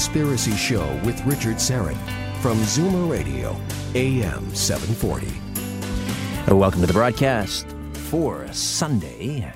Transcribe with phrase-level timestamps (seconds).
[0.00, 1.94] Conspiracy Show with Richard Syrett
[2.40, 3.54] from Zoomer Radio,
[3.94, 5.26] AM 740.
[6.50, 9.52] Uh, Welcome to the broadcast for Sunday,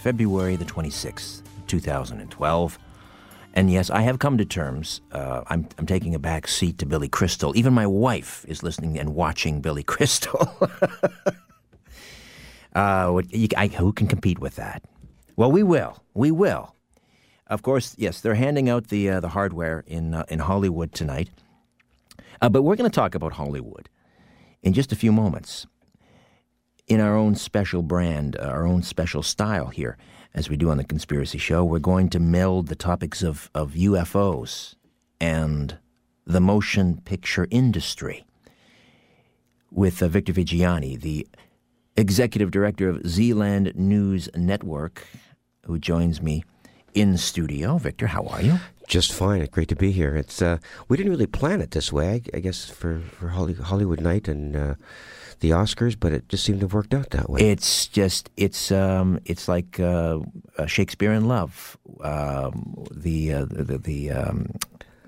[0.00, 2.78] February the 26th, 2012.
[3.54, 5.00] And yes, I have come to terms.
[5.10, 7.52] Uh, I'm, I'm taking a back seat to Billy Crystal.
[7.56, 10.56] Even my wife is listening and watching Billy Crystal.
[12.76, 14.84] uh, you, I, who can compete with that?
[15.34, 16.00] Well, we will.
[16.14, 16.75] We will.
[17.48, 21.30] Of course, yes, they're handing out the, uh, the hardware in, uh, in Hollywood tonight.
[22.40, 23.88] Uh, but we're going to talk about Hollywood
[24.62, 25.66] in just a few moments
[26.88, 29.96] in our own special brand, uh, our own special style here,
[30.34, 31.64] as we do on the Conspiracy Show.
[31.64, 34.74] We're going to meld the topics of, of UFOs
[35.20, 35.78] and
[36.26, 38.26] the motion picture industry
[39.70, 41.26] with uh, Victor Viggiani, the
[41.96, 45.06] executive director of Zland News Network,
[45.64, 46.44] who joins me
[46.96, 47.76] in studio.
[47.78, 48.58] Victor, how are you?
[48.88, 49.46] Just fine.
[49.50, 50.16] Great to be here.
[50.16, 50.58] It's uh,
[50.88, 54.56] we didn't really plan it this way, I, I guess, for for Hollywood night and
[54.56, 54.74] uh,
[55.40, 57.40] the Oscars, but it just seemed to have worked out that way.
[57.40, 60.20] It's just it's um it's like uh,
[60.66, 64.52] Shakespeare in Love, um, the, uh, the the um,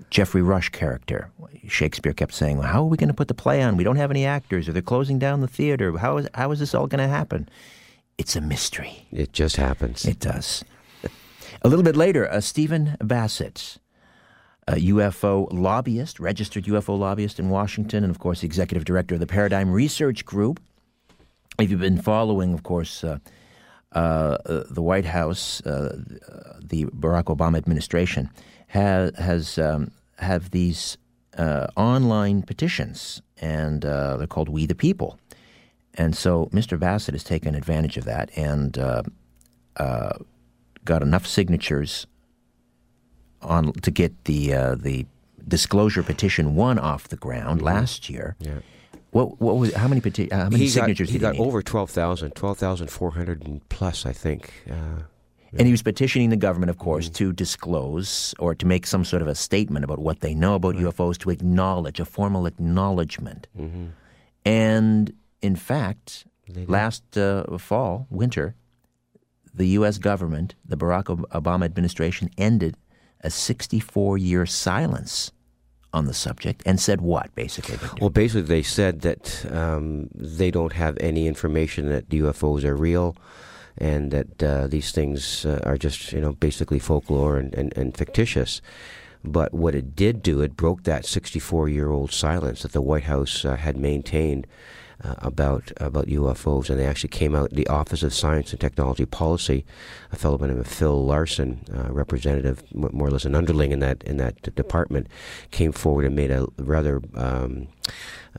[0.09, 1.31] Geoffrey Rush character.
[1.67, 3.77] Shakespeare kept saying, well, "How are we going to put the play on?
[3.77, 5.97] We don't have any actors, or they're closing down the theater.
[5.97, 7.49] How is how is this all going to happen?"
[8.17, 9.07] It's a mystery.
[9.13, 10.03] it just happens.
[10.03, 10.65] It does.
[11.61, 13.79] A little bit later, uh, Stephen Bassett,
[14.67, 19.27] a UFO lobbyist, registered UFO lobbyist in Washington, and of course, executive director of the
[19.27, 20.61] Paradigm Research Group.
[21.59, 23.17] If you've been following, of course, uh,
[23.91, 25.97] uh, uh, the White House, uh,
[26.61, 28.29] the Barack Obama administration
[28.67, 30.97] has has um, have these
[31.37, 35.19] uh, online petitions, and they're called "We the People."
[35.95, 36.79] And so, Mr.
[36.79, 38.77] Bassett has taken advantage of that and
[40.85, 42.07] got enough signatures
[43.41, 45.05] on to get the uh, the
[45.47, 48.35] disclosure petition one off the ground last year.
[48.39, 48.59] Yeah.
[49.11, 51.61] What what was how many peti- how many he signatures got, he got he over
[51.61, 54.51] 12,000, 12,400 and plus, I think.
[54.69, 55.03] Uh,
[55.57, 57.25] And he was petitioning the government, of course, Mm-hmm.
[57.25, 60.75] to disclose or to make some sort of a statement about what they know about
[60.75, 63.47] UFOs, to acknowledge a formal acknowledgment.
[63.57, 63.85] Mm-hmm.
[64.45, 66.25] And in fact,
[66.67, 68.53] last uh, fall, winter,
[69.59, 69.97] the U.S.
[69.97, 72.77] government, the Barack Obama administration, ended
[73.21, 75.33] a 64 year silence
[75.91, 77.77] on the subject and said what, basically?
[77.99, 83.17] Well, basically, they said that um, they don't have any information that UFOs are real
[83.77, 87.97] and that uh, these things uh, are just, you know, basically folklore and, and, and
[87.97, 88.61] fictitious.
[89.25, 93.03] But what it did do, it broke that 64 year old silence that the White
[93.03, 94.47] House uh, had maintained
[95.03, 97.51] uh, about about UFOs, and they actually came out.
[97.51, 99.65] The Office of Science and Technology Policy,
[100.11, 103.71] a fellow by the name of Phil Larson, uh, representative, more or less an underling
[103.71, 105.07] in that in that department,
[105.51, 107.01] came forward and made a rather.
[107.15, 107.67] Um,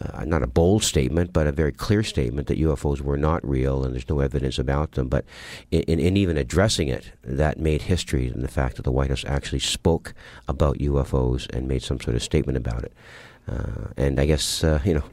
[0.01, 3.85] uh, not a bold statement, but a very clear statement that UFOs were not real
[3.85, 5.09] and there's no evidence about them.
[5.09, 5.25] But
[5.73, 9.11] in, in, in even addressing it, that made history in the fact that the White
[9.11, 10.15] House actually spoke
[10.47, 12.93] about UFOs and made some sort of statement about it.
[13.49, 15.05] Uh, and I guess uh, you know,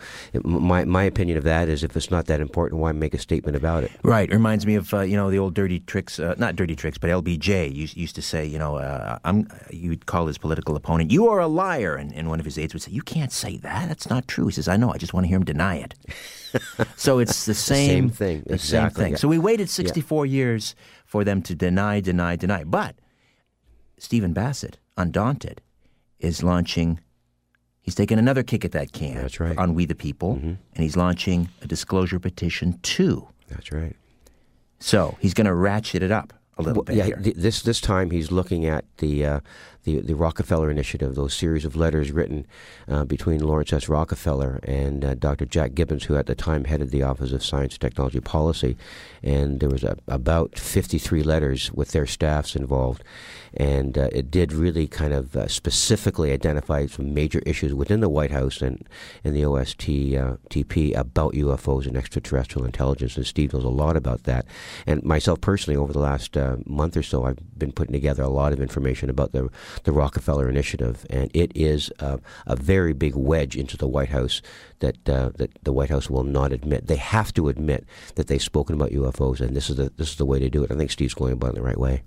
[0.44, 3.57] my my opinion of that is if it's not that important, why make a statement
[3.57, 3.91] about it?
[4.03, 4.29] Right.
[4.29, 6.97] It reminds me of uh, you know the old dirty tricks, uh, not dirty tricks,
[6.97, 11.12] but LBJ used, used to say, you know, uh, I'm you'd call his political opponent,
[11.12, 13.57] you are a liar, and, and one of his aides would say, you can't say
[13.57, 13.88] that.
[13.88, 14.47] That's not true.
[14.47, 14.94] He says, I know.
[14.94, 15.95] I just want to hear him deny it.
[16.95, 18.44] so it's the same, same thing.
[18.45, 19.01] The exactly.
[19.01, 19.12] same thing.
[19.13, 19.18] Yeah.
[19.18, 20.31] So we waited 64 yeah.
[20.31, 20.75] years
[21.06, 22.63] for them to deny, deny, deny.
[22.63, 22.95] But
[23.97, 25.62] Stephen Bassett, undaunted,
[26.19, 27.00] is launching
[27.88, 29.16] He's taken another kick at that can.
[29.16, 29.57] That's right.
[29.57, 30.48] On We the People, mm-hmm.
[30.48, 33.30] and he's launching a disclosure petition too.
[33.48, 33.95] That's right.
[34.78, 36.98] So he's going to ratchet it up a little well, bit.
[36.98, 37.22] Yeah, here.
[37.34, 39.39] this this time he's looking at the uh,
[39.88, 42.45] the the Rockefeller Initiative, those series of letters written
[42.89, 43.88] uh, between Laurance S.
[43.88, 45.45] Rockefeller and uh, Dr.
[45.45, 48.78] Jack Gibbons, who at the time headed the Office of Science and Technology Policy,
[49.24, 53.04] and there was a, about 53 letters with their staffs involved,
[53.54, 58.10] and uh, it did really kind of uh, specifically identify some major issues within the
[58.10, 58.86] White House and
[59.24, 63.16] in the OSTP uh, about UFOs and extraterrestrial intelligence.
[63.16, 64.45] And Steve knows a lot about that,
[64.86, 68.28] and myself personally, over the last uh, month or so, I've been putting together a
[68.28, 69.50] lot of information about the
[69.83, 74.41] the Rockefeller Initiative, and it is a, a very big wedge into the White House
[74.79, 76.88] that uh, that the White House will not admit.
[76.88, 77.85] They have to admit
[78.15, 80.63] that they've spoken about UFOs, and this is the this is the way to do
[80.63, 80.71] it.
[80.71, 82.03] I think Steve's going about it the right way.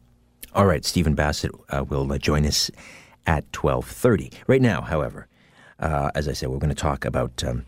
[0.54, 2.70] All right, Stephen Bassett uh, will uh, join us
[3.26, 4.30] at twelve thirty.
[4.46, 5.26] Right now, however,
[5.78, 7.66] uh, as I said, we're going to talk about um,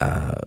[0.00, 0.40] uh,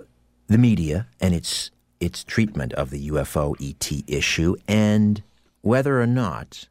[0.47, 5.23] the media and its its treatment of the UFO ET issue and
[5.61, 6.67] whether or not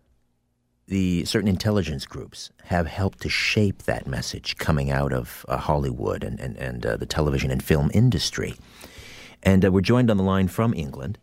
[0.88, 6.22] the certain intelligence groups have helped to shape that message coming out of uh, Hollywood
[6.22, 8.54] and, and, and uh, the television and film industry.
[9.42, 11.18] And uh, we're joined on the line from England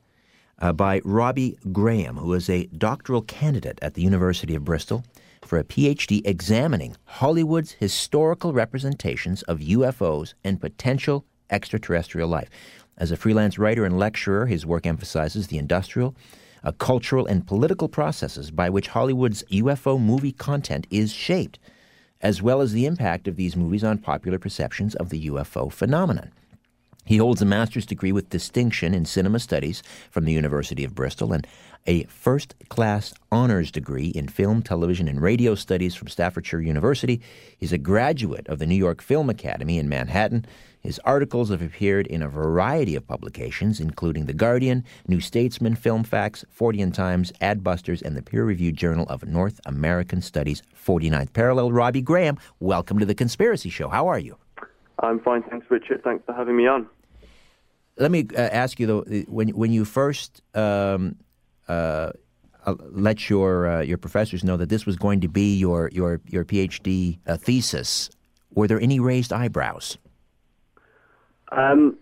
[0.59, 5.03] uh, by Robbie Graham, who is a doctoral candidate at the University of Bristol
[5.41, 12.49] for a PhD examining Hollywood's historical representations of UFOs and potential extraterrestrial life.
[12.97, 16.15] As a freelance writer and lecturer, his work emphasizes the industrial,
[16.63, 21.59] uh, cultural and political processes by which Hollywood's UFO movie content is shaped,
[22.21, 26.31] as well as the impact of these movies on popular perceptions of the UFO phenomenon.
[27.05, 31.33] He holds a master's degree with distinction in cinema studies from the University of Bristol
[31.33, 31.45] and
[31.85, 37.21] a first class honors degree in film, television, and radio studies from Staffordshire University.
[37.57, 40.45] He's a graduate of the New York Film Academy in Manhattan
[40.83, 46.43] his articles have appeared in a variety of publications, including The Guardian, New Statesman, Filmfax,
[46.53, 51.71] Fortean Times, Adbusters, and the peer reviewed Journal of North American Studies, 49th Parallel.
[51.71, 53.87] Robbie Graham, welcome to The Conspiracy Show.
[53.87, 54.35] How are you?
[54.99, 56.03] I'm fine, thanks, Richard.
[56.03, 56.85] Thanks for having me on.
[57.97, 61.15] Let me uh, ask you, though, when, when you first um,
[62.91, 66.45] let your, uh, your professors know that this was going to be your, your, your
[66.45, 68.09] PhD uh, thesis,
[68.53, 69.97] were there any raised eyebrows?
[71.51, 71.97] Um,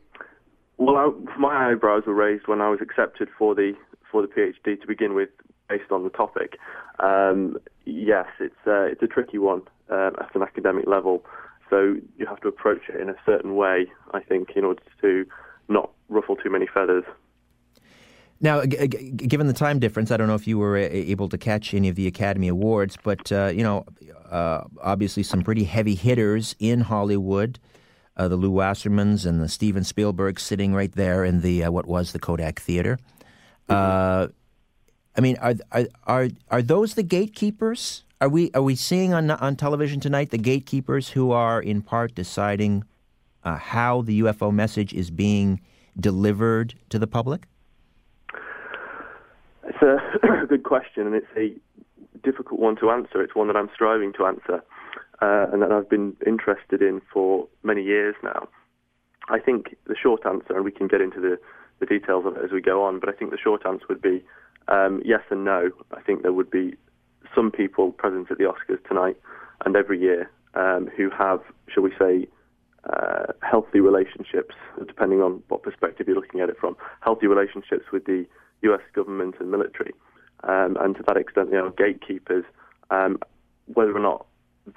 [0.78, 3.74] well, I, my eyebrows were raised when I was accepted for the
[4.12, 5.30] for the PhD to begin with,
[5.70, 6.58] based on the topic.
[7.00, 11.26] Um, yes, it's uh, it's a tricky one uh, at an academic level,
[11.70, 13.92] so you have to approach it in a certain way.
[14.14, 15.26] I think in order to
[15.70, 17.06] not ruffle too many feathers.
[18.42, 21.38] Now, g- g- given the time difference, I don't know if you were able to
[21.38, 23.86] catch any of the Academy Awards, but uh, you know,
[24.30, 27.60] uh, obviously some pretty heavy hitters in Hollywood
[28.18, 31.88] uh, the Lou Wassermans and the Steven Spielberg sitting right there in the uh, what
[31.88, 33.00] was the Kodak Theater.
[33.70, 34.28] Uh,
[35.16, 38.04] I mean, are, are are are those the gatekeepers?
[38.20, 42.14] Are we are we seeing on on television tonight the gatekeepers who are in part
[42.14, 42.84] deciding
[43.44, 45.62] uh, how the UFO message is being
[46.00, 47.48] delivered to the public?
[49.66, 51.54] It's a good question, and it's a
[52.24, 53.22] difficult one to answer.
[53.22, 54.64] It's one that I'm striving to answer
[55.22, 58.48] uh, and that I've been interested in for many years now.
[59.30, 61.38] I think the short answer, and we can get into the,
[61.80, 64.02] the details of it as we go on, but I think the short answer would
[64.02, 64.24] be
[64.68, 65.70] um, yes and no.
[65.96, 66.76] I think there would be
[67.36, 69.18] some people present at the Oscars tonight
[69.66, 71.42] and every year um, who have,
[71.74, 72.28] shall we say,
[72.92, 74.56] uh, healthy relationships,
[74.88, 78.26] depending on what perspective you're looking at it from, healthy relationships with the
[78.64, 79.94] US government and military.
[80.44, 82.46] Um, and to that extent, they are gatekeepers.
[82.90, 83.20] Um,
[83.74, 84.26] whether or not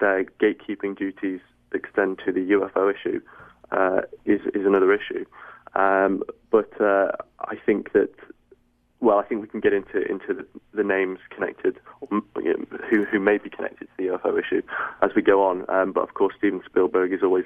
[0.00, 1.40] their gatekeeping duties
[1.72, 3.20] extend to the UFO issue
[3.72, 5.24] uh, is is another issue.
[5.74, 8.10] Um, but uh, I think that
[9.00, 12.78] well, I think we can get into into the, the names connected, or, you know,
[12.88, 14.62] who who may be connected to the UFO issue
[15.02, 15.68] as we go on.
[15.68, 17.44] Um, but of course, Steven Spielberg is always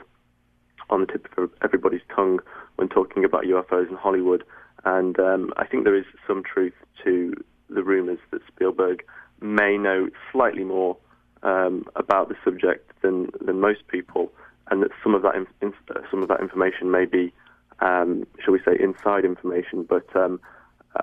[0.91, 2.41] on the tip of everybody's tongue
[2.77, 4.45] when talking about UFOs in Hollywood,
[4.85, 7.35] and um, I think there is some truth to
[7.69, 9.05] the rumors that Spielberg
[9.41, 10.97] may know slightly more
[11.43, 14.33] um, about the subject than than most people.
[14.71, 17.33] and that some of that in, uh, some of that information may be,
[17.81, 19.83] um, shall we say, inside information.
[19.89, 20.41] But um,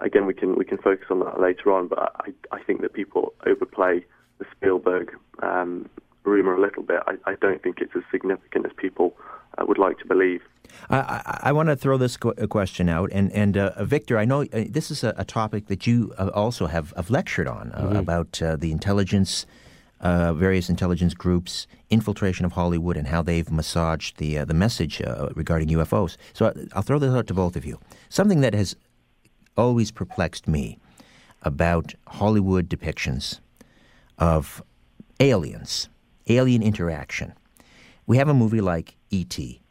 [0.01, 1.87] again, we can we can focus on that later on.
[1.87, 4.05] But I, I think that people overplay
[4.37, 5.89] the Spielberg um,
[6.23, 6.99] rumor a little bit.
[7.07, 9.15] I, I, don't think it's as significant as people
[9.57, 10.41] uh, would like to believe.
[10.89, 14.41] I, I, I want to throw this question out, and and uh, Victor, I know
[14.41, 17.81] uh, this is a, a, topic that you uh, also have, have lectured on uh,
[17.81, 17.95] mm-hmm.
[17.95, 19.45] about uh, the intelligence,
[20.01, 25.01] various intelligence groups, infiltration of Hollywood, and how they've massaged the the message
[25.35, 26.17] regarding UFOs.
[26.33, 27.79] So I'll throw this out to both of you.
[28.09, 28.75] Something that has
[29.57, 30.77] always perplexed me
[31.41, 33.39] about Hollywood depictions
[34.17, 34.63] of
[35.19, 35.89] aliens,
[36.27, 37.33] alien interaction.
[38.07, 39.61] We have a movie like E.T.,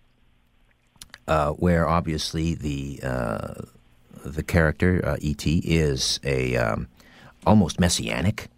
[1.26, 3.54] uh, where obviously the uh,
[4.24, 5.58] the character uh, E.T.
[5.64, 6.88] is a um,
[7.46, 8.48] almost messianic,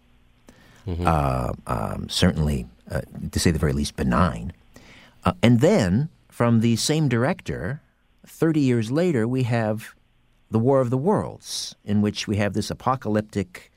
[0.87, 1.03] mm-hmm.
[1.05, 4.53] Uh, um, certainly uh, to say the very least benign,
[5.25, 7.81] uh, and then from the same director,
[8.25, 9.93] thirty years later, we have
[10.49, 13.71] the War of the Worlds, in which we have this apocalyptic,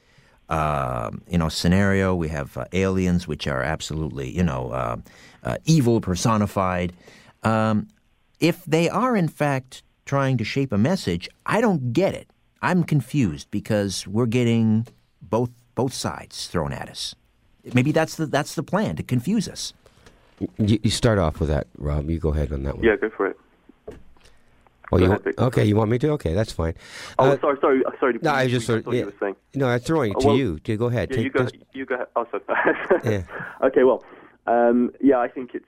[0.49, 2.15] uh, you know, scenario.
[2.15, 4.97] We have uh, aliens, which are absolutely, you know, uh,
[5.43, 6.93] uh evil personified.
[7.43, 7.89] Um,
[8.41, 12.29] if they are in fact trying to shape a message, I don't get it.
[12.63, 14.87] I'm confused because we're getting
[15.23, 17.15] both both sides thrown at us.
[17.75, 19.73] Maybe that's the that's the plan to confuse us.
[20.59, 22.09] You, you start off with that, Rob.
[22.11, 22.85] You go ahead on that one.
[22.85, 23.37] Yeah, go for it.
[24.93, 26.11] Oh, you want, okay, you want me to?
[26.13, 26.75] Okay, that's fine.
[27.17, 28.19] Oh, uh, sorry, sorry, uh, sorry.
[28.23, 28.93] No, I just sort of.
[28.93, 29.05] Yeah,
[29.55, 30.59] no, I'm throwing it to well, you.
[30.59, 31.11] To go ahead.
[31.11, 31.49] Yeah, Take, you go.
[31.75, 32.07] You go ahead.
[32.17, 32.43] Oh, sorry.
[33.05, 33.23] yeah.
[33.63, 34.03] Okay, well,
[34.49, 35.65] um, yeah, I think it's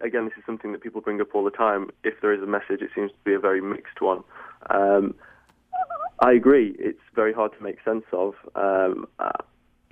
[0.00, 1.90] again, this is something that people bring up all the time.
[2.02, 4.22] If there is a message, it seems to be a very mixed one.
[4.70, 5.14] Um,
[6.20, 6.74] I agree.
[6.78, 9.32] It's very hard to make sense of, um, uh,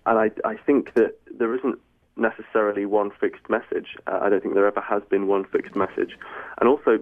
[0.06, 1.78] and I, I think that there isn't
[2.16, 3.96] necessarily one fixed message.
[4.06, 6.16] Uh, I don't think there ever has been one fixed message,
[6.60, 6.98] and also,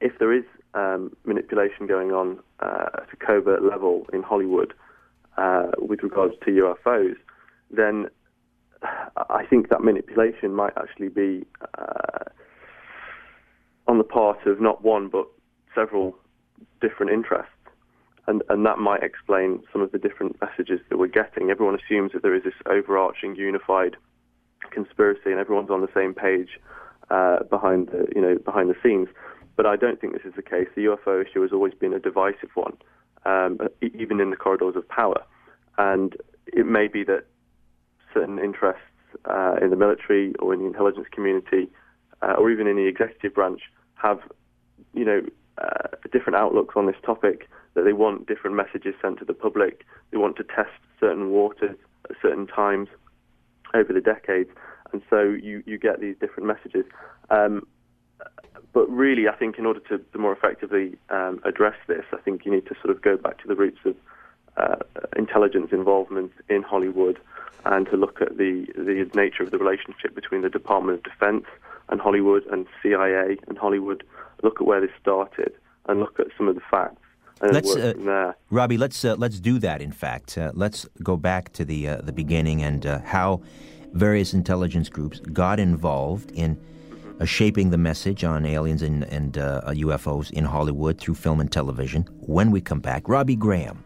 [0.00, 0.44] if there is
[0.74, 4.74] um, manipulation going on uh, at a covert level in Hollywood
[5.36, 7.16] uh, with regards to UFOs,
[7.70, 8.08] then
[8.82, 11.46] I think that manipulation might actually be
[11.78, 12.24] uh,
[13.86, 15.26] on the part of not one but
[15.74, 16.16] several
[16.80, 17.52] different interests.
[18.26, 21.50] And, and that might explain some of the different messages that we're getting.
[21.50, 23.96] Everyone assumes that there is this overarching, unified
[24.70, 26.60] conspiracy, and everyone's on the same page
[27.10, 29.08] uh, behind the you know behind the scenes.
[29.56, 30.68] But I don't think this is the case.
[30.74, 32.76] The UFO issue has always been a divisive one,
[33.26, 35.22] um, even in the corridors of power.
[35.78, 37.24] And it may be that
[38.12, 38.82] certain interests
[39.24, 41.68] uh, in the military or in the intelligence community
[42.22, 43.60] uh, or even in the executive branch
[43.94, 44.20] have,
[44.94, 45.22] you know,
[45.58, 49.84] uh, different outlooks on this topic, that they want different messages sent to the public.
[50.10, 51.76] They want to test certain waters
[52.08, 52.88] at certain times
[53.74, 54.50] over the decades.
[54.92, 56.84] And so you, you get these different messages.
[57.30, 57.66] Um,
[58.72, 62.44] but really, I think in order to, to more effectively um, address this, I think
[62.44, 63.94] you need to sort of go back to the roots of
[64.56, 64.76] uh,
[65.16, 67.18] intelligence involvement in Hollywood
[67.64, 71.44] and to look at the, the nature of the relationship between the Department of Defense
[71.88, 74.04] and Hollywood and CIA and Hollywood,
[74.42, 75.52] look at where this started
[75.86, 76.96] and look at some of the facts.
[77.40, 79.82] Let's, uh, Robbie, let's uh, let's do that.
[79.82, 83.42] In fact, uh, let's go back to the uh, the beginning and uh, how
[83.94, 86.56] various intelligence groups got involved in
[87.20, 92.04] uh, shaping the message on aliens and, and UFOs in Hollywood through film and television.
[92.20, 93.82] When we come back, Robbie Graham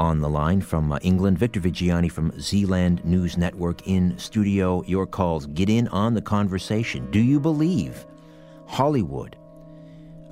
[0.00, 1.38] on the line from uh, England.
[1.38, 4.82] Victor Viggiani from Zland News Network in studio.
[4.86, 5.46] Your calls.
[5.48, 7.10] Get in on the conversation.
[7.10, 8.06] Do you believe
[8.66, 9.36] Hollywood,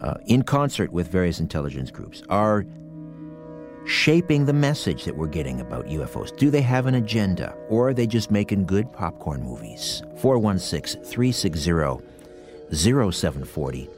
[0.00, 2.64] uh, in concert with various intelligence groups, are
[3.84, 6.34] shaping the message that we're getting about UFOs?
[6.38, 10.02] Do they have an agenda, or are they just making good popcorn movies?
[10.16, 12.02] 416 360
[12.72, 13.90] 0740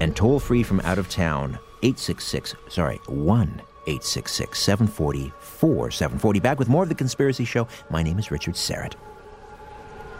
[0.00, 6.40] and toll free from out of town 866, sorry, 1 866 740 4740.
[6.40, 7.66] Back with more of The Conspiracy Show.
[7.90, 8.94] My name is Richard Syrett.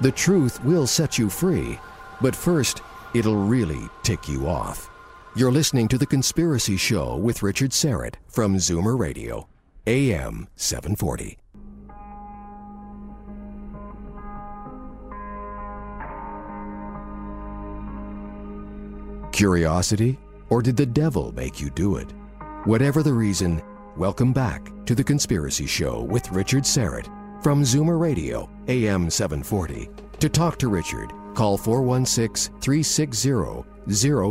[0.00, 1.78] The truth will set you free,
[2.21, 2.83] but first,
[3.14, 4.90] it'll really tick you off.
[5.37, 9.49] You're listening to The Conspiracy Show with Richard Syrett from Zoomer Radio,
[9.87, 11.38] AM 740.
[19.33, 20.19] Curiosity?
[20.50, 22.12] Or did the devil make you do it?
[22.64, 23.61] Whatever the reason,
[23.97, 27.09] welcome back to The Conspiracy Show with Richard Syrett
[27.42, 29.90] from Zoomer Radio, AM 740.
[30.21, 33.64] To talk to Richard, call 416 360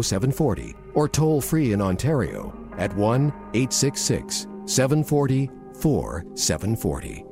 [0.02, 7.26] 0740 or toll free in Ontario at 1 866 740 4740.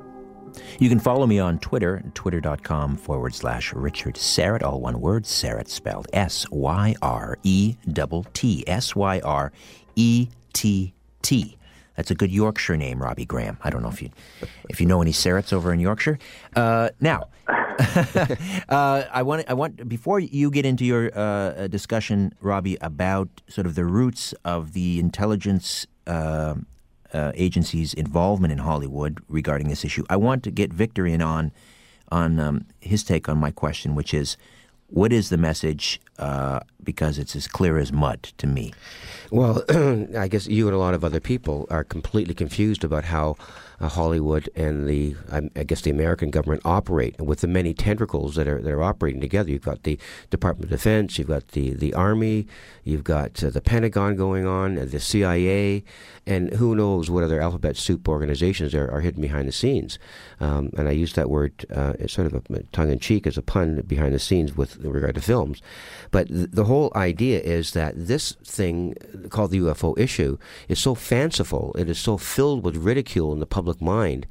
[0.80, 5.68] You can follow me on Twitter, twitter.com forward slash Richard Syrett, all one word, Syrett
[5.68, 8.04] spelled S Y R E T
[8.34, 8.64] T.
[8.66, 9.50] S Y R
[9.96, 11.56] E T T.
[11.96, 13.58] That's a good Yorkshire name, Robbie Graham.
[13.62, 14.10] I don't know if you
[14.68, 16.18] if you know any Syretts over in Yorkshire.
[16.56, 17.28] Uh, now,
[18.68, 23.66] uh, I want I want before you get into your uh, discussion, Robbie, about sort
[23.66, 26.54] of the roots of the intelligence uh,
[27.12, 30.04] uh, agency's involvement in Hollywood regarding this issue.
[30.08, 31.52] I want to get Victor in on
[32.10, 34.36] on um, his take on my question, which is,
[34.90, 36.00] what is the message?
[36.18, 38.72] Uh, because it's as clear as mud to me.
[39.30, 39.64] Well,
[40.16, 43.36] I guess you and a lot of other people are completely confused about how
[43.80, 47.18] uh, Hollywood and the, I guess, the American government operate.
[47.20, 50.70] With the many tentacles that are that are operating together, you've got the Department of
[50.70, 52.46] Defense, you've got the the Army,
[52.84, 55.84] you've got uh, the Pentagon going on, uh, the CIA,
[56.26, 59.98] and who knows what other alphabet soup organizations are, are hidden behind the scenes.
[60.40, 63.42] Um, and I use that word uh, sort of a tongue in cheek as a
[63.42, 65.62] pun behind the scenes with regard to films.
[66.10, 68.94] But th- the whole idea is that this thing
[69.30, 73.46] called the UFO issue is so fanciful, it is so filled with ridicule in the
[73.46, 74.26] public mind,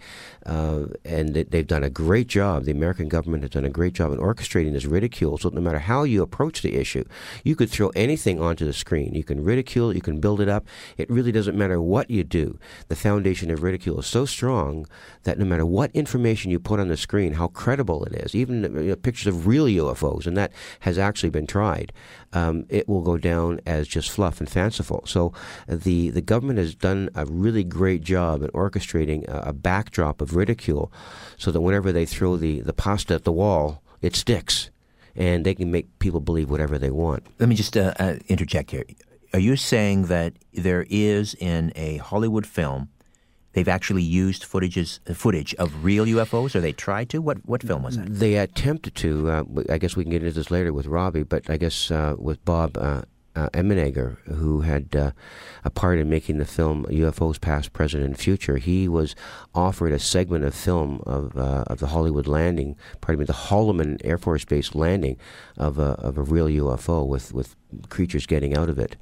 [0.46, 2.64] uh, and they've done a great job.
[2.64, 5.38] The American government has done a great job in orchestrating this ridicule.
[5.38, 7.06] So no matter how you approach the issue,
[7.44, 9.14] you could throw anything onto the screen.
[9.14, 10.66] You can ridicule, you can build it up.
[10.98, 12.58] It really doesn't matter what you do.
[12.88, 14.88] The foundation of ridicule is so strong
[15.24, 18.64] that no matter what information you put on the screen, how credible it is, even
[18.64, 21.94] you know, pictures of real UFOs, and that has actually been tried,
[22.34, 25.04] um, it will go down as just fluff and fanciful.
[25.06, 25.34] So
[25.68, 30.36] the the government has done a really great job in orchestrating a, a backdrop of
[30.36, 30.92] ridicule,
[31.38, 34.70] so that whenever they throw the, the pasta at the wall, it sticks,
[35.16, 37.26] and they can make people believe whatever they want.
[37.40, 38.86] Let me just uh, uh, interject here.
[39.34, 42.90] Are you saying that there is in a Hollywood film?
[43.54, 47.22] They've actually used footages, uh, footage of real UFOs, or they tried to.
[47.22, 48.14] What what film was that?
[48.14, 49.30] They attempted to.
[49.30, 52.16] Uh, I guess we can get into this later with Robbie, but I guess uh,
[52.18, 53.02] with Bob uh,
[53.36, 55.12] uh, Emenegger, who had uh,
[55.64, 59.16] a part in making the film UFOs Past, Present, and Future, he was
[59.56, 64.00] offered a segment of film of uh, of the Hollywood landing, pardon me, the Holloman
[64.04, 65.18] Air Force Base landing
[65.58, 67.56] of a of a real UFO with with
[67.90, 68.96] creatures getting out of it,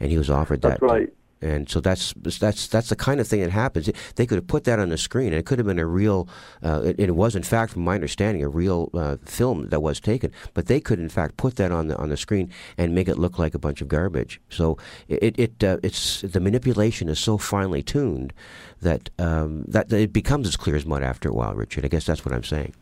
[0.00, 0.86] and he was offered That's that.
[0.86, 1.12] right.
[1.42, 3.90] And so that's that's that's the kind of thing that happens.
[4.14, 6.28] They could have put that on the screen, and it could have been a real.
[6.62, 9.98] Uh, it, it, was, in fact, from my understanding, a real uh, film that was
[9.98, 10.30] taken.
[10.54, 13.18] But they could, in fact, put that on the on the screen and make it
[13.18, 14.40] look like a bunch of garbage.
[14.48, 18.32] So it it uh, it's the manipulation is so finely tuned
[18.80, 21.54] that um, that, it becomes as clear as mud after a while.
[21.54, 22.72] Richard, I guess that's what I'm saying.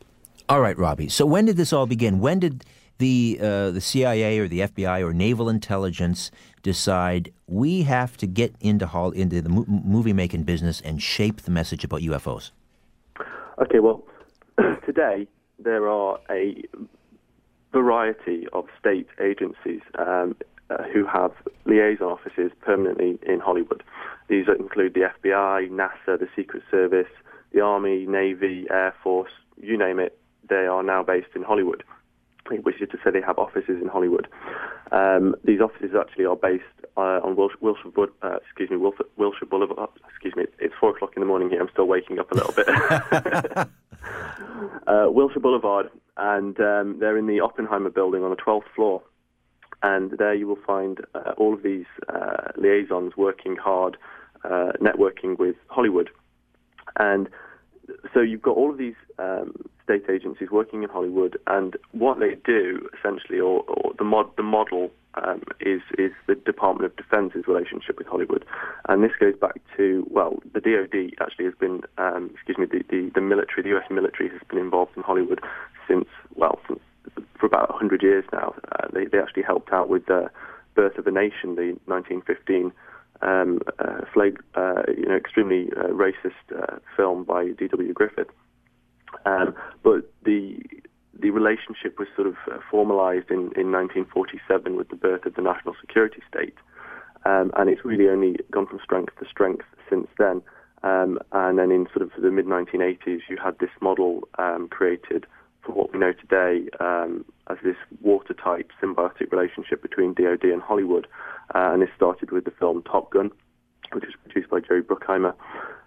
[0.50, 1.08] All right, Robbie.
[1.08, 2.20] So when did this all begin?
[2.20, 2.64] When did
[3.00, 6.30] the uh, the CIA or the FBI or naval intelligence
[6.62, 11.42] decide we have to get into hall into the mo- movie making business and shape
[11.42, 12.50] the message about UFOs?
[13.60, 14.02] Okay, well,
[14.86, 15.26] today
[15.58, 16.62] there are a
[17.72, 20.36] variety of state agencies um,
[20.70, 21.32] uh, who have
[21.66, 23.82] liaison offices permanently in Hollywood.
[24.28, 27.10] These include the FBI, NASA, the Secret Service,
[27.52, 30.18] the Army, Navy, Air Force, you name it.
[30.48, 31.84] They are now based in Hollywood
[32.58, 34.28] which is to say they have offices in Hollywood.
[34.92, 36.64] Um, these offices actually are based
[36.96, 37.90] uh, on Wilshire, Wilshire,
[38.22, 39.90] uh, excuse me, Wilshire, Wilshire Boulevard.
[40.08, 41.60] Excuse me, it's four o'clock in the morning here.
[41.60, 42.68] I'm still waking up a little bit.
[44.86, 49.02] uh, Wilshire Boulevard, and um, they're in the Oppenheimer building on the 12th floor.
[49.82, 53.96] And there you will find uh, all of these uh, liaisons working hard,
[54.44, 56.10] uh, networking with Hollywood.
[56.98, 57.28] And
[58.12, 62.36] so you've got all of these um, state agencies working in Hollywood, and what they
[62.44, 67.46] do essentially, or, or the mod the model um, is is the Department of Defense's
[67.46, 68.44] relationship with Hollywood,
[68.88, 72.84] and this goes back to well, the DoD actually has been, um, excuse me, the,
[72.88, 73.86] the, the military, the U.S.
[73.90, 75.40] military has been involved in Hollywood
[75.88, 76.80] since well, since
[77.38, 78.54] for about 100 years now.
[78.72, 80.30] Uh, they they actually helped out with the
[80.74, 82.72] Birth of a Nation, the 1915
[83.22, 87.92] um, uh, flag, uh, you know, extremely uh, racist uh, film by D.W.
[87.92, 88.28] Griffith.
[89.26, 90.58] Um, but the
[91.18, 95.42] the relationship was sort of uh, formalized in, in 1947 with the birth of the
[95.42, 96.54] national security state,
[97.26, 100.40] um, and it's really only gone from strength to strength since then.
[100.82, 105.26] Um, and then in sort of the mid 1980s, you had this model um, created
[105.64, 111.06] for what we know today um, as this watertight symbiotic relationship between DoD and Hollywood.
[111.54, 113.30] Uh, and this started with the film Top Gun,
[113.92, 115.34] which was produced by Jerry Bruckheimer.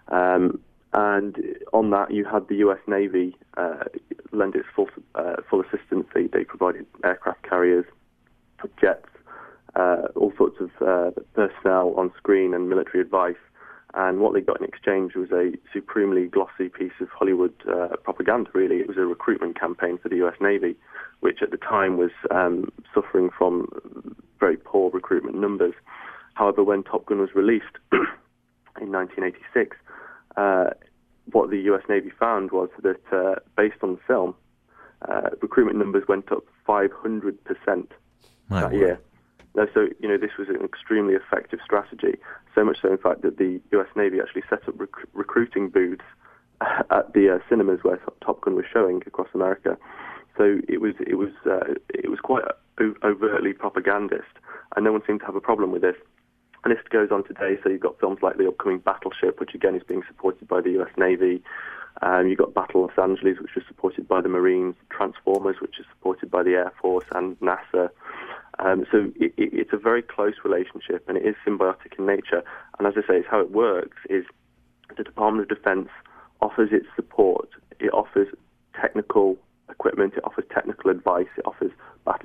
[0.08, 0.60] Um,
[0.92, 1.36] and
[1.72, 2.78] on that, you had the U.S.
[2.86, 3.84] Navy uh,
[4.32, 6.06] lend its full, uh, full assistance.
[6.14, 7.84] They, they provided aircraft carriers,
[8.80, 9.08] jets,
[9.74, 13.34] uh, all sorts of uh, personnel on screen and military advice.
[13.96, 18.50] And what they got in exchange was a supremely glossy piece of Hollywood uh, propaganda,
[18.52, 18.76] really.
[18.76, 20.74] It was a recruitment campaign for the US Navy,
[21.20, 23.68] which at the time was um, suffering from
[24.40, 25.74] very poor recruitment numbers.
[26.34, 27.78] However, when Top Gun was released
[28.80, 29.76] in 1986,
[30.36, 30.70] uh,
[31.30, 34.34] what the US Navy found was that uh, based on the film,
[35.08, 36.88] uh, recruitment numbers went up 500%
[38.48, 38.74] My that word.
[38.74, 39.00] year.
[39.54, 42.18] No, so you know this was an extremely effective strategy.
[42.54, 43.86] So much so, in fact, that the U.S.
[43.94, 46.04] Navy actually set up rec- recruiting booths
[46.60, 49.76] at the uh, cinemas where Top- Gun was showing across America.
[50.36, 52.44] So it was it was uh, it was quite
[52.80, 54.34] overtly propagandist,
[54.74, 55.96] and no one seemed to have a problem with this.
[56.64, 57.58] And this goes on today.
[57.62, 60.70] So you've got films like the upcoming Battleship, which again is being supported by the
[60.70, 60.90] U.S.
[60.96, 61.42] Navy.
[62.02, 64.74] Um, you've got Battle Los Angeles, which was supported by the Marines.
[64.90, 67.90] Transformers, which is supported by the Air Force and NASA.
[68.58, 72.42] Um, so it, it, it's a very close relationship, and it is symbiotic in nature.
[72.78, 74.24] And as I say, it's how it works is
[74.96, 75.88] the Department of Defense
[76.40, 77.48] offers its support.
[77.80, 78.28] It offers
[78.80, 79.36] technical
[79.70, 80.14] equipment.
[80.16, 81.28] It offers technical advice.
[81.36, 81.72] It offers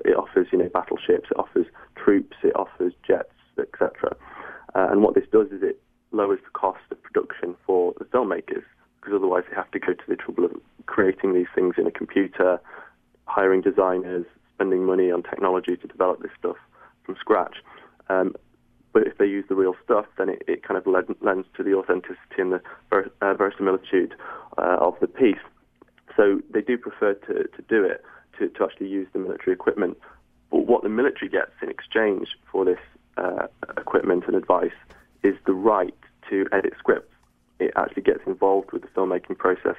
[0.06, 1.30] it offers you know battleships.
[1.32, 1.66] It offers
[1.96, 2.38] troops.
[2.44, 4.16] It offers jets, etc.
[4.76, 8.64] Uh, and what this does is it lowers the cost of production for the filmmakers
[9.00, 10.52] because otherwise they have to go to the trouble of
[10.86, 12.60] creating these things in a computer,
[13.26, 14.26] hiring designers,
[14.60, 16.58] spending money on technology to develop this stuff
[17.06, 17.56] from scratch.
[18.10, 18.36] Um,
[18.92, 21.64] but if they use the real stuff, then it, it kind of lend, lends to
[21.64, 24.16] the authenticity and the ver, uh, verisimilitude
[24.58, 25.46] uh, of the piece.
[26.18, 28.04] So they do prefer to, to do it,
[28.38, 29.98] to, to actually use the military equipment.
[30.52, 32.80] But what the military gets in exchange for this
[33.16, 34.78] uh, equipment and advice
[35.24, 35.96] is the right
[36.30, 37.14] to edit scripts.
[37.60, 39.76] It actually gets involved with the filmmaking process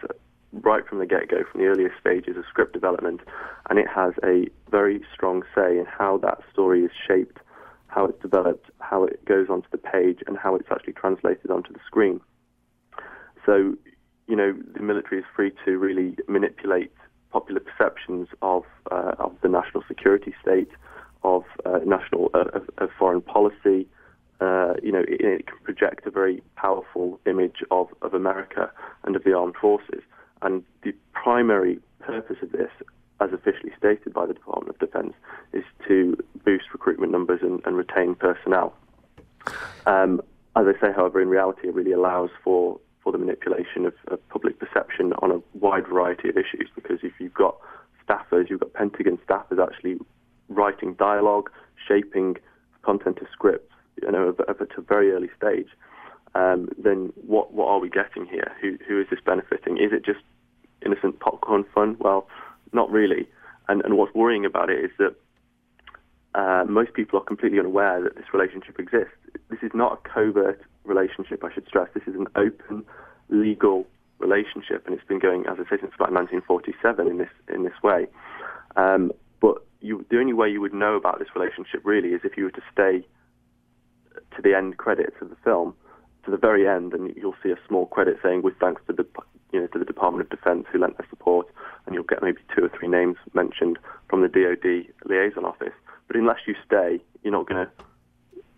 [0.52, 3.20] right from the get-go, from the earliest stages of script development,
[3.68, 7.38] and it has a very strong say in how that story is shaped,
[7.86, 11.72] how it's developed, how it goes onto the page, and how it's actually translated onto
[11.72, 12.20] the screen.
[13.46, 13.74] So,
[14.26, 16.92] you know, the military is free to really manipulate
[17.30, 20.70] popular perceptions of uh, of the national security state,
[21.22, 23.86] of uh, national uh, of, of foreign policy.
[24.40, 28.70] Uh, you know, it, it, can project a very powerful image of, of America
[29.04, 30.00] and of the armed forces.
[30.42, 32.70] And the primary purpose of this,
[33.20, 35.12] as officially stated by the Department of Defense,
[35.52, 38.74] is to boost recruitment numbers and, and retain personnel.
[39.86, 40.20] Um,
[40.56, 44.26] as I say, however, in reality, it really allows for, for the manipulation of, of
[44.28, 46.68] public perception on a wide variety of issues.
[46.74, 47.56] Because if you've got
[48.08, 49.98] staffers, you've got Pentagon staffers actually
[50.48, 51.50] writing dialogue,
[51.86, 52.36] shaping
[52.82, 53.72] content of scripts,
[54.02, 55.68] you know, at a very early stage
[56.34, 58.52] um, then what what are we getting here?
[58.60, 59.78] Who who is this benefiting?
[59.78, 60.20] Is it just
[60.84, 61.96] innocent popcorn fun?
[61.98, 62.28] Well,
[62.72, 63.28] not really.
[63.68, 65.14] And and what's worrying about it is that
[66.34, 69.14] uh, most people are completely unaware that this relationship exists.
[69.48, 71.44] This is not a covert relationship.
[71.44, 71.88] I should stress.
[71.94, 72.84] This is an open,
[73.28, 73.86] legal
[74.18, 77.82] relationship, and it's been going, as I say, since about 1947 in this in this
[77.82, 78.06] way.
[78.76, 82.36] Um, but you, the only way you would know about this relationship really is if
[82.36, 83.06] you were to stay
[84.36, 85.74] to the end credits of the film
[86.24, 89.06] to the very end, and you'll see a small credit saying, "With thanks to the
[89.52, 91.46] you know to the Department of Defense who lent their support,"
[91.86, 95.74] and you'll get maybe two or three names mentioned from the DoD liaison office.
[96.06, 97.84] But unless you stay, you're not going to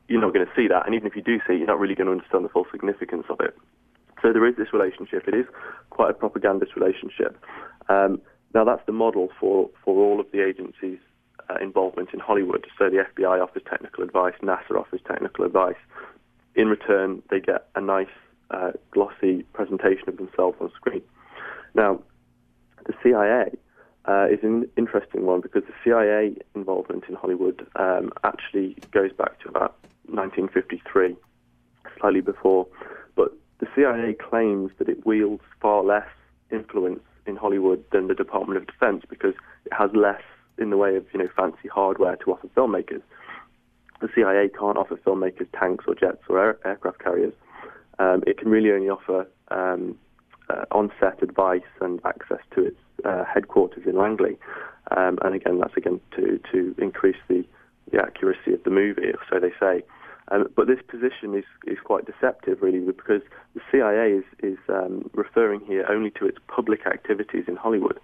[0.08, 1.80] you're not going to see that, and even if you do see, it, you're not
[1.80, 3.56] really going to understand the full significance of it.
[4.20, 5.26] So there is this relationship.
[5.26, 5.46] It is
[5.90, 7.36] quite a propagandist relationship.
[7.88, 8.20] Um,
[8.54, 10.98] now that's the model for for all of the agencies.
[11.50, 12.64] Uh, involvement in Hollywood.
[12.78, 15.74] So the FBI offers technical advice, NASA offers technical advice,
[16.54, 18.12] in return, they get a nice,
[18.50, 21.02] uh, glossy presentation of themselves on screen.
[21.74, 22.00] Now,
[22.86, 23.56] the CIA
[24.06, 29.38] uh, is an interesting one because the CIA involvement in Hollywood um, actually goes back
[29.40, 29.76] to about
[30.06, 31.16] 1953,
[31.98, 32.66] slightly before.
[33.14, 36.08] But the CIA claims that it wields far less
[36.50, 40.22] influence in Hollywood than the Department of Defense because it has less
[40.58, 43.02] in the way of you know fancy hardware to offer filmmakers
[44.02, 47.32] the CIA can't offer filmmakers tanks or jets or air, aircraft carriers.
[48.02, 49.96] Um, it can really only offer um,
[50.50, 54.36] uh, on-set advice and access to its uh, headquarters in Langley.
[54.96, 57.44] Um, and again, that's again to, to increase the,
[57.92, 59.84] the accuracy of the movie, or so they say.
[60.32, 63.22] Um, but this position is, is quite deceptive, really, because
[63.54, 68.00] the CIA is, is um, referring here only to its public activities in Hollywood.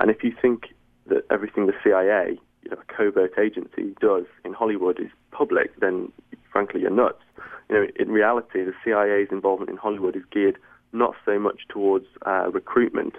[0.00, 0.74] And if you think
[1.06, 6.12] that everything the CIA you know, a covert agency does in Hollywood is public, then
[6.54, 7.22] frankly you're nuts.
[7.68, 10.56] You know, in reality, the CIA's involvement in Hollywood is geared
[10.92, 13.14] not so much towards uh, recruitment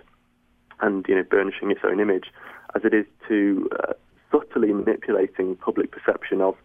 [0.79, 2.27] and you know burnishing its own image,
[2.75, 3.93] as it is to uh,
[4.31, 6.55] subtly manipulating public perception of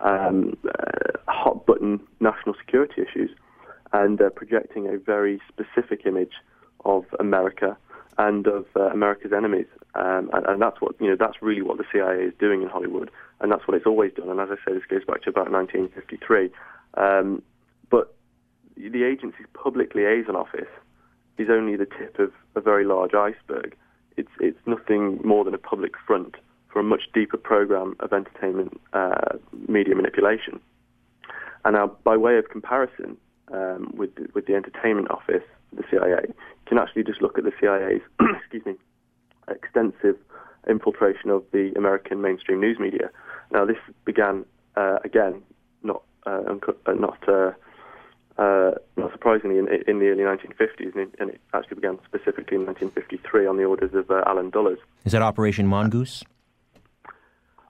[0.00, 3.30] um, uh, hot button national security issues.
[3.92, 6.32] and uh, projecting a very specific image
[6.84, 7.76] of America
[8.18, 9.66] and of uh, America's enemies.
[9.94, 11.16] Um, and, and, that's what you know.
[11.18, 14.28] That's really what the CIA is doing in Hollywood, and that's what it's always done.
[14.28, 16.50] And as I say, this goes back to about 1953.
[16.96, 17.42] Um,
[17.90, 18.14] but
[18.76, 20.70] the agency's public liaison office
[21.38, 23.76] is only the tip of a very large iceberg.
[24.16, 26.36] It's it's nothing more than a public front
[26.72, 30.60] for a much deeper program of entertainment uh, media manipulation.
[31.64, 33.16] And now, by way of comparison
[33.52, 35.44] um, with with the entertainment office,
[35.76, 36.34] the CIA, you
[36.66, 38.02] can actually just look at the CIA's
[38.40, 38.74] excuse me
[39.48, 40.16] extensive
[40.68, 43.10] infiltration of the American mainstream news media.
[43.50, 44.44] Now, this began
[44.76, 45.42] uh, again,
[45.82, 46.42] not uh,
[46.86, 47.52] uh not uh,
[48.36, 52.56] uh, not surprisingly, in, in, the early 1950s, and it, and it, actually began specifically
[52.56, 54.78] in 1953 on the orders of uh, Allen Dulles.
[55.04, 56.24] Is that Operation Mongoose?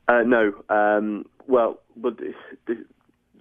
[0.09, 0.55] no.
[0.71, 2.19] Um, well, but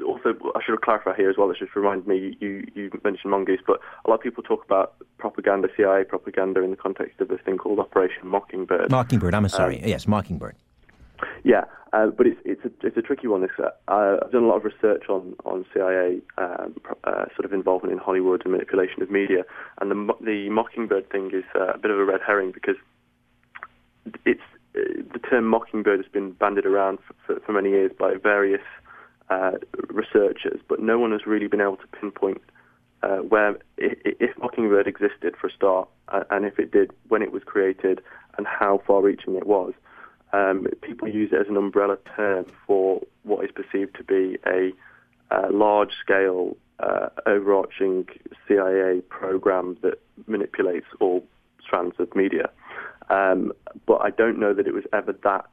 [0.01, 1.49] also, I should clarify here as well.
[1.51, 4.95] It just reminded me you, you mentioned Mongoose, but a lot of people talk about
[5.17, 8.89] propaganda, CIA propaganda, in the context of this thing called Operation Mockingbird.
[8.89, 9.33] Mockingbird.
[9.35, 9.81] I'm sorry.
[9.81, 10.55] Um, yes, Mockingbird.
[11.43, 13.43] Yeah, uh, but it's it's a it's a tricky one.
[13.43, 17.93] Uh, I've done a lot of research on on CIA um, uh, sort of involvement
[17.93, 19.43] in Hollywood and manipulation of media,
[19.79, 22.75] and the the Mockingbird thing is uh, a bit of a red herring because
[24.25, 24.41] it's
[24.75, 24.79] uh,
[25.13, 28.63] the term Mockingbird has been bandied around for, for, for many years by various
[29.29, 29.51] uh,
[29.89, 32.41] researchers, but no one has really been able to pinpoint
[33.03, 37.31] uh, where, if Mockingbird existed for a start, uh, and if it did, when it
[37.31, 38.01] was created,
[38.37, 39.73] and how far-reaching it was.
[40.31, 44.71] Um, people use it as an umbrella term for what is perceived to be a
[45.51, 48.07] large-scale, uh, overarching
[48.47, 51.23] CIA program that manipulates all
[51.61, 52.49] strands of media.
[53.09, 53.51] Um,
[53.85, 55.49] but I don't know that it was ever that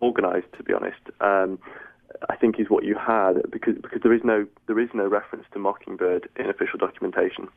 [0.00, 1.00] organized, to be honest.
[1.20, 1.58] Um,
[2.28, 5.44] I think is what you had because because there is no there is no reference
[5.52, 7.48] to Mockingbird in official documentation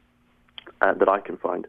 [0.82, 1.68] uh, that I can find.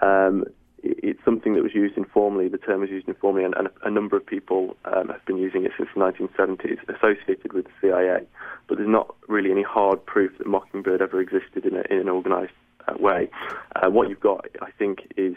[0.00, 0.44] Um,
[0.82, 2.48] it, it's something that was used informally.
[2.48, 5.38] The term was used informally, and, and a, a, number of people um, have been
[5.38, 8.26] using it since the 1970s, associated with the CIA.
[8.68, 12.08] But there's not really any hard proof that Mockingbird ever existed in, a, in an
[12.08, 12.52] organised
[12.88, 13.30] uh, way.
[13.76, 15.36] Uh, what you've got, I think, is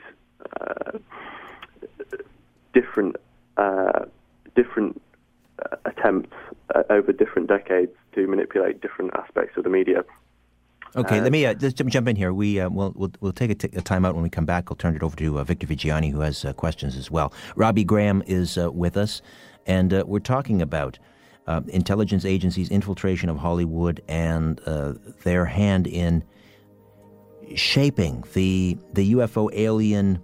[0.60, 0.98] uh,
[2.74, 3.16] different
[3.58, 4.06] uh,
[4.56, 5.02] different
[5.86, 6.36] attempts
[6.74, 10.04] uh, over different decades to manipulate different aspects of the media.
[10.96, 12.34] Okay, uh, let me uh, just jump in here.
[12.34, 14.66] We uh, we'll, we'll we'll take a, t- a time out when we come back.
[14.70, 17.34] I'll turn it over to uh, Victor Viggiani, who has questions as well.
[17.56, 19.22] Robbie Graham is with us,
[19.66, 20.98] and we're talking about
[21.68, 24.60] intelligence agencies' infiltration of Hollywood and
[25.24, 26.24] their hand in
[27.56, 30.22] shaping the the UFO alien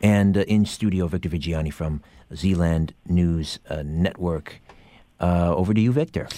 [0.00, 2.00] And uh, in studio, Victor Viggiani from
[2.32, 4.60] Zland News uh, Network.
[5.20, 6.28] Uh, over to you, Victor.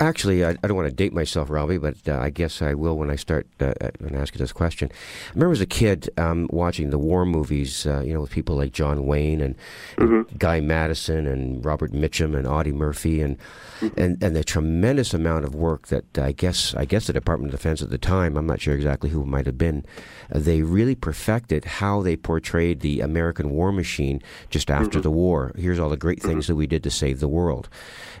[0.00, 2.96] Actually, I, I, don't want to date myself, Robbie, but uh, I guess I will
[2.96, 4.92] when I start uh, and ask you this question.
[4.92, 8.54] I remember as a kid um, watching the war movies, uh, you know, with people
[8.54, 9.56] like John Wayne and,
[9.96, 10.36] mm-hmm.
[10.36, 13.38] Guy Madison and Robert Mitchum and Audie Murphy and,
[13.80, 14.00] mm-hmm.
[14.00, 17.58] and and the tremendous amount of work that I guess I guess the Department of
[17.58, 19.84] Defense at the time, I'm not sure exactly who it might have been,
[20.32, 25.00] uh, they really perfected how they portrayed the American war machine just after mm-hmm.
[25.00, 25.52] the war.
[25.56, 26.52] Here's all the great things mm-hmm.
[26.52, 27.68] that we did to save the world,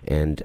[0.08, 0.42] and.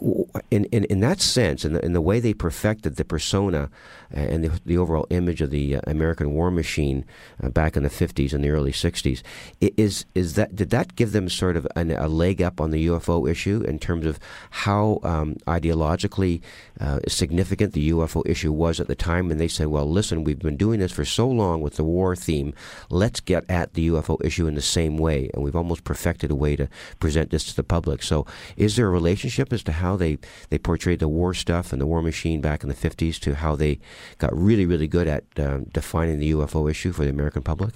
[0.00, 3.70] Uh, in, in, in that sense, in the, in the way they perfected the persona
[4.10, 7.04] and the, the overall image of the uh, American war machine
[7.42, 9.22] uh, back in the 50s and the early 60s,
[9.60, 12.86] is, is that, did that give them sort of an, a leg up on the
[12.86, 14.18] UFO issue in terms of
[14.50, 16.40] how um, ideologically
[16.80, 19.30] uh, significant the UFO issue was at the time?
[19.30, 22.16] And they said, well, listen, we've been doing this for so long with the war
[22.16, 22.54] theme,
[22.90, 25.30] let's get at the UFO issue in the same way.
[25.34, 28.02] And we've almost perfected a way to present this to the public.
[28.02, 30.18] So is there a relationship as to how they,
[30.50, 33.56] they portrayed the war stuff and the war machine back in the 50s to how
[33.56, 33.78] they
[34.18, 37.74] got really, really good at um, defining the UFO issue for the American public?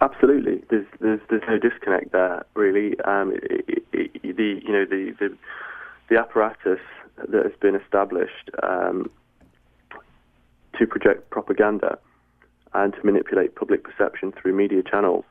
[0.00, 0.62] Absolutely.
[0.68, 2.98] There's, there's, there's no disconnect there, really.
[3.00, 5.36] Um, it, it, the, you know, the, the,
[6.08, 6.80] the apparatus
[7.16, 9.10] that has been established um,
[10.78, 11.98] to project propaganda
[12.74, 15.24] and to manipulate public perception through media channels,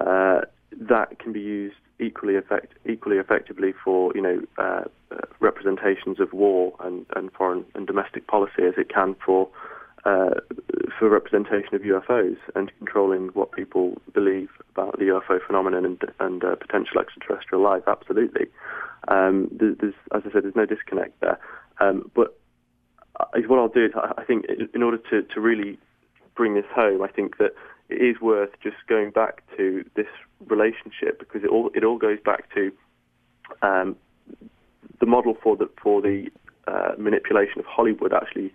[0.00, 0.40] uh,
[0.72, 6.32] that can be used equally effect equally effectively for you know uh, uh, representations of
[6.32, 9.48] war and, and foreign and domestic policy as it can for
[10.04, 10.30] uh,
[10.98, 16.44] for representation of UFOs and controlling what people believe about the UFO phenomenon and, and
[16.44, 17.82] uh, potential extraterrestrial life.
[17.88, 18.46] Absolutely,
[19.08, 21.38] um, there's, as I said, there's no disconnect there.
[21.80, 22.38] Um, but
[23.48, 25.78] what I'll do is, I think, in order to, to really
[26.34, 27.52] bring this home, I think that
[27.88, 30.06] it is worth just going back to this
[30.46, 32.72] relationship because it all it all goes back to
[33.62, 33.96] um,
[35.00, 36.28] the model for the for the
[36.66, 38.52] uh, manipulation of Hollywood actually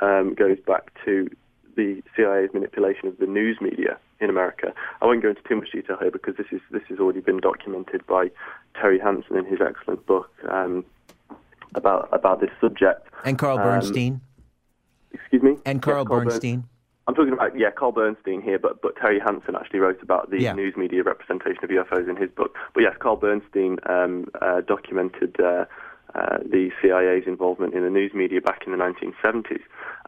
[0.00, 1.28] um, goes back to
[1.76, 4.72] the CIA's manipulation of the news media in America.
[5.02, 7.38] I won't go into too much detail here because this is this has already been
[7.38, 8.30] documented by
[8.74, 10.84] Terry Hansen in his excellent book um,
[11.74, 13.06] about about this subject.
[13.24, 14.20] And Carl um, Bernstein.
[15.12, 15.56] excuse me.
[15.64, 16.60] And Carl, yes, Carl Bernstein.
[16.60, 16.68] Bern-
[17.06, 20.40] I'm talking about yeah, Carl Bernstein here, but but Terry Hansen actually wrote about the
[20.40, 20.52] yeah.
[20.52, 22.56] news media representation of UFOs in his book.
[22.72, 25.66] But yes, Carl Bernstein um, uh, documented uh,
[26.14, 29.60] uh, the CIA's involvement in the news media back in the 1970s,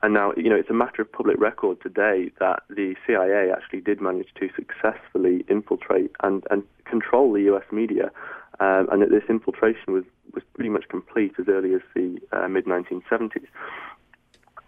[0.03, 3.83] and now you know it's a matter of public record today that the CIA actually
[3.83, 7.65] did manage to successfully infiltrate and and control the U.S.
[7.71, 8.11] media,
[8.59, 12.49] um, and that this infiltration was was pretty much complete as early as the uh,
[12.49, 13.49] mid 1970s.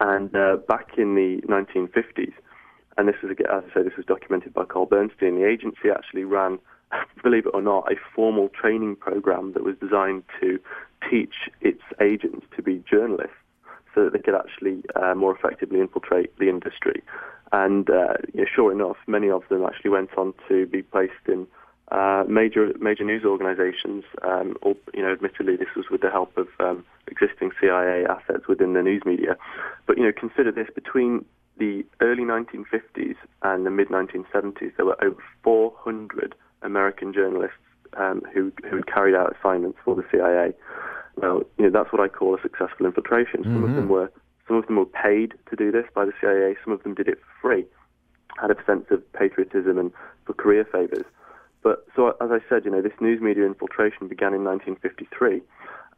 [0.01, 2.33] And uh, back in the 1950s,
[2.97, 6.25] and this is, as I say, this was documented by Carl Bernstein, the agency actually
[6.25, 6.59] ran,
[7.23, 10.59] believe it or not, a formal training program that was designed to
[11.09, 13.37] teach its agents to be journalists
[13.95, 17.03] so that they could actually uh, more effectively infiltrate the industry.
[17.53, 21.13] And uh, you know, sure enough, many of them actually went on to be placed
[21.27, 21.47] in
[21.91, 24.05] uh, major major news organisations.
[24.23, 28.47] Um, or, you know, admittedly, this was with the help of um, existing CIA assets
[28.49, 29.37] within the news media.
[29.87, 31.25] But you know, consider this: between
[31.59, 37.57] the early 1950s and the mid 1970s, there were over 400 American journalists
[37.97, 40.53] um, who who had carried out assignments for the CIA.
[41.17, 43.43] Well, you know, that's what I call a successful infiltration.
[43.43, 43.65] Some mm-hmm.
[43.65, 43.93] of them mm-hmm.
[43.93, 44.13] were
[44.47, 46.57] some of them were paid to do this by the CIA.
[46.65, 47.65] Some of them did it for free,
[48.41, 49.93] had a sense of patriotism and
[50.25, 51.05] for career favors.
[51.69, 55.43] But so, as I said, you know, this news media infiltration began in 1953.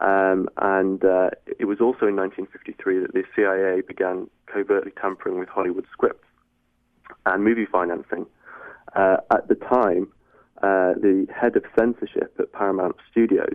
[0.00, 5.48] Um, and uh, it was also in 1953 that the CIA began covertly tampering with
[5.48, 6.26] Hollywood scripts
[7.24, 8.26] and movie financing.
[8.96, 10.11] Uh, at the time,
[10.61, 13.54] uh, the head of censorship at Paramount Studios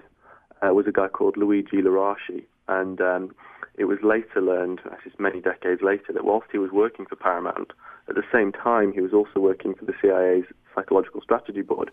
[0.61, 2.45] uh, was a guy called Luigi Luraschi.
[2.69, 3.35] And um,
[3.77, 7.17] it was later learned, this is many decades later, that whilst he was working for
[7.17, 7.73] Paramount,
[8.07, 11.91] at the same time he was also working for the CIA's Psychological Strategy Board,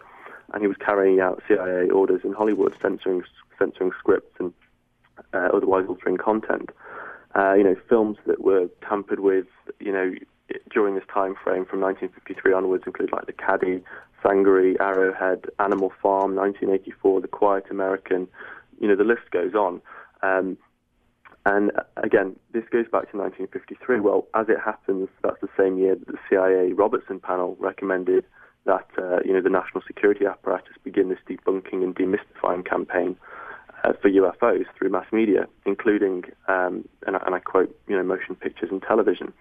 [0.53, 3.23] and he was carrying out CIA orders in Hollywood, censoring
[3.59, 4.53] censoring scripts and
[5.33, 6.71] uh, otherwise altering content.
[7.35, 9.47] Uh, you know, films that were tampered with,
[9.81, 10.13] you know,
[10.71, 13.83] during this time frame from 1953 onwards include like The Caddy,
[14.23, 18.29] Sangaree, Arrowhead, Animal Farm, 1984, The Quiet American.
[18.81, 19.81] You know, the list goes on.
[20.23, 20.59] Um,
[21.45, 24.01] and again, this goes back to 1953.
[24.01, 28.25] Well, as it happens, that's the same year that the CIA Robertson panel recommended
[28.65, 33.17] that uh, you know the national security apparatus begin this debunking and demystifying campaign
[33.85, 38.35] uh, for UFOs through mass media, including um, and, and, I quote you know motion
[38.35, 39.33] pictures and television.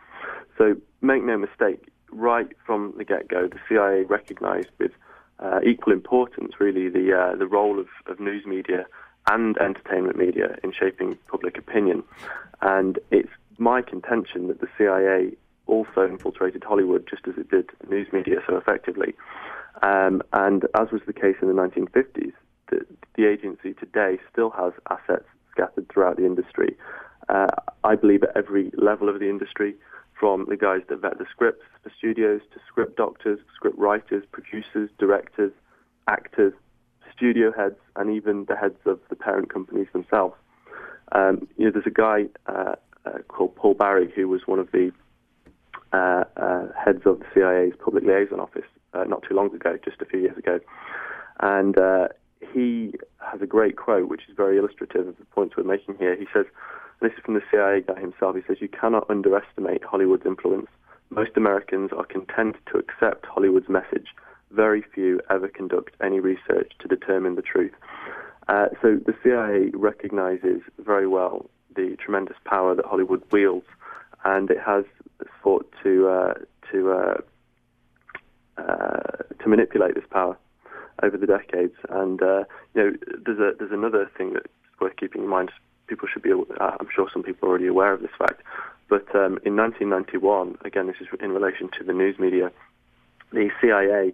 [0.57, 4.91] So make no mistake, right from the get-go, the CIA recognised with
[5.39, 8.85] uh, equal importance really the uh, the role of, of news media
[9.29, 12.03] and entertainment media in shaping public opinion,
[12.61, 15.31] and it's my contention that the CIA
[15.67, 19.13] also infiltrated Hollywood just as it did news media so effectively.
[19.81, 22.33] Um, and as was the case in the 1950s,
[22.69, 26.77] the, the, agency today still has assets scattered throughout the industry.
[27.29, 27.47] Uh,
[27.83, 29.75] I believe at every level of the industry,
[30.21, 34.87] from the guys that vet the scripts for studios to script doctors, script writers, producers,
[34.99, 35.51] directors,
[36.07, 36.53] actors,
[37.15, 40.35] studio heads, and even the heads of the parent companies themselves.
[41.11, 44.71] Um, you know, there's a guy uh, uh, called Paul Barry who was one of
[44.71, 44.91] the
[45.93, 50.01] uh, uh, heads of the CIA's public liaison office uh, not too long ago, just
[50.01, 50.59] a few years ago,
[51.39, 51.75] and
[52.53, 56.15] he has a great quote which is very illustrative of the points we're making here.
[56.15, 56.45] He says,
[57.01, 58.35] and this is from the CIA guy himself.
[58.35, 60.67] He says, You cannot underestimate Hollywood's influence.
[61.09, 64.07] Most Americans are content to accept Hollywood's message.
[64.51, 67.73] Very few ever conduct any research to determine the truth.
[68.47, 73.65] Uh, so the CIA recognizes very well the tremendous power that Hollywood wields,
[74.25, 74.85] and it has
[75.41, 76.33] fought to uh,
[76.71, 77.17] to uh,
[78.57, 80.37] uh to manipulate this power
[81.03, 81.75] over the decades.
[81.89, 82.43] And uh,
[82.73, 82.91] you know,
[83.25, 84.47] there's a there's another thing that's
[84.79, 85.51] worth keeping in mind.
[85.87, 86.31] People should be.
[86.31, 88.41] Uh, I'm sure some people are already aware of this fact.
[88.89, 92.51] But um, in 1991, again, this is in relation to the news media,
[93.31, 94.13] the CIA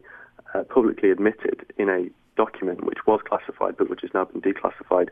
[0.70, 5.10] publicly admitted in a document which was classified but which has now been declassified.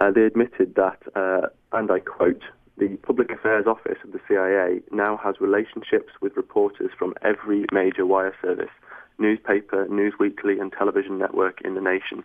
[0.00, 2.42] Uh, they admitted that, uh, and I quote,
[2.78, 8.06] the Public Affairs Office of the CIA now has relationships with reporters from every major
[8.06, 8.70] wire service
[9.18, 12.22] newspaper, Newsweekly, and television network in the nation.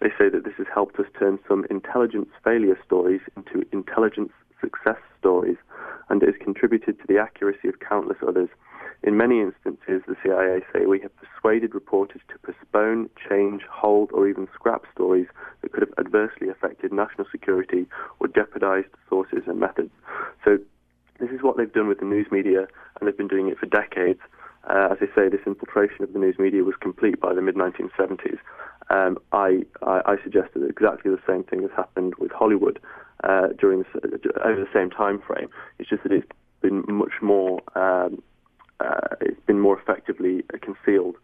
[0.00, 4.96] They say that this has helped us turn some intelligence failure stories into intelligence success
[5.18, 5.58] stories,
[6.08, 8.48] and it has contributed to the accuracy of countless others.
[9.02, 14.28] In many instances, the CIA say we have persuaded reporters to postpone, change, hold, or
[14.28, 15.26] even scrap stories
[15.60, 17.86] that could have adversely affected national security
[18.20, 19.90] or jeopardized sources and methods.
[20.44, 20.58] So,
[21.18, 23.66] this is what they've done with the news media, and they've been doing it for
[23.66, 24.20] decades.
[24.68, 27.56] Uh, as I say, this infiltration of the news media was complete by the mid
[27.56, 28.38] 1970s.
[28.90, 32.78] Um, I, I, I, suggest that exactly the same thing has happened with Hollywood
[33.24, 34.08] uh, during uh,
[34.44, 35.48] over the same time frame.
[35.78, 36.26] It's just that it's
[36.60, 38.22] been much more um,
[38.84, 41.16] uh, it's been more effectively concealed.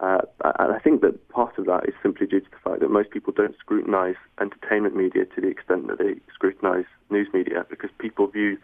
[0.00, 0.18] Uh,
[0.58, 3.10] and I think that part of that is simply due to the fact that most
[3.10, 8.26] people don't scrutinise entertainment media to the extent that they scrutinise news media because people
[8.26, 8.58] view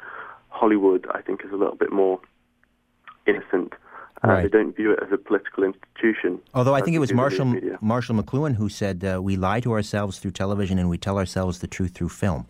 [0.50, 2.20] Hollywood, I think, as a little bit more
[3.26, 3.72] innocent
[4.24, 4.40] uh.
[4.42, 6.40] They don't view it as a political institution.
[6.55, 10.20] Although I think it was Marshall, Marshall McLuhan who said, uh, We lie to ourselves
[10.20, 12.46] through television and we tell ourselves the truth through film.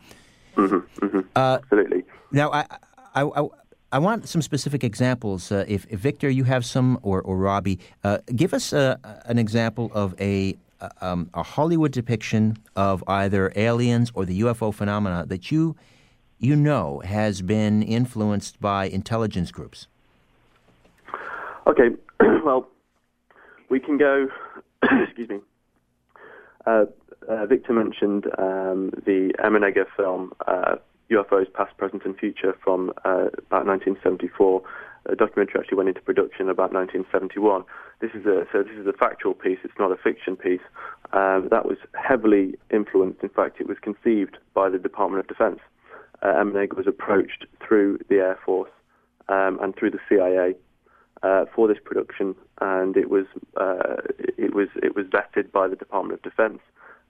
[0.57, 1.21] Mm-hmm, mm-hmm.
[1.35, 2.05] Uh, Absolutely.
[2.31, 2.67] Now, I,
[3.15, 3.49] I, I,
[3.93, 5.53] I, want some specific examples.
[5.53, 9.39] Uh, if, if, Victor, you have some, or, or Robbie, uh, give us uh, an
[9.39, 10.57] example of a,
[11.01, 15.77] um, a Hollywood depiction of either aliens or the UFO phenomena that you,
[16.39, 19.87] you know has been influenced by intelligence groups.
[21.67, 21.91] Okay,
[22.45, 22.69] well,
[23.69, 24.27] we can go.
[25.05, 25.39] excuse me.
[26.67, 26.87] Uh,
[27.29, 30.77] uh, Victor mentioned um, the Emenegger film uh,
[31.13, 34.63] UFOs Past, Present, and Future from uh, about 1974.
[35.07, 37.65] A documentary actually went into production about 1971.
[38.01, 39.59] This is a so this is a factual piece.
[39.65, 40.63] It's not a fiction piece.
[41.13, 43.23] Um, that was heavily influenced.
[43.23, 45.61] In fact, it was conceived by the Department of Defense.
[46.23, 46.45] Uh,
[46.77, 48.71] was approached through the Air Force
[49.29, 50.55] um, and through the CIA
[51.23, 55.77] uh, for this production, and it was uh, it was it was vetted by the
[55.77, 56.61] Department of Defense,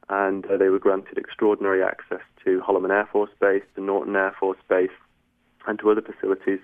[0.08, 4.34] and uh, they were granted extraordinary access to Holloman Air Force Base, to Norton Air
[4.38, 4.90] Force Base,
[5.66, 6.60] and to other facilities.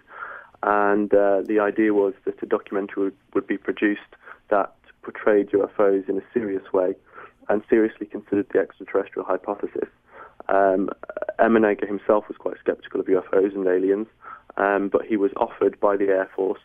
[0.63, 4.17] And uh, the idea was that a documentary would, would be produced
[4.51, 6.95] that portrayed UFOs in a serious way
[7.49, 9.89] and seriously considered the extraterrestrial hypothesis.
[10.49, 10.91] Um,
[11.39, 14.07] Emenegger himself was quite skeptical of UFOs and aliens,
[14.57, 16.61] um, but he was offered by the Air Force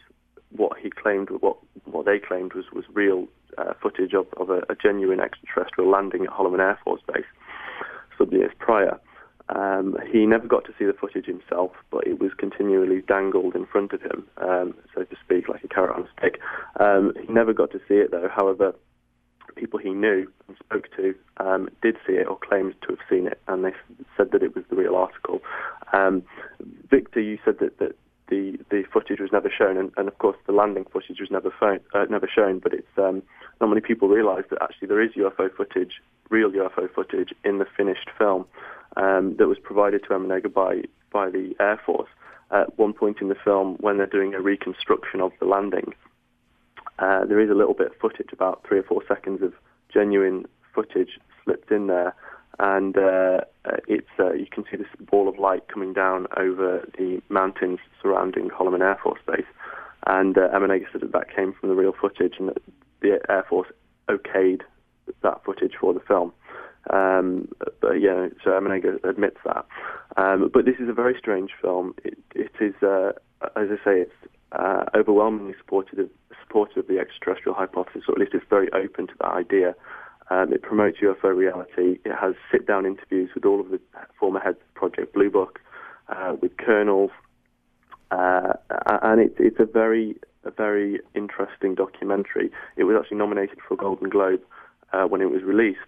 [0.56, 3.28] what he claimed, what what they claimed was was real
[3.58, 7.26] uh, footage of, of a, a, genuine extraterrestrial landing at Holloman Air Force Base
[8.18, 9.00] some years prior.
[9.50, 13.66] Um, he never got to see the footage himself, but it was continually dangled in
[13.66, 16.40] front of him, um, so to speak, like a carrot on a stick.
[16.80, 18.30] Um, he never got to see it, though.
[18.34, 18.74] However,
[19.56, 23.28] people he knew and spoke to um, did see it or claimed to have seen
[23.28, 23.74] it, and they
[24.16, 25.42] said that it was the real article.
[25.92, 26.24] Um,
[26.90, 27.96] Victor, you said that, that
[28.34, 31.52] the the footage was never shown, and, and of course the landing footage was never
[31.62, 32.60] uh, never shown.
[32.60, 33.22] But it's um,
[33.62, 37.66] not many people realise that actually there is UFO footage, real UFO footage in the
[37.78, 38.46] finished film
[38.98, 42.10] um, that was provided to Emenegger by by the Air Force.
[42.52, 45.94] At one point in the film, when they're doing a reconstruction of the landing,
[47.00, 49.54] uh, there is a little bit of footage, about three or four seconds of
[49.92, 52.14] genuine footage slipped in there
[52.60, 56.88] and uh, uh, it's uh, you can see this ball of light coming down over
[56.98, 59.46] the mountains surrounding Holloman Air Force Base.
[60.06, 62.62] And uh, Emenegger said that that came from the real footage, and that
[63.02, 63.70] the Air Force
[64.10, 64.62] okayed
[65.22, 66.34] that footage for the film.
[66.90, 67.48] Um,
[67.80, 69.66] but yeah, so Emenegger admits that.
[70.18, 71.96] Um, but this is a very strange film.
[72.04, 73.14] It, it is, uh,
[73.56, 74.12] as I say, it's
[74.52, 76.10] uh, overwhelmingly supportive
[76.46, 79.74] supportive of the extraterrestrial hypothesis, or at least it's very open to that idea.
[80.34, 82.00] Um, it promotes UFO reality.
[82.06, 83.80] It has sit-down interviews with all of the
[84.20, 85.60] former heads of Project Blue Book,
[86.10, 87.12] uh, with colonels,
[88.10, 88.54] uh,
[89.04, 92.52] and it's it's a very a very interesting documentary.
[92.78, 94.42] It was actually nominated for a Golden Globe
[94.92, 95.80] uh, when it was released,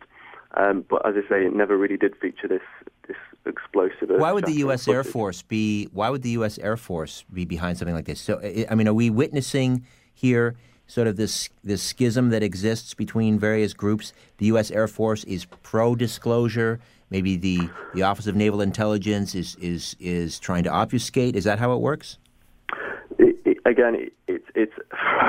[0.56, 2.62] um, but as I say, it never really did feature this
[3.08, 3.18] this
[3.48, 4.10] explosive.
[4.10, 4.88] Why would the U.S.
[4.88, 5.86] Air Force be?
[5.92, 6.60] Why would the U.S.
[6.60, 8.22] Air Force be behind something like this?
[8.22, 8.40] So,
[8.70, 10.56] I mean, are we witnessing here?
[10.88, 14.14] Sort of this this schism that exists between various groups.
[14.38, 14.70] The U.S.
[14.72, 16.80] Air Force is pro disclosure.
[17.10, 21.36] Maybe the, the Office of Naval Intelligence is, is is trying to obfuscate.
[21.36, 22.18] Is that how it works?
[23.20, 24.74] It, it, again, it, it's it's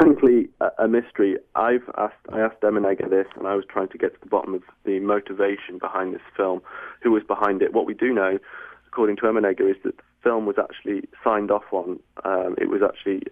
[0.01, 1.37] frankly a, a, mystery.
[1.55, 4.55] I've asked I asked Emenegger this, and I was trying to get to the bottom
[4.55, 6.63] of the motivation behind this film,
[7.03, 7.75] who was behind it.
[7.75, 8.39] What we do know,
[8.87, 12.01] according to Emenegger, is that the film was actually signed off on.
[12.25, 13.23] Um, it was actually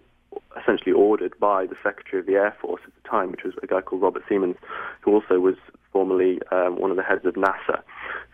[0.61, 3.67] essentially ordered by the Secretary of the Air Force at the time, which was a
[3.67, 4.57] guy called Robert Seamans,
[5.01, 5.55] who also was
[5.91, 7.81] formerly um, one of the heads of NASA.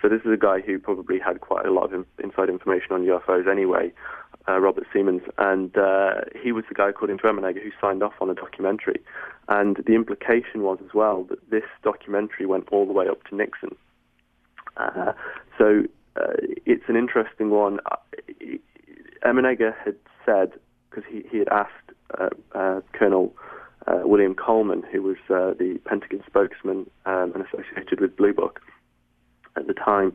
[0.01, 2.91] So this is a guy who probably had quite a lot of in- inside information
[2.91, 3.93] on UFOs anyway,
[4.47, 8.13] uh, Robert Seamans, and uh, he was the guy, according to Emenegger, who signed off
[8.19, 8.99] on the documentary.
[9.47, 13.35] And the implication was as well that this documentary went all the way up to
[13.35, 13.75] Nixon.
[14.77, 15.13] Uh,
[15.57, 15.83] so
[16.15, 16.33] uh,
[16.65, 17.79] it's an interesting one.
[17.91, 17.97] Uh,
[19.23, 19.95] Emenegger had
[20.25, 20.53] said,
[20.89, 21.90] because he, he had asked
[22.93, 23.33] Colonel
[23.87, 28.59] uh, William Coleman, who was the Pentagon spokesman um, and associated with Blue Book
[29.55, 30.13] at the time,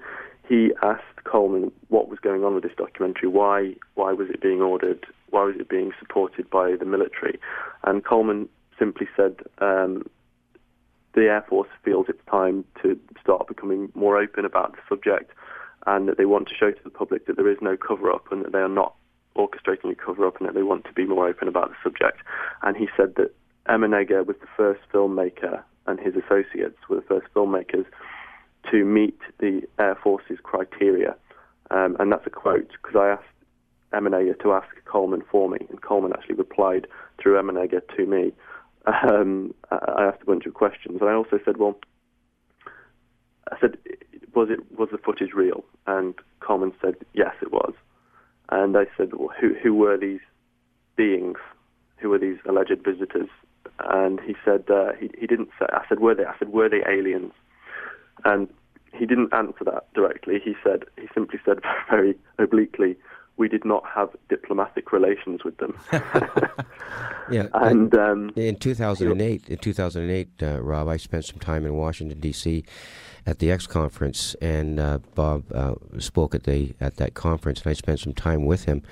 [0.49, 3.29] he asked Coleman what was going on with this documentary.
[3.29, 5.05] Why why was it being ordered?
[5.31, 7.41] Why was it being supported by the military?
[7.85, 10.09] And Coleman simply said um,
[11.15, 15.33] the Air Force feels it's time to start becoming more open about the subject,
[15.87, 18.31] and that they want to show to the public that there is no cover up
[18.31, 18.95] and that they are not
[19.37, 22.19] orchestrating a cover up and that they want to be more open about the subject.
[22.63, 23.35] And he said that
[23.69, 27.87] Emenegger was the first filmmaker and his associates were the first filmmakers
[28.71, 31.17] to meet the Air Force's criteria.
[31.71, 33.25] Um, and that's a quote because I asked
[33.93, 36.87] Emenegger to ask Coleman for me, and Coleman actually replied
[37.21, 38.33] through Emenegger to me.
[38.87, 41.77] Um, I asked a bunch of questions, and I also said, "Well,
[43.51, 43.79] I said,
[44.33, 47.75] was it was the footage real?" And Coleman said, "Yes, it was."
[48.51, 50.21] And I said, well, who, who were these
[50.97, 51.39] beings?
[51.99, 53.29] Who were these alleged visitors?
[53.81, 56.25] And he said, uh, he, he didn't say, I said, were they?
[56.25, 57.33] I said, were they aliens?
[58.25, 58.49] And
[58.95, 60.41] he didn't answer that directly.
[60.43, 61.59] He said, he simply said
[61.91, 62.97] very obliquely,
[63.37, 65.79] we did not have diplomatic relations with them.
[67.31, 72.21] yeah, and um, in 2008, in 2008, uh, Rob, I spent some time in Washington
[72.21, 72.65] D.C.
[73.27, 77.71] at the X conference, and uh, Bob uh, spoke at the at that conference, and
[77.71, 78.83] I spent some time with him.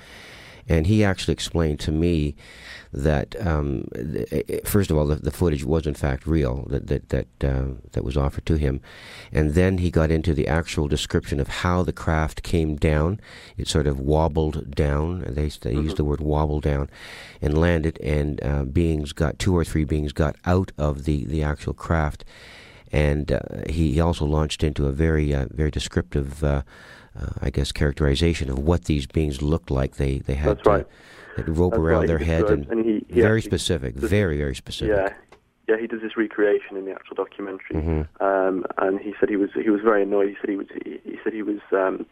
[0.67, 2.35] And he actually explained to me
[2.95, 3.85] that um,
[4.63, 8.05] first of all, the, the, footage was in fact real that that that, uh, that
[8.05, 8.79] was offered to him,
[9.33, 13.19] and then he got into the actual description of how the craft came down.
[13.57, 15.25] It sort of wobbled down.
[15.27, 15.81] They, they mm-hmm.
[15.81, 16.89] used the word wobble down,
[17.41, 17.99] and landed.
[18.01, 22.23] And uh, beings got two or three beings got out of the the actual craft,
[22.93, 23.39] and uh,
[23.69, 26.43] he, he also launched into a very uh, very descriptive.
[26.43, 26.61] Uh,
[27.19, 29.95] uh, I guess, characterization of what these beings looked like.
[29.95, 30.87] They they had That's to, right.
[31.47, 32.07] rope That's around right.
[32.07, 34.95] their head and, and he, he very specific, does, very very specific.
[34.95, 35.13] Yeah,
[35.67, 35.79] yeah.
[35.79, 38.23] He does this recreation in the actual documentary, mm-hmm.
[38.23, 40.29] um, and he said he was he was very annoyed.
[40.29, 41.59] He said he was he, he said he was.
[41.71, 42.05] Um,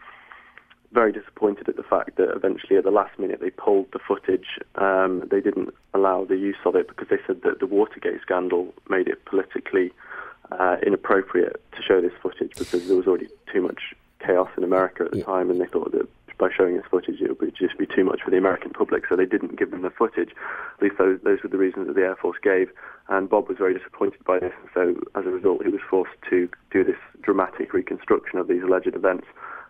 [0.93, 4.59] very disappointed at the fact that eventually at the last minute they pulled the footage.
[4.75, 8.73] Um, they didn't allow the use of it because they said that the Watergate scandal
[8.89, 9.91] made it politically
[10.51, 13.95] uh, inappropriate to show this footage because there was already too much
[14.25, 15.25] chaos in America at the yeah.
[15.25, 16.07] time, and they thought that
[16.37, 19.15] by showing this footage it would just be too much for the American public, so
[19.15, 20.31] they didn't give them the footage.
[20.75, 22.69] At least those, those were the reasons that the Air Force gave,
[23.09, 26.49] and Bob was very disappointed by this, so as a result he was forced to
[26.71, 29.27] do this dramatic reconstruction of these alleged events,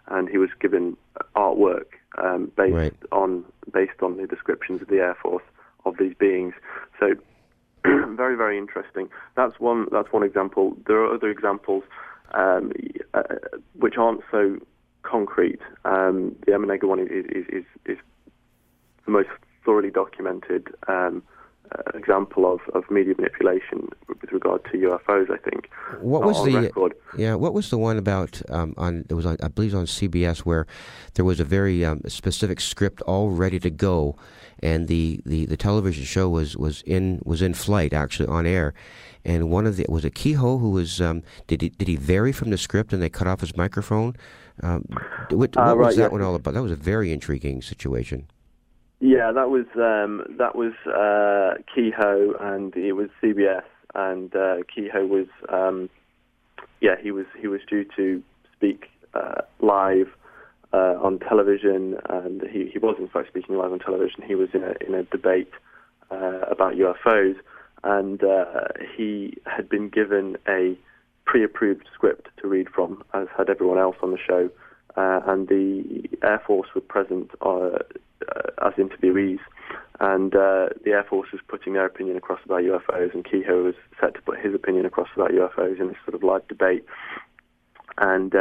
[0.08, 0.98] and he was given
[1.36, 1.86] artwork
[2.18, 2.94] um, based right.
[3.12, 5.44] on based on the descriptions of the Air Force
[5.86, 6.54] of these beings.
[7.00, 7.14] So
[7.84, 9.10] very very interesting.
[9.36, 10.76] That's one that's one example.
[10.88, 11.84] There are other examples
[12.34, 12.72] um,
[13.14, 13.24] uh,
[13.74, 14.58] which aren't so
[15.04, 15.60] concrete.
[15.86, 17.98] Um, the Emenegger one is, is, is, is,
[19.06, 19.30] the most
[19.66, 21.22] thoroughly documented um,
[21.74, 25.30] uh, example of, of media manipulation with regard to UFOs.
[25.30, 25.70] I think.
[26.00, 26.94] What was the record.
[27.18, 27.36] yeah?
[27.36, 29.06] What was the one about um, on?
[29.10, 30.66] It was on, I believe on CBS where
[31.16, 34.16] there was a very um, specific script all ready to go,
[34.64, 38.74] and the, the, the television show was, was in was in flight actually on air,
[39.26, 42.32] and one of the was it Keyhoe who was um, did he did he vary
[42.32, 44.16] from the script and they cut off his microphone?
[44.62, 44.86] Um,
[45.30, 46.08] what, uh, right, was that yeah.
[46.08, 46.54] one all about?
[46.54, 48.28] That was a very intriguing situation.
[49.00, 53.64] Yeah, that was um, that was uh, Keyhoe, and it was CBS,
[53.96, 55.90] and uh, Keyhoe was um,
[56.80, 58.24] yeah, he was he was due to
[58.56, 60.08] speak uh, live
[60.74, 64.24] uh, on television, and he, he was in fact speaking live on television.
[64.26, 65.52] He was in a in a debate
[66.12, 67.36] uh, about UFOs,
[67.84, 68.46] and uh,
[68.96, 70.78] he had been given a
[71.26, 74.50] pre-approved script to read from, as had everyone else on the show,
[74.98, 77.80] uh, and the Air Force were present uh,
[78.66, 79.40] as interviewees,
[80.00, 83.76] and uh, the Air Force was putting their opinion across about UFOs, and Keyhoe was
[84.02, 86.86] set to put his opinion across about UFOs in this sort of live debate,
[87.98, 88.34] and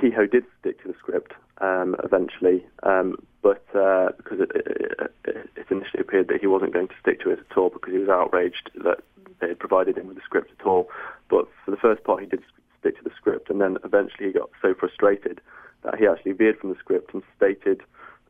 [0.00, 5.66] Keyhoe did stick to the script um, eventually, um, but uh, because it, it, it,
[5.70, 8.08] initially appeared that he wasn't going to stick to it at all because he was
[8.08, 9.02] outraged that
[9.40, 10.88] they had provided him with the script at all.
[11.28, 12.42] But for the first part, he did
[12.80, 15.40] stick to the script, and then eventually he got so frustrated
[15.82, 17.82] that he actually veered from the script and stated,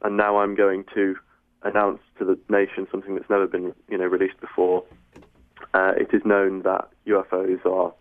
[0.02, 1.16] "And now I'm going to
[1.62, 4.84] announce to the nation something that's never been, you know, released before.
[5.72, 7.92] Uh, it is known that UFOs are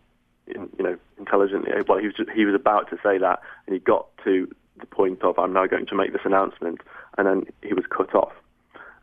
[0.48, 1.72] you know, intelligently.
[1.88, 4.48] Well, he was just, he was about to say that, and he got to
[4.80, 6.82] the point of I'm now going to make this announcement,
[7.18, 8.34] and then he was cut off.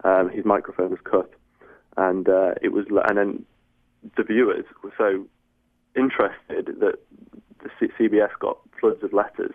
[0.05, 1.31] Um, his microphone was cut,
[1.97, 3.45] and uh, it was, and then
[4.17, 5.27] the viewers were so
[5.95, 6.99] interested that
[7.63, 9.53] the C- CBS got floods of letters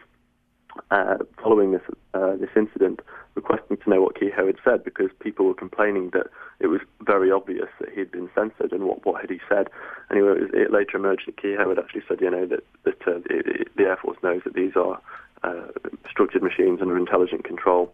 [0.91, 1.82] uh, following this
[2.13, 3.01] uh, this incident,
[3.36, 6.28] requesting to know what Keyhoe had said because people were complaining that
[6.59, 9.67] it was very obvious that he had been censored and what what had he said.
[10.11, 13.01] Anyway, it, was, it later emerged that Keyhoe had actually said, you know, that that
[13.07, 14.99] uh, the, the Air Force knows that these are
[15.43, 15.67] uh,
[16.09, 17.93] structured machines under intelligent control.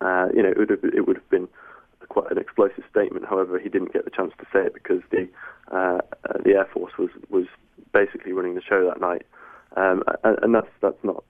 [0.00, 1.48] Uh, you know, it would have, it would have been
[2.08, 3.26] quite an explosive statement.
[3.26, 5.28] However, he didn't get the chance to say it because the
[5.72, 6.00] uh,
[6.44, 7.46] the Air Force was was
[7.92, 9.26] basically running the show that night.
[9.76, 11.22] Um, and, that's that's not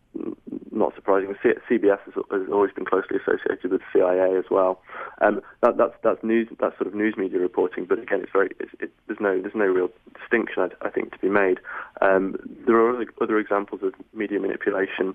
[0.71, 1.35] not surprising.
[1.45, 4.81] CBS has, has, always been closely associated with CIA as well.
[5.21, 6.49] Um, that, that's that's news.
[6.61, 7.87] That's sort of news media reporting.
[7.87, 9.89] But again, it's very it's, it, there's no there's no real
[10.21, 11.59] distinction I, I think to be made.
[12.01, 12.37] Um,
[12.67, 15.15] there are other, other examples of media manipulation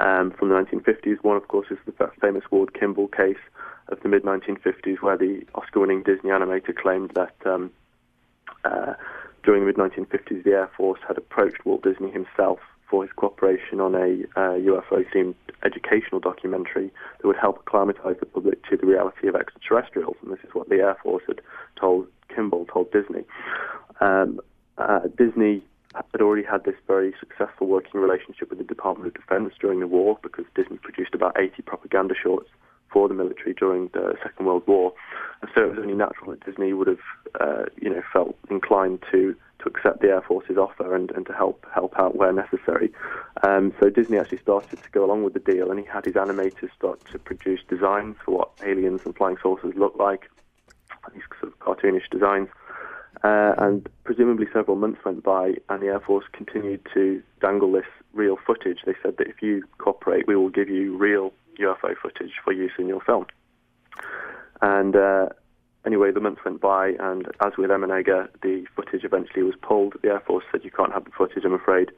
[0.00, 1.22] um, from the 1950s.
[1.22, 3.42] One, of course, is the famous Ward Kimball case
[3.88, 7.34] of the mid 1950s, where the Oscar-winning Disney animator claimed that.
[7.44, 7.70] Um,
[8.64, 8.94] uh,
[9.42, 13.80] during the mid 1950s, the Air Force had approached Walt Disney himself for his cooperation
[13.80, 19.28] on a uh, UFO-themed educational documentary that would help acclimatise the public to the reality
[19.28, 20.16] of extraterrestrials.
[20.22, 21.40] And this is what the Air Force had
[21.78, 23.24] told Kimball, told Disney.
[24.00, 24.40] Um,
[24.76, 25.62] uh, Disney
[25.94, 29.86] had already had this very successful working relationship with the Department of Defense during the
[29.86, 32.48] war because Disney produced about 80 propaganda shorts
[32.92, 34.92] for the military during the Second World War.
[35.42, 36.98] And so it was only natural that Disney would have,
[37.40, 41.32] uh, you know, felt inclined to to accept the Air Force's offer and, and to
[41.32, 42.92] help help out where necessary.
[43.42, 46.14] Um, so Disney actually started to go along with the deal, and he had his
[46.14, 50.30] animators start to produce designs for what aliens and flying saucers look like,
[51.12, 52.48] these sort of cartoonish designs.
[53.22, 57.84] Uh, and presumably several months went by, and the Air Force continued to dangle this
[58.14, 58.78] real footage.
[58.86, 62.72] They said that if you cooperate, we will give you real UFO footage for use
[62.78, 63.26] in your film.
[64.62, 65.28] And uh,
[65.86, 69.94] anyway, the months went by, and as with Emenegger, the footage eventually was pulled.
[70.02, 71.90] The Air Force said, "You can't have the footage, I'm afraid."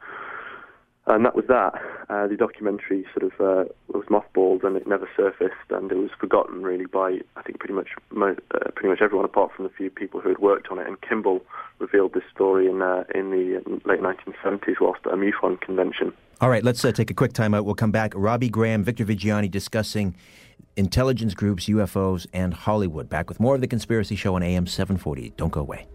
[1.06, 1.74] And that was that.
[2.08, 6.10] Uh, the documentary sort of uh, was mothballed, and it never surfaced, and it was
[6.18, 8.34] forgotten really by I think pretty much uh,
[8.74, 10.86] pretty much everyone apart from the few people who had worked on it.
[10.86, 11.42] And Kimball
[11.80, 16.12] revealed this story in uh, in the late 1970s whilst at a MUFON convention.
[16.40, 17.64] All right, let's uh, take a quick time out.
[17.64, 18.12] We'll come back.
[18.14, 20.14] Robbie Graham, Victor Viggiani discussing
[20.76, 23.08] intelligence groups, UFOs, and Hollywood.
[23.08, 25.34] Back with more of the Conspiracy Show on AM 740.
[25.36, 25.86] Don't go away.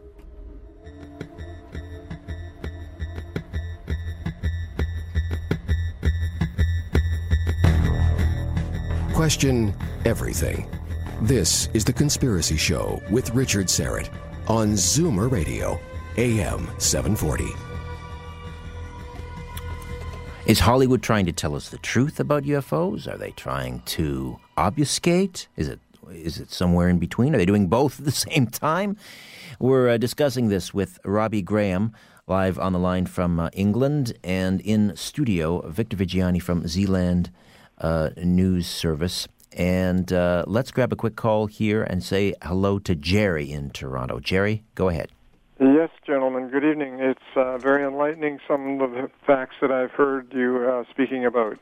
[9.18, 9.74] Question
[10.05, 10.70] everything.
[11.24, 14.11] This is The Conspiracy Show with Richard Syrett
[14.47, 15.80] on Zoomer Radio,
[16.18, 17.45] AM 740.
[20.45, 23.11] Is Hollywood trying to tell us the truth about UFOs?
[23.11, 25.47] Are they trying to obfuscate?
[25.55, 25.80] Is it
[26.11, 27.34] is it somewhere in between?
[27.34, 28.97] Are they doing both at the same time?
[29.59, 31.91] We're uh, discussing this with Robbie Graham
[32.28, 37.32] live on the line from uh, England and in studio Victor Viggiani from Zland
[37.80, 39.28] uh, News Service.
[39.54, 44.20] And uh, let's grab a quick call here and say hello to Jerry in Toronto.
[44.20, 45.12] Jerry, go ahead.
[45.60, 46.50] Yes, gentlemen.
[46.50, 47.00] Good evening.
[47.00, 51.58] It's uh, very enlightening, some of the facts that I've heard you uh, speaking about.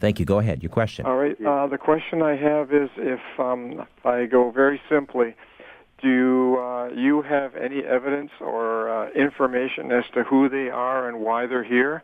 [0.00, 0.26] Thank you.
[0.26, 0.62] Go ahead.
[0.62, 1.06] Your question.
[1.06, 1.36] All right.
[1.44, 5.34] Uh, the question I have is if um, I go very simply,
[6.02, 11.20] do uh, you have any evidence or uh, information as to who they are and
[11.20, 12.02] why they're here?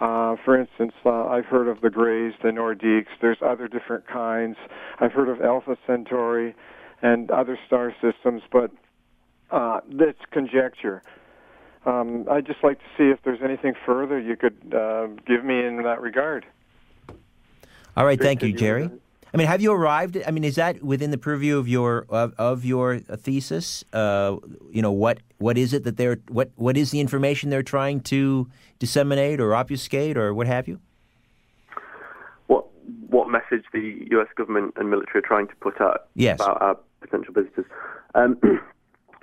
[0.00, 3.08] Uh, for instance, uh, I've heard of the Greys, the Nordiques.
[3.20, 4.56] There's other different kinds.
[4.98, 6.54] I've heard of Alpha Centauri
[7.02, 8.70] and other star systems, but
[9.50, 11.02] uh, that's conjecture.
[11.84, 15.64] um, I'd just like to see if there's anything further you could uh, give me
[15.64, 16.46] in that regard.
[17.96, 18.90] All right, thank you, Jerry.
[19.32, 20.18] I mean, have you arrived?
[20.26, 23.84] I mean, is that within the purview of your of, of your thesis?
[23.92, 24.36] Uh,
[24.70, 28.00] you know, what what is it that they're what what is the information they're trying
[28.00, 30.80] to disseminate or obfuscate or what have you?
[32.48, 32.66] What
[33.08, 34.28] what message the U.S.
[34.36, 36.40] government and military are trying to put out yes.
[36.40, 37.66] about our potential visitors?
[38.14, 38.40] Um,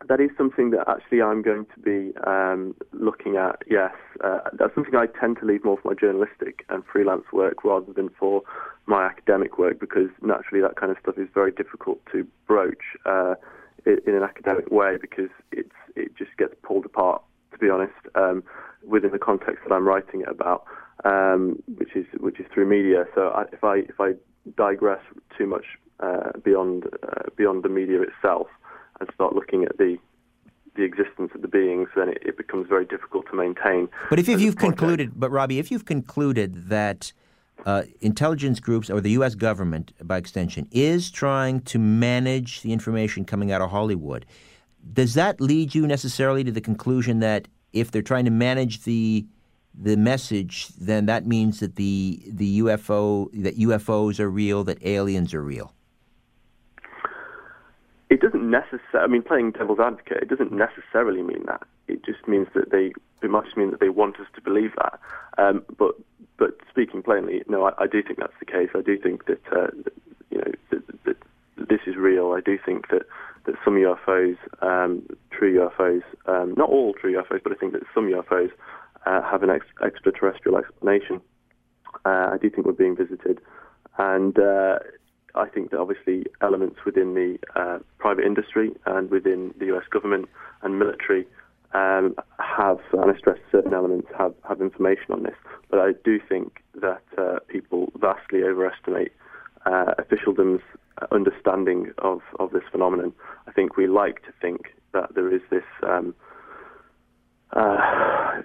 [0.08, 3.62] that is something that actually I'm going to be um, looking at.
[3.70, 3.94] Yes,
[4.24, 7.92] uh, that's something I tend to leave more for my journalistic and freelance work rather
[7.94, 8.42] than for
[8.86, 13.36] my academic work because naturally that kind of stuff is very difficult to broach uh,
[13.86, 17.22] in an academic way because it's it just gets pulled apart.
[17.54, 18.44] To be honest, um,
[18.86, 20.66] within the context that I'm writing it about,
[21.06, 23.06] um, which is which is through media.
[23.16, 24.14] So I, if I if I
[24.56, 25.02] digress
[25.38, 25.66] too much
[26.00, 28.48] uh, beyond uh, beyond the media itself
[29.00, 29.98] and start looking at the
[30.76, 33.90] the existence of the beings, then it, it becomes very difficult to maintain.
[34.12, 37.12] But if, if you've concluded, but Robbie, if you've concluded that
[37.66, 39.34] uh, intelligence groups or the U.S.
[39.34, 44.26] government, by extension, is trying to manage the information coming out of Hollywood,
[44.94, 49.26] does that lead you necessarily to the conclusion that if they're trying to manage the
[49.80, 55.34] the message, then that means that the the UFO that UFOs are real, that aliens
[55.34, 55.74] are real?
[58.48, 59.04] Necessarily.
[59.04, 61.64] I mean, playing devil's advocate, it doesn't necessarily mean that.
[61.88, 62.94] It just means that they.
[63.22, 65.00] It might mean that they want us to believe that.
[65.38, 65.96] Um, but
[66.38, 68.70] but speaking plainly, no, I, I, do think that's the case.
[68.76, 69.68] I do think that, uh,
[70.30, 71.18] you know that, that,
[71.68, 72.32] this is real.
[72.32, 73.04] I do think that
[73.46, 77.84] that some UFOs, um, true UFOs, um, not all true UFOs, but I think that
[77.94, 78.52] some UFOs
[79.06, 81.20] uh, have an ex- extraterrestrial explanation.
[82.06, 83.42] Uh, I do think we're being visited,
[83.98, 84.80] and uh,
[85.40, 89.84] I think that obviously elements within the uh, private industry and within the U.S.
[89.92, 90.30] government
[90.62, 91.26] and military
[91.74, 95.36] um, have, and I stress certain elements, have, have information on this.
[95.70, 99.12] But I do think that uh, people vastly overestimate
[99.66, 100.62] uh, officialdom's
[101.12, 103.14] understanding of, of this phenomenon.
[103.48, 106.16] I think we like to think that there is this um,
[107.52, 108.42] uh,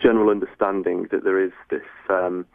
[0.00, 2.46] general understanding that there is this um,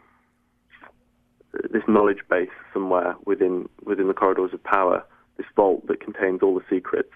[1.70, 5.04] this knowledge base somewhere within within the corridors of power,
[5.36, 7.12] this vault that contains all the secrets,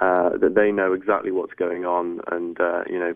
[0.00, 3.14] uh, that they know exactly what's going on, and uh, you know,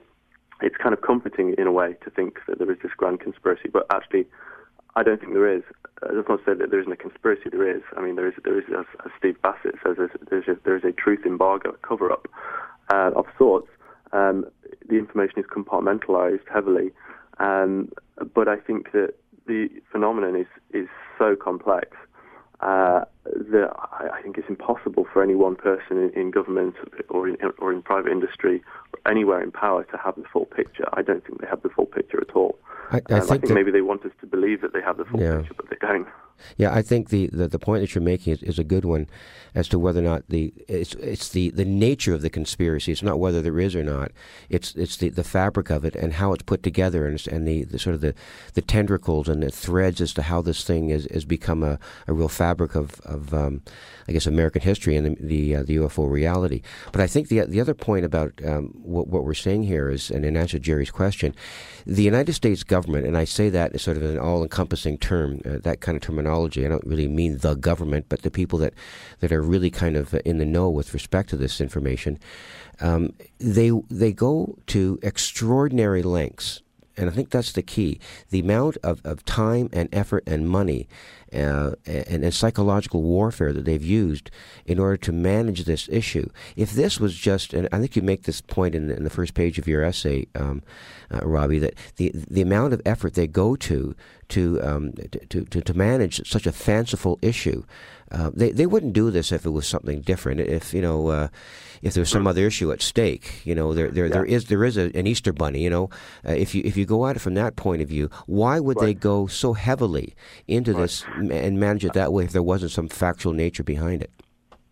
[0.62, 3.68] it's kind of comforting in a way to think that there is this grand conspiracy.
[3.72, 4.26] But actually,
[4.96, 5.62] I don't think there is.
[6.02, 7.50] Uh, that's not to say that there isn't a conspiracy.
[7.50, 7.82] There is.
[7.96, 8.34] I mean, there is.
[8.44, 9.96] There is, as, as Steve Bassett says,
[10.30, 12.28] there's a, there is a truth embargo, a cover-up
[12.92, 13.68] uh, of sorts.
[14.12, 14.46] Um,
[14.88, 16.92] the information is compartmentalized heavily,
[17.38, 17.90] um,
[18.34, 19.14] but I think that
[19.46, 20.88] the phenomenon is is
[21.18, 21.88] so complex
[22.60, 26.74] uh, that I, I, think it's impossible for any one person in, in government
[27.08, 28.62] or in, or in private industry
[28.92, 30.84] or anywhere in power to have the full picture.
[30.92, 32.58] I don't think they have the full picture at all.
[32.90, 34.98] I, I, um, think, I think, maybe they want us to believe that they have
[34.98, 35.38] the full yeah.
[35.38, 36.06] picture, but they don't.
[36.56, 39.06] Yeah, I think the, the, the, point that you're making is, is, a good one
[39.54, 42.92] as to whether or not the it's it's the, the nature of the conspiracy.
[42.92, 44.10] It's not whether there is or not.
[44.48, 47.64] It's it's the, the fabric of it and how it's put together and, and the,
[47.64, 48.14] the sort of the,
[48.54, 52.12] the tendrils and the threads as to how this thing is, has become a, a
[52.12, 53.62] real fabric of, of um,
[54.08, 56.62] I guess American history and the the, uh, the, UFO reality.
[56.92, 60.10] But I think the the other point about um, what what we're saying here is,
[60.10, 61.34] and in answer to Jerry's question,
[61.86, 65.40] the United States government, and I say that as sort of an all encompassing term,
[65.44, 66.64] uh, that kind of terminology terminology.
[66.64, 68.74] I don't really mean the government, but the people that,
[69.20, 72.18] that are really kind of in the know with respect to this information.
[72.80, 76.62] Um, they they go to extraordinary lengths
[76.96, 77.98] and I think that's the key.
[78.30, 80.88] The amount of, of time and effort and money
[81.32, 84.30] uh, and, and, psychological warfare that they've used
[84.66, 86.28] in order to manage this issue.
[86.54, 89.10] If this was just, and I think you make this point in the, in the
[89.10, 90.62] first page of your essay, um,
[91.12, 93.96] uh, Robbie, that the the amount of effort they go to
[94.28, 94.92] to um,
[95.28, 97.64] to, to, to manage such a fanciful issue,
[98.14, 100.40] uh, they they wouldn't do this if it was something different.
[100.40, 101.28] If you know uh,
[101.84, 103.42] if there's some other issue at stake.
[103.44, 104.12] You know, there there, yeah.
[104.12, 105.62] there is there is a, an Easter bunny.
[105.62, 105.90] You know,
[106.26, 108.78] uh, if you if you go at it from that point of view, why would
[108.78, 108.86] right.
[108.86, 110.14] they go so heavily
[110.48, 110.82] into right.
[110.82, 114.10] this and manage it that way if there wasn't some factual nature behind it?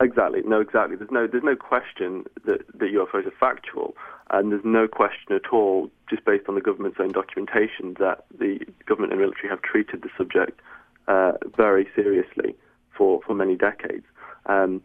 [0.00, 0.42] Exactly.
[0.44, 0.96] No, exactly.
[0.96, 3.94] There's no there's no question that, that UFOs are factual,
[4.30, 8.60] and there's no question at all, just based on the government's own documentation, that the
[8.86, 10.60] government and military have treated the subject
[11.08, 12.56] uh, very seriously
[13.02, 14.06] for for many decades.
[14.46, 14.80] Um,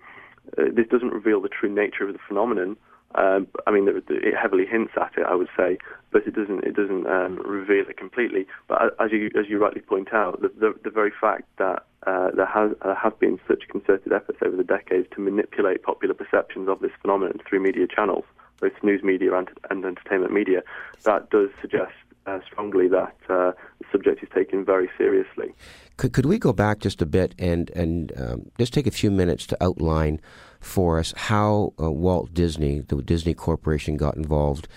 [0.57, 2.77] uh, this doesn't reveal the true nature of the phenomenon.
[3.15, 5.77] Um, I mean, it heavily hints at it, I would say,
[6.11, 6.63] but it doesn't.
[6.63, 8.47] It doesn't um, reveal it completely.
[8.67, 12.31] But as you as you rightly point out, the the, the very fact that uh,
[12.35, 16.67] there has uh, have been such concerted efforts over the decades to manipulate popular perceptions
[16.67, 18.25] of this phenomenon through media channels,
[18.59, 20.61] both news media and, and entertainment media,
[21.03, 21.93] that does suggest
[22.27, 25.53] uh, strongly that uh, the subject is taken very seriously.
[25.97, 29.11] Could, could we go back just a bit and, and um, just take a few
[29.11, 30.21] minutes to outline
[30.59, 34.67] for us how uh, Walt Disney, the Disney Corporation, got involved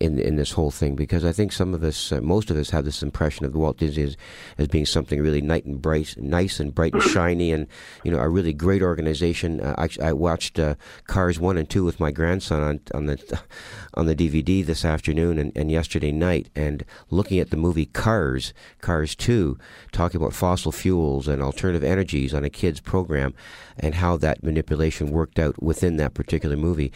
[0.00, 2.70] in in this whole thing because I think some of us, uh, most of us,
[2.70, 4.16] have this impression of Walt Disney as,
[4.58, 7.66] as being something really nice and bright, nice and bright and shiny, and
[8.04, 9.60] you know a really great organization.
[9.60, 10.74] Uh, I, I, watched uh,
[11.06, 13.40] Cars one and two with my grandson on on the
[13.94, 18.52] on the DVD this afternoon and, and yesterday night, and looking at the movie Cars,
[18.80, 19.58] Cars two,
[19.92, 23.34] talking about fossil fuels and alternative energies on a kids program,
[23.78, 26.92] and how that manipulation worked out within that particular movie.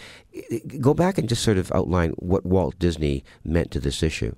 [0.81, 4.35] Go back and just sort of outline what Walt Disney meant to this issue.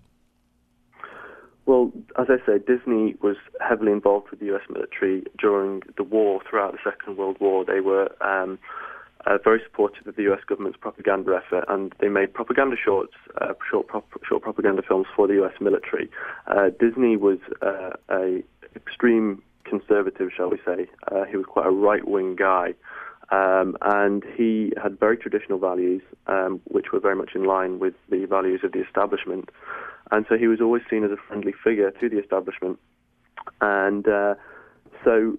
[1.66, 4.62] Well, as I said, Disney was heavily involved with the U.S.
[4.68, 7.64] military during the war, throughout the Second World War.
[7.64, 8.58] They were um,
[9.26, 10.40] uh, very supportive of the U.S.
[10.48, 13.86] government's propaganda effort, and they made propaganda shorts, uh, short,
[14.28, 15.52] short propaganda films for the U.S.
[15.60, 16.10] military.
[16.48, 18.42] Uh, Disney was uh, a
[18.74, 20.88] extreme conservative, shall we say.
[21.10, 22.74] Uh, he was quite a right-wing guy.
[23.32, 27.94] Um, and he had very traditional values, um, which were very much in line with
[28.10, 29.48] the values of the establishment.
[30.10, 32.78] And so he was always seen as a friendly figure to the establishment.
[33.62, 34.34] And uh,
[35.02, 35.38] so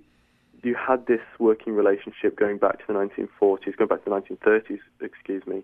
[0.63, 4.79] you had this working relationship going back to the 1940s, going back to the 1930s,
[4.99, 5.63] excuse me,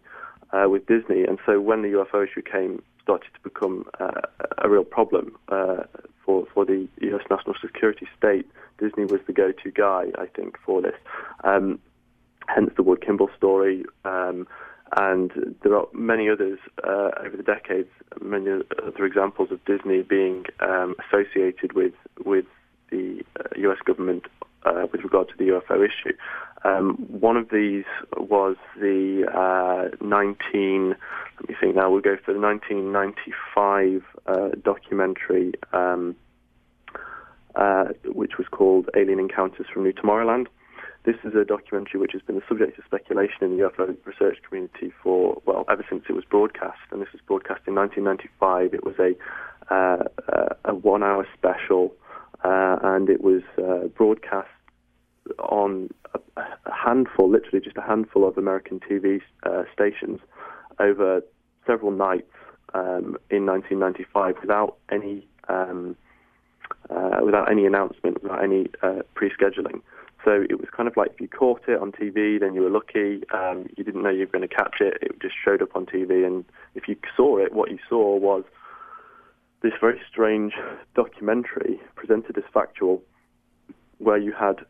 [0.52, 1.24] uh, with Disney.
[1.24, 4.22] And so when the UFO issue came, started to become uh,
[4.60, 5.84] a real problem uh,
[6.24, 7.24] for for the U.S.
[7.32, 8.46] national security state.
[8.78, 10.94] Disney was the go-to guy, I think, for this.
[11.44, 11.80] Um,
[12.54, 13.86] hence the Ward Kimball story.
[14.06, 14.48] Um,
[14.98, 17.90] and there are many others uh, over the decades,
[18.22, 21.94] many other examples of Disney being um, associated with
[22.26, 22.46] with
[22.90, 23.78] the uh, U.S.
[23.86, 24.26] government
[24.64, 26.16] uh, with regard to the UFO issue.
[26.64, 27.86] Um, one of these
[28.18, 30.96] was the uh, 19.
[31.40, 31.90] Let me think now.
[31.90, 36.16] We'll go for the 1995 uh, documentary, um,
[37.56, 40.48] uh, which was called Alien Encounters from New Tomorrowland.
[41.06, 44.38] This is a documentary which has been the subject of speculation in the UFO research
[44.48, 46.80] community for, well, ever since it was broadcast.
[46.92, 48.74] And this was broadcast in 1995.
[48.74, 49.16] It was a,
[49.74, 51.94] uh, uh, a one hour special,
[52.44, 54.50] uh, and it was uh, broadcast
[55.40, 60.20] on a, a, handful, literally just a handful of American TV uh, stations
[60.80, 61.22] over
[61.66, 62.32] several nights
[62.74, 65.28] um, in 1995 without any.
[65.48, 65.96] Um,
[66.92, 68.68] uh, without any announcement, without any
[69.16, 69.82] pre-scheduling.
[70.26, 72.70] So it was kind of like if you caught it on TV, then you were
[72.70, 73.24] lucky.
[73.34, 74.98] Um, you didn't know you were going to catch it.
[75.02, 76.44] It just showed up on TV, and
[76.76, 78.44] if you saw it, what you saw was
[79.62, 80.54] this very strange
[80.96, 83.02] documentary presented as factual,
[83.98, 84.66] where you had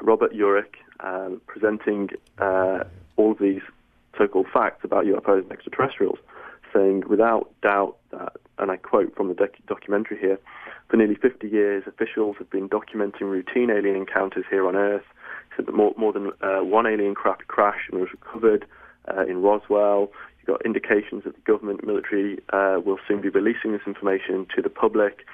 [0.00, 2.84] Robert Urich um, presenting uh,
[3.16, 3.62] all these
[4.16, 6.18] so-called facts about UFOs and extraterrestrials,
[6.74, 10.38] saying without doubt that, and I quote from the doc- documentary here,
[10.88, 15.04] for nearly 50 years, officials have been documenting routine alien encounters here on Earth.
[15.50, 18.66] He said that more, more than uh, one alien craft crashed and was recovered
[19.08, 20.12] uh, in Roswell.
[20.38, 24.60] You've got indications that the government military uh, will soon be releasing this information to
[24.60, 25.24] the public.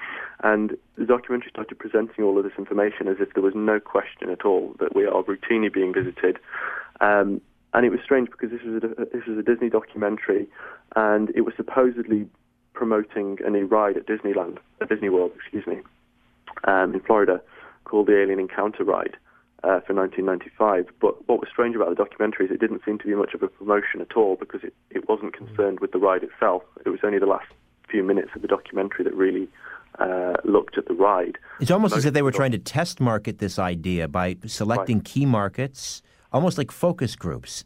[0.41, 4.29] And the documentary started presenting all of this information as if there was no question
[4.29, 6.39] at all that we are routinely being visited.
[7.01, 7.41] Um,
[7.73, 10.47] and it was strange because this was a, this was a Disney documentary,
[10.95, 12.27] and it was supposedly
[12.73, 15.79] promoting a new ride at Disneyland, at Disney World, excuse me,
[16.65, 17.41] um, in Florida,
[17.85, 19.17] called the Alien Encounter Ride
[19.63, 20.87] uh, for 1995.
[20.99, 23.43] But what was strange about the documentary is it didn't seem to be much of
[23.43, 26.63] a promotion at all because it, it wasn't concerned with the ride itself.
[26.85, 27.47] It was only the last
[27.89, 29.47] few minutes of the documentary that really
[29.99, 31.37] uh, looked at the ride.
[31.59, 34.97] It's almost Most as if they were trying to test market this idea by selecting
[34.97, 35.05] right.
[35.05, 36.01] key markets,
[36.31, 37.63] almost like focus groups.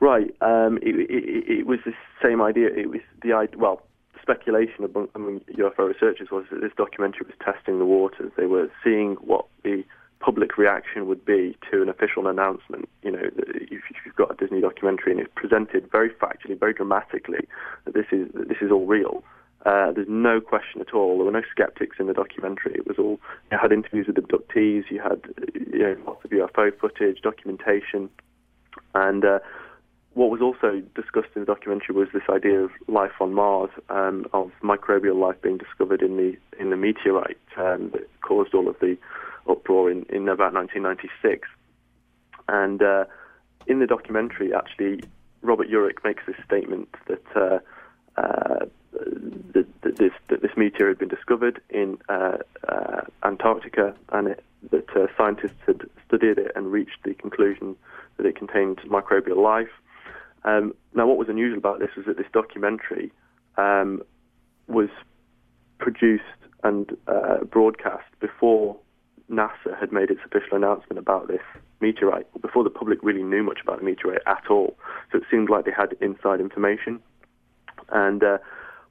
[0.00, 0.34] Right.
[0.40, 2.68] Um, it, it, it, was the same idea.
[2.68, 3.48] It was the.
[3.56, 3.82] Well,
[4.20, 8.32] speculation among, among UFO researchers was that this documentary was testing the waters.
[8.36, 9.84] They were seeing what the
[10.20, 12.88] public reaction would be to an official announcement.
[13.02, 17.46] You know, if you've got a Disney documentary and it's presented very factually, very dramatically,
[17.84, 19.22] that this is that this is all real.
[19.64, 21.16] Uh, there's no question at all.
[21.16, 22.74] There were no skeptics in the documentary.
[22.74, 23.18] It was all
[23.50, 25.22] you had interviews with abductees, you had
[25.54, 28.10] you know lots of UFO footage, documentation,
[28.94, 29.38] and uh,
[30.12, 34.26] what was also discussed in the documentary was this idea of life on Mars, um,
[34.32, 38.78] of microbial life being discovered in the in the meteorite um, that caused all of
[38.80, 38.96] the
[39.48, 41.48] uproar in, in about 1996.
[42.48, 43.04] And uh,
[43.66, 45.02] in the documentary, actually,
[45.42, 47.58] Robert Urich makes this statement that, uh,
[48.20, 48.66] uh,
[49.54, 52.38] that, that, this, that this meteor had been discovered in uh,
[52.68, 57.76] uh, Antarctica and it, that uh, scientists had studied it and reached the conclusion
[58.16, 59.70] that it contained microbial life
[60.44, 63.12] Um, now, what was unusual about this was that this documentary
[63.56, 64.02] um,
[64.68, 64.90] was
[65.78, 66.22] produced
[66.62, 68.76] and uh, broadcast before
[69.30, 71.40] NASA had made its official announcement about this
[71.80, 74.76] meteorite, before the public really knew much about the meteorite at all.
[75.10, 77.00] So it seemed like they had inside information.
[77.90, 78.38] And uh,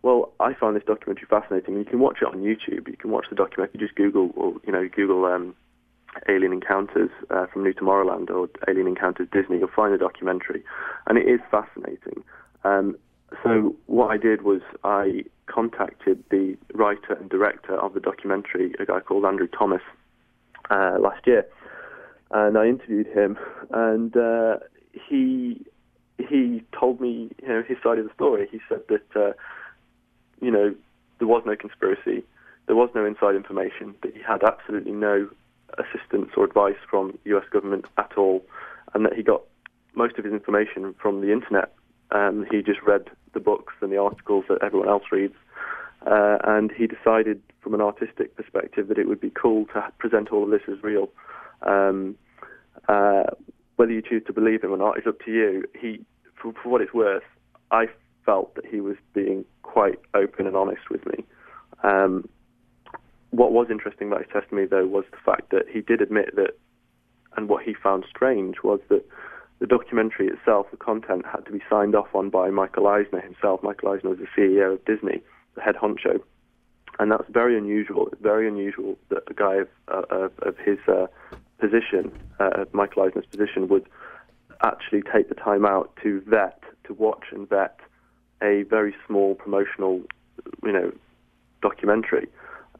[0.03, 1.77] well, I found this documentary fascinating.
[1.77, 2.87] You can watch it on YouTube.
[2.87, 3.79] You can watch the documentary.
[3.79, 5.55] Just Google, or you know, Google um,
[6.29, 9.59] Alien Encounters uh, from New Tomorrowland or Alien Encounters Disney.
[9.59, 10.63] You'll find the documentary,
[11.07, 12.23] and it is fascinating.
[12.65, 12.97] Um,
[13.43, 18.85] so what I did was I contacted the writer and director of the documentary, a
[18.85, 19.81] guy called Andrew Thomas,
[20.69, 21.45] uh, last year,
[22.31, 23.37] and I interviewed him,
[23.71, 24.57] and uh,
[24.91, 25.65] he
[26.17, 28.47] he told me you know his side of the story.
[28.51, 29.31] He said that uh,
[30.43, 30.75] you know
[31.19, 32.23] there was no conspiracy,
[32.67, 35.29] there was no inside information, that he had absolutely no
[35.77, 37.45] assistance or advice from U.S.
[37.51, 38.43] government at all,
[38.93, 39.41] and that he got
[39.95, 41.73] most of his information from the internet.
[42.11, 45.35] Um, he just read the books and the articles that everyone else reads,
[46.05, 50.31] uh, and he decided from an artistic perspective that it would be cool to present
[50.31, 51.09] all of this as real.
[51.61, 52.15] Um,
[52.87, 53.23] uh,
[53.75, 55.63] whether you choose to believe him or not is up to you.
[55.79, 56.01] He,
[56.41, 57.23] for, for what it's worth,
[57.71, 57.85] I
[58.25, 61.23] felt that he was being quite open and honest with me.
[61.83, 62.27] Um,
[63.31, 66.51] what was interesting about his testimony, though, was the fact that he did admit that,
[67.35, 69.03] and what he found strange was that
[69.59, 73.63] the documentary itself, the content, had to be signed off on by Michael Eisner himself.
[73.63, 75.23] Michael Eisner was the CEO of Disney,
[75.55, 76.21] the head honcho,
[76.99, 78.09] and that's very unusual.
[78.21, 81.07] Very unusual that a guy of, uh, of his uh,
[81.59, 83.87] position, uh, Michael Eisner's position, would
[84.63, 87.79] actually take the time out to vet, to watch and vet
[88.43, 90.01] a very small promotional,
[90.63, 90.91] you know,
[91.61, 92.27] documentary.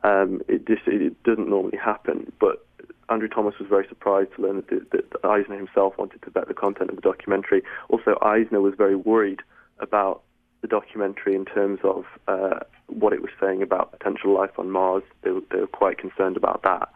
[0.03, 2.65] Um, it just it doesn't normally happen, but
[3.09, 6.47] Andrew Thomas was very surprised to learn that, that, that Eisner himself wanted to vet
[6.47, 7.63] the content of the documentary.
[7.89, 9.41] Also, Eisner was very worried
[9.79, 10.23] about
[10.61, 15.03] the documentary in terms of uh, what it was saying about potential life on Mars.
[15.21, 16.89] They were, they were quite concerned about that.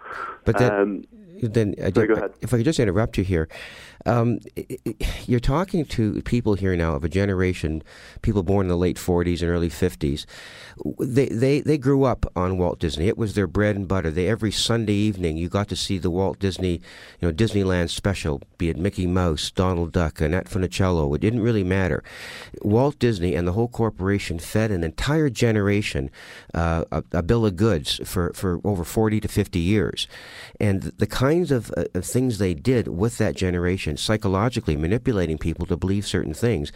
[0.45, 1.05] But um,
[1.41, 2.33] then I sorry, go ahead.
[2.41, 3.47] if I could just interrupt you here,
[4.05, 4.39] um,
[5.25, 7.83] you're talking to people here now of a generation,
[8.21, 10.25] people born in the late 40s and early 50s.
[10.99, 13.07] They, they, they grew up on Walt Disney.
[13.07, 14.09] It was their bread and butter.
[14.11, 16.81] They every Sunday evening you got to see the Walt Disney,
[17.19, 21.13] you know, Disneyland special, be it Mickey Mouse, Donald Duck, Annette Funicello.
[21.15, 22.03] It didn't really matter.
[22.61, 26.09] Walt Disney and the whole corporation fed an entire generation
[26.53, 30.07] uh, a, a, bill of goods for, for over 40 to 50 years.
[30.59, 35.65] And the kinds of, uh, of things they did with that generation psychologically manipulating people
[35.65, 36.71] to believe certain things.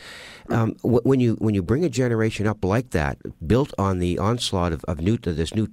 [0.49, 4.73] Um, when you when you bring a generation up like that, built on the onslaught
[4.73, 5.67] of, of new this new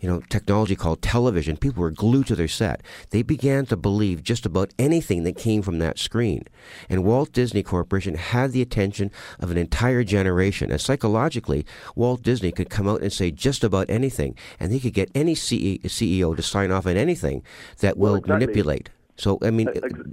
[0.00, 2.82] you know, technology called television, people were glued to their set.
[3.10, 6.44] They began to believe just about anything that came from that screen.
[6.88, 10.70] And Walt Disney Corporation had the attention of an entire generation.
[10.70, 14.94] And psychologically, Walt Disney could come out and say just about anything, and he could
[14.94, 17.42] get any CEO to sign off on anything
[17.78, 18.46] that will exactly.
[18.46, 18.90] manipulate.
[19.16, 19.68] So, I mean,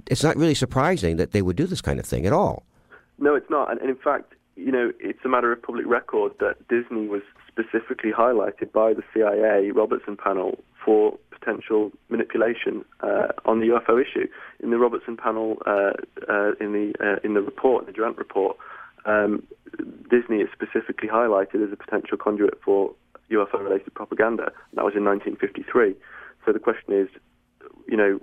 [0.06, 2.64] it's not really surprising that they would do this kind of thing at all.
[3.18, 3.70] No, it's not.
[3.70, 7.22] And, in fact, you know, it's a matter of public record that Disney was
[7.54, 14.26] specifically highlighted by the CIA Robertson panel for potential manipulation uh, on the UFO issue.
[14.60, 15.92] In the Robertson panel, uh,
[16.28, 18.56] uh, in the uh, in the report, the Durant report,
[19.04, 19.46] um,
[20.10, 22.94] Disney is specifically highlighted as a potential conduit for
[23.30, 24.52] UFO-related propaganda.
[24.74, 25.94] That was in 1953.
[26.44, 27.08] So the question is,
[27.88, 28.20] you know,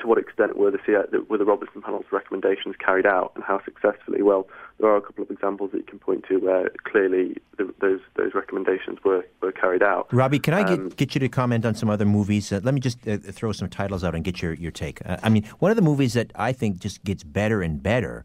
[0.00, 4.22] to what extent were the, were the Robertson panel's recommendations carried out, and how successfully?
[4.22, 4.48] Well,
[4.78, 8.00] there are a couple of examples that you can point to where clearly the, those
[8.16, 10.12] those recommendations were, were carried out.
[10.12, 12.52] Robbie, can I um, get, get you to comment on some other movies?
[12.52, 15.04] Uh, let me just uh, throw some titles out and get your your take.
[15.06, 18.24] Uh, I mean, one of the movies that I think just gets better and better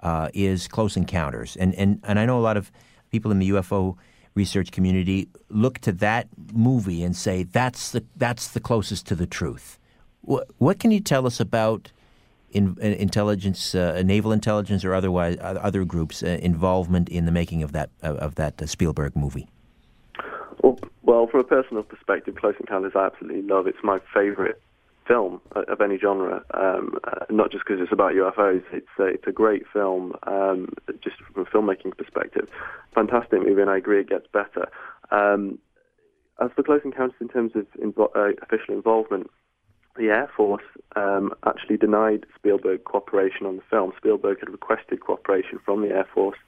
[0.00, 2.70] uh, is Close Encounters, and and and I know a lot of
[3.10, 3.96] people in the UFO
[4.34, 9.26] research community look to that movie and say that's the that's the closest to the
[9.26, 9.78] truth.
[10.24, 11.92] What, what can you tell us about
[12.50, 17.32] in, uh, intelligence, uh, naval intelligence, or otherwise uh, other groups' uh, involvement in the
[17.32, 19.48] making of that of that uh, Spielberg movie?
[20.62, 23.66] Well, well, from a personal perspective, Close Encounters I absolutely love.
[23.66, 24.60] It's my favorite
[25.06, 28.62] film of any genre, um, uh, not just because it's about UFOs.
[28.72, 30.72] It's a, it's a great film, um,
[31.02, 32.48] just from a filmmaking perspective.
[32.94, 34.70] Fantastic movie, and I agree it gets better.
[35.10, 35.58] Um,
[36.40, 39.30] as for Close Encounters in terms of invo- uh, official involvement,
[39.96, 40.64] the Air Force
[40.96, 43.92] um, actually denied Spielberg cooperation on the film.
[43.96, 46.38] Spielberg had requested cooperation from the Air Force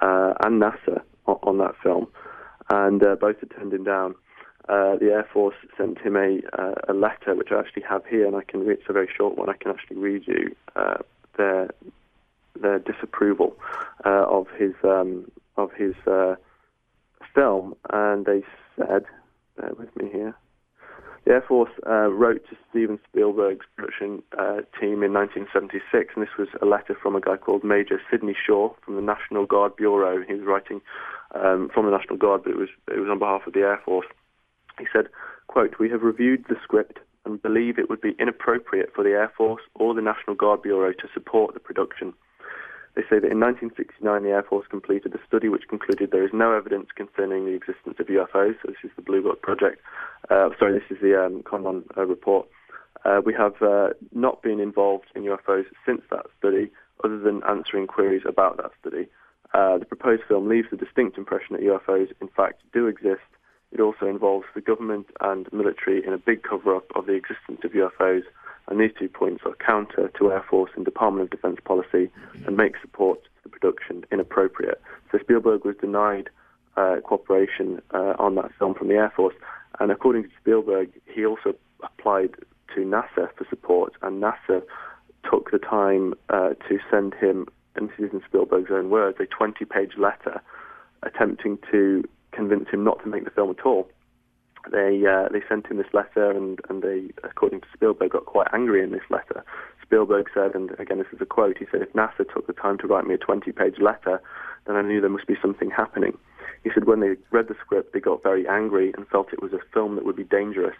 [0.00, 2.08] uh, and NASA on, that film,
[2.70, 4.14] and uh, both had turned him down.
[4.68, 8.26] Uh, the Air Force sent him a, uh, a letter, which I actually have here,
[8.26, 8.78] and I can read.
[8.78, 9.48] It's a very short one.
[9.48, 10.98] I can actually read you uh,
[11.36, 11.70] their
[12.60, 13.56] their disapproval
[14.04, 15.94] uh, of his um, of his
[17.34, 18.42] film, and they
[18.76, 19.04] said,
[19.56, 20.36] "Bear with me here."
[21.24, 26.36] The Air Force uh, wrote to Steven Spielberg's production uh, team in 1976, and this
[26.36, 30.24] was a letter from a guy called Major Sidney Shaw from the National Guard Bureau.
[30.26, 30.80] He was writing
[31.34, 33.80] um, from the National Guard, but it was it was on behalf of the Air
[33.84, 34.06] Force.
[34.80, 35.06] He said,
[35.46, 39.32] "Quote: We have reviewed the script and believe it would be inappropriate for the Air
[39.36, 42.14] Force or the National Guard Bureau to support the production."
[42.94, 46.32] They say that in 1969 the Air Force completed a study which concluded there is
[46.34, 48.54] no evidence concerning the existence of UFOs.
[48.60, 49.80] So this is the Blue Book project.
[50.28, 52.48] Uh, sorry, this is the um, Condon uh, report.
[53.04, 56.70] Uh, we have uh, not been involved in UFOs since that study,
[57.02, 59.08] other than answering queries about that study.
[59.54, 63.20] Uh, the proposed film leaves a distinct impression that UFOs, in fact, do exist.
[63.70, 67.72] It also involves the government and military in a big cover-up of the existence of
[67.72, 68.22] UFOs
[68.68, 72.10] and these two points are counter to Air Force and Department of Defense policy
[72.46, 74.80] and make support to the production inappropriate.
[75.10, 76.30] So Spielberg was denied
[76.76, 79.34] uh, cooperation uh, on that film from the Air Force,
[79.80, 82.34] and according to Spielberg, he also applied
[82.74, 84.62] to NASA for support, and NASA
[85.30, 87.46] took the time uh, to send him,
[87.76, 90.40] and this is in Spielberg's own words, a 20-page letter
[91.02, 93.88] attempting to convince him not to make the film at all
[94.70, 98.48] they uh, they sent him this letter, and, and they, according to Spielberg, got quite
[98.52, 99.44] angry in this letter.
[99.82, 102.78] Spielberg said, and again this is a quote, he said, if NASA took the time
[102.78, 104.22] to write me a 20-page letter,
[104.66, 106.16] then I knew there must be something happening.
[106.64, 109.52] He said when they read the script, they got very angry and felt it was
[109.52, 110.76] a film that would be dangerous.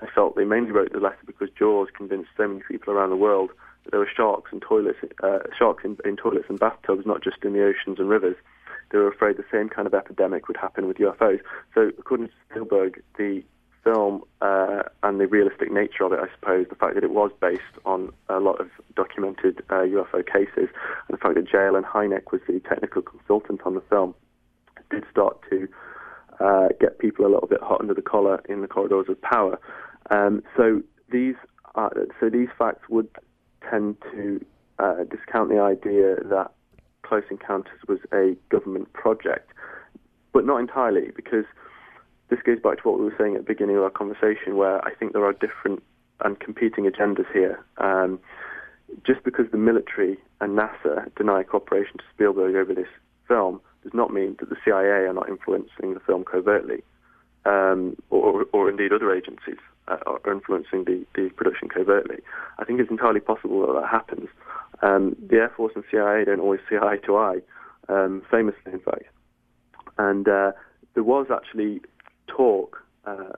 [0.00, 3.16] I felt they mainly wrote the letter because Jaws convinced so many people around the
[3.16, 3.50] world
[3.84, 7.44] that there were sharks and toilets, uh, sharks in, in toilets and bathtubs, not just
[7.44, 8.36] in the oceans and rivers
[8.96, 11.40] they were afraid the same kind of epidemic would happen with UFOs.
[11.74, 13.44] So, according to Spielberg, the
[13.84, 17.30] film uh, and the realistic nature of it, I suppose, the fact that it was
[17.38, 20.70] based on a lot of documented uh, UFO cases,
[21.08, 24.14] and the fact that J.Allen Hynek was the technical consultant on the film,
[24.90, 25.68] did start to
[26.40, 29.60] uh, get people a little bit hot under the collar in the corridors of power.
[30.10, 30.80] Um, so
[31.12, 31.34] these
[32.18, 33.10] so these facts would
[33.70, 34.42] tend to
[34.78, 36.52] uh, discount the idea that
[37.06, 39.50] Close Encounters was a government project,
[40.32, 41.44] but not entirely, because
[42.28, 44.84] this goes back to what we were saying at the beginning of our conversation, where
[44.84, 45.82] I think there are different
[46.24, 47.64] and competing agendas here.
[47.78, 48.18] Um,
[49.04, 52.88] just because the military and NASA deny cooperation to Spielberg over this
[53.28, 56.82] film does not mean that the CIA are not influencing the film covertly,
[57.44, 59.58] um, or, or, indeed other agencies
[59.88, 62.18] uh, are influencing the, the production covertly.
[62.58, 64.28] I think it's entirely possible that that happens.
[64.82, 67.38] Um, the Air Force and CIA don't always see eye to eye,
[67.88, 69.04] um, famously, in fact.
[69.98, 70.52] And uh,
[70.94, 71.80] there was actually
[72.26, 73.32] talk uh,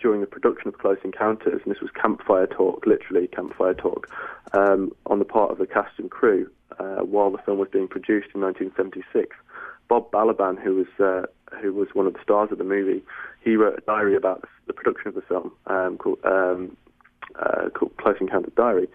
[0.00, 4.08] during the production of Close Encounters, and this was campfire talk, literally campfire talk,
[4.52, 7.88] um, on the part of the cast and crew uh, while the film was being
[7.88, 9.36] produced in 1976.
[9.88, 11.26] Bob Balaban, who was uh,
[11.60, 13.02] who was one of the stars of the movie,
[13.40, 16.76] he wrote a diary about the production of the film um, called, um,
[17.38, 18.88] uh, called Close Encounters Diary.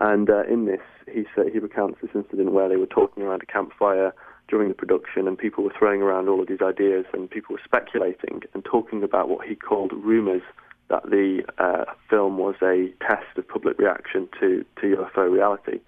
[0.00, 3.42] And uh, in this, he said, he recounts this incident where they were talking around
[3.42, 4.12] a campfire
[4.48, 7.62] during the production, and people were throwing around all of these ideas, and people were
[7.64, 10.42] speculating and talking about what he called rumors
[10.90, 15.80] that the uh, film was a test of public reaction to, to UFO reality.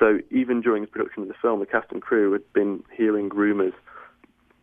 [0.00, 3.28] So even during the production of the film, the cast and crew had been hearing
[3.28, 3.74] rumors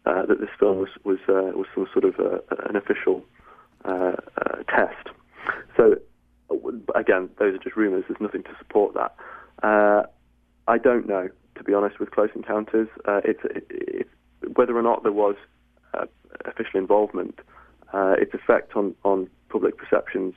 [0.07, 3.23] uh, that this film was was, uh, was some sort of uh, an official
[3.85, 5.09] uh, uh, test.
[5.77, 5.95] So
[6.95, 8.05] again, those are just rumours.
[8.09, 9.15] There's nothing to support that.
[10.69, 12.89] I don't know, to be honest, with Close Encounters.
[13.07, 14.07] It's, it, it,
[14.55, 15.35] whether or not there was
[16.45, 17.39] official involvement,
[17.93, 20.33] uh, its effect on, on public perceptions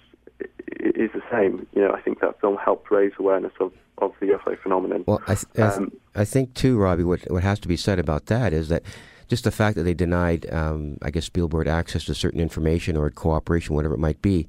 [0.78, 1.66] is the same.
[1.74, 5.04] You know, I think that film helped raise awareness of, of the UFO phenomenon.
[5.06, 7.76] Well, I, th- I, th- um, I think too, Robbie, what, what has to be
[7.76, 8.82] said about that is that
[9.28, 13.08] just the fact that they denied, um, I guess, Spielberg access to certain information or
[13.10, 14.48] cooperation, whatever it might be,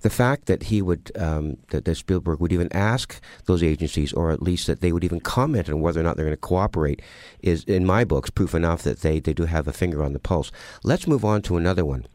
[0.00, 4.30] the fact that he would, um, that, that, Spielberg would even ask those agencies, or
[4.30, 7.02] at least that they would even comment on whether or not they're going to cooperate,
[7.40, 10.18] is, in my books, proof enough that they, they do have a finger on the
[10.18, 10.50] pulse.
[10.82, 12.06] Let's move on to another one.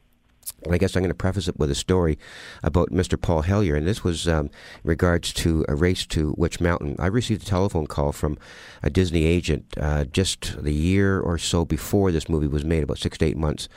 [0.70, 2.18] I guess I'm going to preface it with a story
[2.64, 3.20] about Mr.
[3.20, 4.52] Paul Hellyer, and this was um, in
[4.84, 6.96] regards to a race to Witch Mountain.
[7.00, 8.38] I received a telephone call from
[8.82, 12.98] a Disney agent uh, just the year or so before this movie was made, about
[12.98, 13.70] six to eight months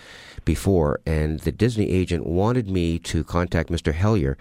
[0.44, 3.92] before, and the Disney agent wanted me to contact Mr.
[3.92, 4.36] Hellyer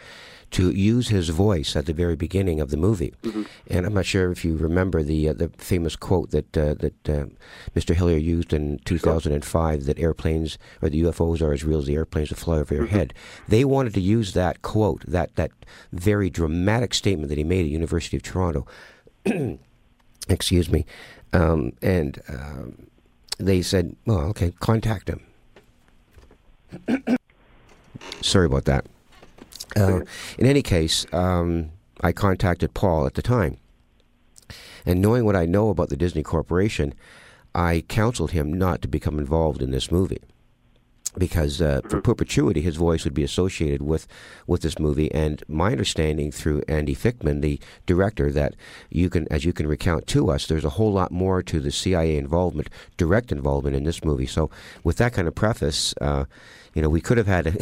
[0.52, 3.14] to use his voice at the very beginning of the movie.
[3.24, 3.44] Mm-hmm.
[3.68, 7.10] And I'm not sure if you remember the uh, the famous quote that uh, that
[7.10, 7.26] uh,
[7.76, 7.96] Mr.
[7.96, 12.19] Hellyer used in 2005 that airplanes or the UFOs are as real as the airplanes
[12.28, 12.96] that fly over your mm-hmm.
[12.96, 13.14] head.
[13.48, 15.52] They wanted to use that quote, that that
[15.94, 18.68] very dramatic statement that he made at University of Toronto.
[20.30, 20.86] Excuse me.
[21.32, 22.88] Um, and um,
[23.38, 25.22] they said, well, okay, contact him.
[28.22, 28.86] Sorry about that.
[29.76, 30.02] Uh,
[30.38, 31.72] in any case, um,
[32.02, 33.58] I contacted Paul at the time.
[34.86, 36.94] And knowing what I know about the Disney Corporation,
[37.54, 40.22] I counseled him not to become involved in this movie
[41.20, 44.08] because uh, for perpetuity his voice would be associated with
[44.48, 45.12] with this movie.
[45.12, 48.56] And my understanding through Andy Fickman the director that
[48.90, 51.72] you can as you can recount to us there's a whole lot more to the
[51.72, 54.26] CIA involvement direct involvement in this movie.
[54.26, 54.50] So
[54.84, 56.26] with that kind of preface uh,
[56.74, 57.54] you know we could have had a,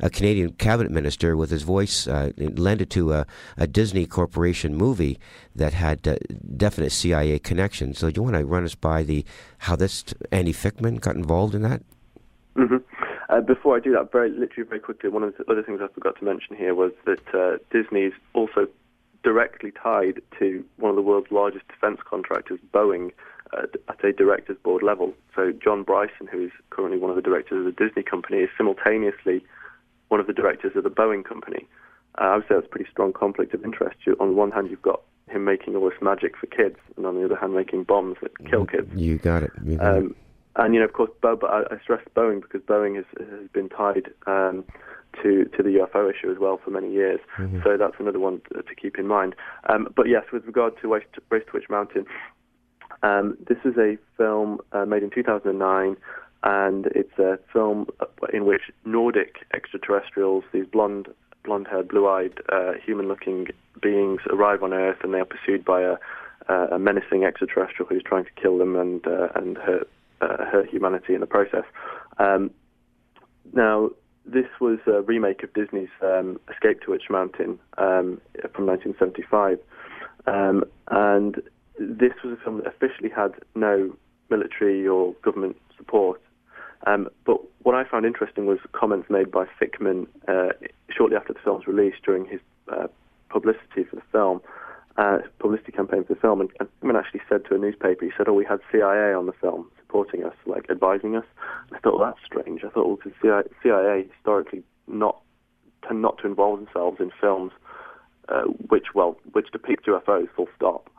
[0.06, 3.26] a, Canadian cabinet minister with his voice uh, lended to a,
[3.56, 5.18] a, Disney corporation movie
[5.54, 6.16] that had uh,
[6.56, 7.98] definite CIA connections.
[7.98, 9.24] So do you want to run us by the
[9.58, 11.82] how this Andy Fickman got involved in that?
[12.56, 12.76] Mm-hmm.
[13.36, 15.88] Uh, before I do that, very literally, very quickly, one of the other things I
[15.92, 18.66] forgot to mention here was that uh, Disney's also
[19.22, 23.12] directly tied to one of the world's largest defense contractors, Boeing,
[23.52, 25.12] uh, at a directors board level.
[25.34, 28.48] So John Bryson, who is currently one of the directors of the Disney company, is
[28.56, 29.44] simultaneously
[30.08, 31.66] one of the directors of the Boeing company.
[32.18, 33.98] Uh, I would say that's a pretty strong conflict of interest.
[34.06, 37.04] You, on the one hand, you've got him making all this magic for kids, and
[37.04, 38.88] on the other hand, making bombs that kill kids.
[38.94, 39.50] You got it.
[39.62, 40.16] You got um, it.
[40.56, 43.68] And you know, of course, Bo, but I, stress Boeing because Boeing has, has been
[43.68, 44.64] tied um,
[45.22, 47.20] to to the UFO issue as well for many years.
[47.38, 47.60] Mm-hmm.
[47.62, 49.34] So that's another one to, to keep in mind.
[49.68, 52.06] Um, but yes, with regard to Race to, Race to Witch Mountain,
[53.02, 55.96] um, this is a film uh, made in 2009,
[56.42, 57.86] and it's a film
[58.32, 61.08] in which Nordic extraterrestrials, these blonde
[61.44, 63.46] blonde-haired, blue-eyed, uh, human-looking
[63.80, 65.96] beings arrive on Earth, and they are pursued by a,
[66.72, 69.88] a menacing extraterrestrial who's trying to kill them and uh, and hurt
[70.20, 71.64] uh, hurt humanity in the process.
[72.18, 72.50] Um,
[73.52, 73.90] now,
[74.24, 78.20] this was a remake of Disney's um, Escape to Witch Mountain um,
[78.54, 79.58] from 1975,
[80.26, 81.40] um, and
[81.78, 83.94] this was a film that officially had no
[84.30, 86.20] military or government support.
[86.86, 90.52] Um, but what I found interesting was comments made by Fickman uh,
[90.90, 92.86] shortly after the film's release during his uh,
[93.28, 94.40] publicity for the film,
[94.98, 98.12] uh, publicity campaign for the film, and, and Fickman actually said to a newspaper, he
[98.16, 101.24] said, "Oh, we had CIA on the film." supporting us, like advising us.
[101.72, 102.64] I thought, well, that's strange.
[102.64, 105.22] I thought, well, because CIA, CIA historically not
[105.86, 107.52] tend not to involve themselves in films
[108.28, 110.90] uh, which, well, which depict UFOs, full stop,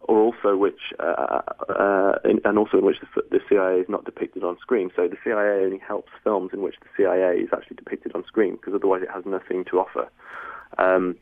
[0.00, 4.04] or also which, uh, uh, in, and also in which the, the, CIA is not
[4.04, 4.90] depicted on screen.
[4.94, 8.56] So the CIA only helps films in which the CIA is actually depicted on screen,
[8.56, 10.08] because otherwise it has nothing to offer.
[10.78, 11.16] Um,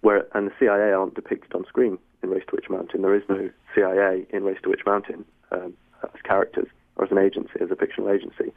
[0.00, 3.02] where and the CIA aren't depicted on screen in Race to Witch Mountain.
[3.02, 5.24] There is no CIA in Race to Witch Mountain.
[5.50, 8.52] Um, as characters or as an agency, as a fictional agency.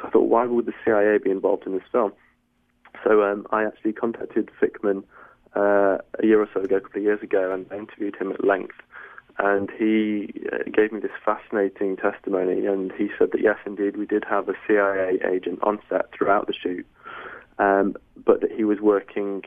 [0.00, 2.12] So I thought, why would the CIA be involved in this film?
[3.04, 5.04] So um, I actually contacted Fickman
[5.54, 8.32] uh, a year or so ago, a couple of years ago, and I interviewed him
[8.32, 8.76] at length.
[9.38, 14.06] And he uh, gave me this fascinating testimony, and he said that yes, indeed, we
[14.06, 16.86] did have a CIA agent on set throughout the shoot,
[17.58, 19.42] um, but that he was working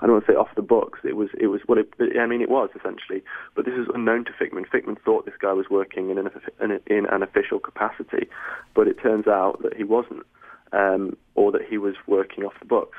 [0.00, 1.00] I don't want to say off the books.
[1.02, 1.92] It was it was what it.
[2.18, 3.22] I mean, it was essentially.
[3.54, 4.64] But this is unknown to Fickman.
[4.72, 6.30] Fickman thought this guy was working in an
[6.86, 8.28] in an official capacity,
[8.74, 10.24] but it turns out that he wasn't,
[10.72, 12.98] um, or that he was working off the books,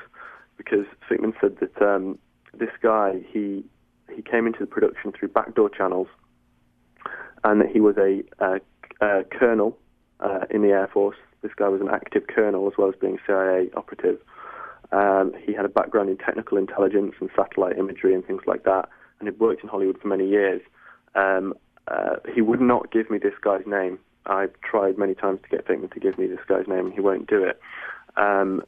[0.58, 2.18] because Fickman said that um,
[2.52, 3.64] this guy he
[4.14, 6.08] he came into the production through backdoor channels,
[7.44, 8.60] and that he was a, a,
[9.00, 9.78] a colonel
[10.20, 11.16] uh, in the Air Force.
[11.40, 14.18] This guy was an active colonel as well as being CIA operative
[14.92, 18.88] um, he had a background in technical intelligence and satellite imagery and things like that,
[19.18, 20.60] and had worked in Hollywood for many years.
[21.14, 21.54] Um,
[21.88, 23.98] uh, he would not give me this guy's name.
[24.26, 27.00] I've tried many times to get Fickman to give me this guy's name, and he
[27.00, 27.60] won't do it.
[28.16, 28.62] Um,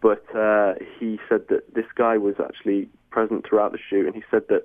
[0.00, 4.22] but uh, he said that this guy was actually present throughout the shoot, and he
[4.30, 4.64] said that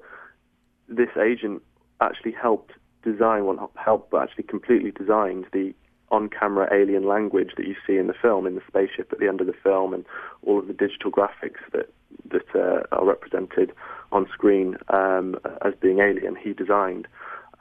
[0.88, 1.61] this agent
[2.02, 2.72] actually helped
[3.03, 5.74] design, well, not helped, but actually completely designed the
[6.14, 9.41] on-camera alien language that you see in the film, in the spaceship at the end
[9.41, 10.06] of the film, and
[10.44, 11.90] all of the digital graphics that
[12.30, 13.73] that uh, are represented
[14.11, 15.35] on screen um,
[15.65, 17.07] as being alien, he designed.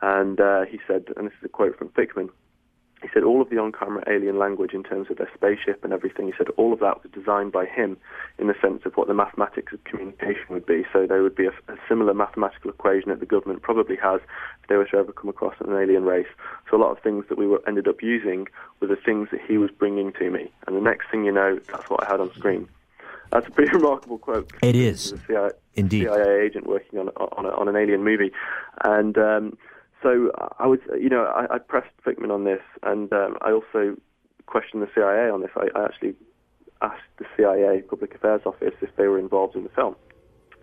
[0.03, 2.29] And uh, he said, and this is a quote from Fickman,
[3.03, 6.27] he said all of the on-camera alien language in terms of their spaceship and everything,
[6.27, 7.97] he said all of that was designed by him
[8.39, 10.85] in the sense of what the mathematics of communication would be.
[10.93, 14.20] So there would be a, a similar mathematical equation that the government probably has
[14.62, 16.29] if they were to ever come across an alien race.
[16.70, 18.47] So a lot of things that we were, ended up using
[18.81, 20.53] were the things that he was bringing to me.
[20.66, 22.69] And the next thing you know, that's what I had on screen.
[23.33, 24.51] That's a pretty remarkable quote.
[24.62, 25.15] It is.
[25.27, 26.05] CIA, Indeed.
[26.05, 28.31] CIA agent working on, on, a, on an alien movie.
[28.85, 29.19] And...
[29.19, 29.59] Um,
[30.03, 33.97] so I was, you know, I, I pressed Fickman on this, and um, I also
[34.47, 35.51] questioned the CIA on this.
[35.57, 36.15] I, I actually
[36.81, 39.97] asked the CIA Public Affairs Office if they were involved in the film,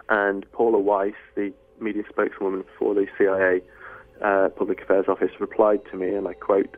[0.09, 3.61] and Paula Weiss, the media spokeswoman for the CIA
[4.23, 6.75] uh, Public Affairs Office, replied to me, and I quote,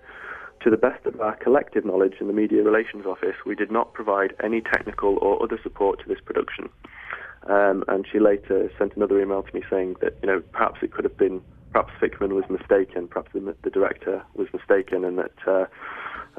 [0.64, 3.94] to the best of our collective knowledge in the Media Relations Office, we did not
[3.94, 6.70] provide any technical or other support to this production.
[7.48, 10.92] Um, and she later sent another email to me saying that, you know, perhaps it
[10.92, 11.42] could have been,
[11.72, 15.66] perhaps Fickman was mistaken, perhaps the, the director was mistaken, and that, uh,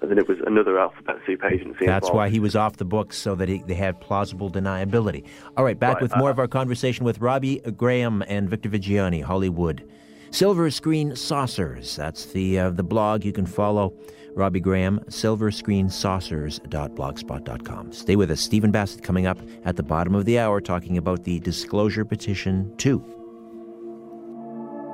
[0.00, 1.86] and then it was another alphabet soup agency.
[1.86, 2.16] That's involved.
[2.16, 5.26] why he was off the books, so that he, they had plausible deniability.
[5.56, 8.68] All right, back Right, with more uh, of our conversation with Robbie Graham and Victor
[8.68, 9.88] Viggiani, Hollywood.
[10.30, 11.96] Silver Screen Saucers.
[11.96, 13.94] That's the uh, the blog you can follow.
[14.34, 17.92] Robbie Graham, silverscreensaucers.blogspot.com.
[17.92, 18.40] Stay with us.
[18.40, 22.74] Stephen Bassett coming up at the bottom of the hour talking about the Disclosure Petition
[22.78, 23.21] 2.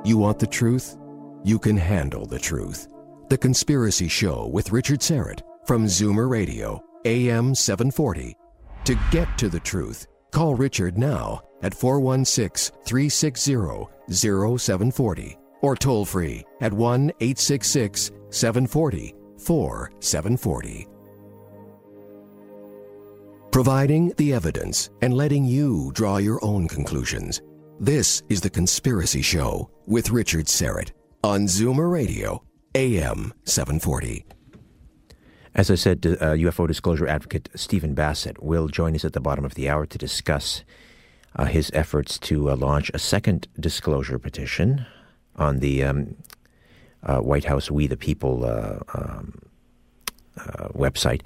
[0.05, 0.97] You want the truth?
[1.43, 2.87] You can handle the truth.
[3.29, 8.35] The Conspiracy Show with Richard Syrett from Zoomer Radio, AM 740.
[8.85, 16.45] To get to the truth, call Richard now at 416 360 0740 or toll free
[16.61, 20.87] at 1 866 740 4740.
[23.51, 27.41] Providing the evidence and letting you draw your own conclusions.
[27.81, 30.91] This is The Conspiracy Show with Richard Syrett
[31.23, 32.43] on Zoomer Radio,
[32.75, 34.23] AM 740.
[35.55, 39.43] As I said, uh, UFO disclosure advocate Stephen Bassett will join us at the bottom
[39.43, 40.63] of the hour to discuss
[41.35, 44.85] uh, his efforts to uh, launch a second disclosure petition
[45.35, 46.15] on the um,
[47.01, 49.39] uh, White House We the People uh, um,
[50.37, 51.21] uh, website.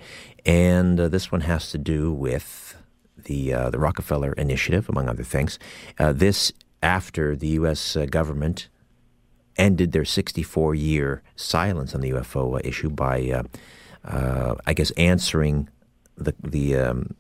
[0.45, 2.77] And this one has to do with
[3.25, 5.59] the, the Rockefeller Initiative, among other things.
[5.97, 6.53] this
[6.83, 7.97] after the U.S.
[8.11, 8.67] government
[9.55, 13.43] ended their 64 year silence on the UFO issue by
[14.05, 15.69] uh, I guess, answering
[16.17, 17.15] the the um,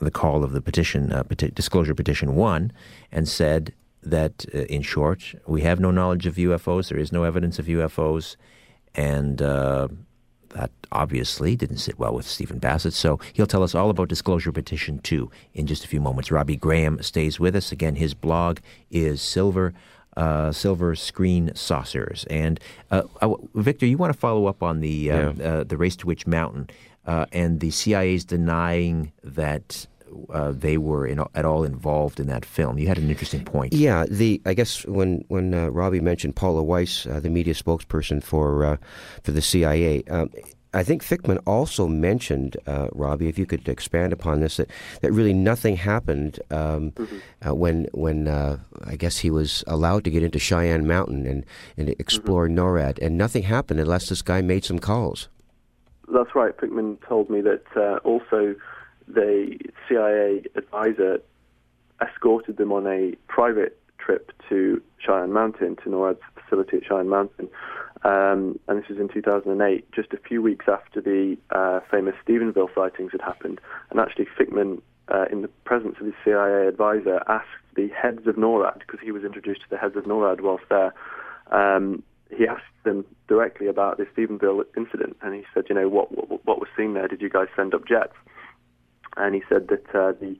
[0.00, 2.72] the call of the petition, uh, peti- disclosure petition one,
[3.10, 3.72] and said
[4.02, 6.88] that, uh, in short, we have no knowledge of UFOs.
[6.88, 8.36] There is no evidence of UFOs,
[8.94, 9.88] and uh,
[10.50, 12.94] that obviously didn't sit well with Stephen Bassett.
[12.94, 16.30] So he'll tell us all about disclosure petition two in just a few moments.
[16.30, 17.96] Robbie Graham stays with us again.
[17.96, 18.58] His blog
[18.90, 19.74] is Silver
[20.16, 22.24] uh, silver screen saucers.
[22.28, 22.58] And
[22.90, 25.44] uh, uh, Victor, you want to follow up on the uh, Yeah.
[25.48, 26.70] uh, the race to Witch Mountain
[27.06, 29.86] uh, and the CIA's denying that
[30.30, 32.78] uh, they were in, at all involved in that film.
[32.78, 33.72] You had an interesting point.
[33.72, 38.22] Yeah, the I guess when when uh, Robbie mentioned Paula Weiss, uh, the media spokesperson
[38.22, 38.76] for uh,
[39.22, 40.30] for the CIA, um,
[40.74, 43.28] I think Fickman also mentioned uh, Robbie.
[43.28, 44.70] If you could expand upon this, that,
[45.00, 46.92] that really nothing happened um,
[47.46, 51.44] uh, when when uh, I guess he was allowed to get into Cheyenne Mountain and
[51.76, 55.28] and explore NORAD, and nothing happened unless this guy made some calls.
[56.12, 56.56] That's right.
[56.56, 58.54] Fickman told me that uh, also
[59.12, 59.58] the
[59.88, 61.20] CIA advisor
[62.00, 67.48] escorted them on a private trip to Cheyenne Mountain, to NORAD's facility at Cheyenne Mountain.
[68.04, 72.72] Um, and this was in 2008, just a few weeks after the uh, famous Stephenville
[72.74, 73.60] sightings had happened.
[73.90, 78.36] And actually, Fickman, uh, in the presence of his CIA advisor, asked the heads of
[78.36, 80.94] NORAD, because he was introduced to the heads of NORAD whilst there,
[81.50, 86.12] um, he asked them directly about the Stephenville incident, and he said, you know, what
[86.12, 87.08] what, what was seen there?
[87.08, 88.14] Did you guys send up jets?
[89.18, 90.36] And he said that uh, the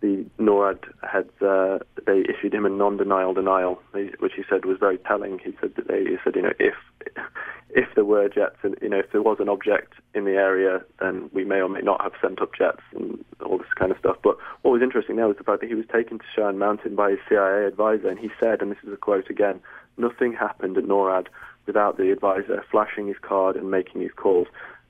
[0.00, 4.98] the NORAD had uh, they issued him a non-denial denial, which he said was very
[4.98, 5.38] telling.
[5.38, 6.74] He said that they he said, you know, if
[7.70, 10.82] if there were jets and you know if there was an object in the area,
[11.00, 13.98] then we may or may not have sent up jets and all this kind of
[13.98, 14.16] stuff.
[14.22, 16.94] But what was interesting there was the fact that he was taken to Cheyenne Mountain
[16.94, 19.60] by his CIA advisor, and he said, and this is a quote again,
[19.96, 21.26] nothing happened at NORAD
[21.66, 24.46] without the advisor flashing his card and making his calls.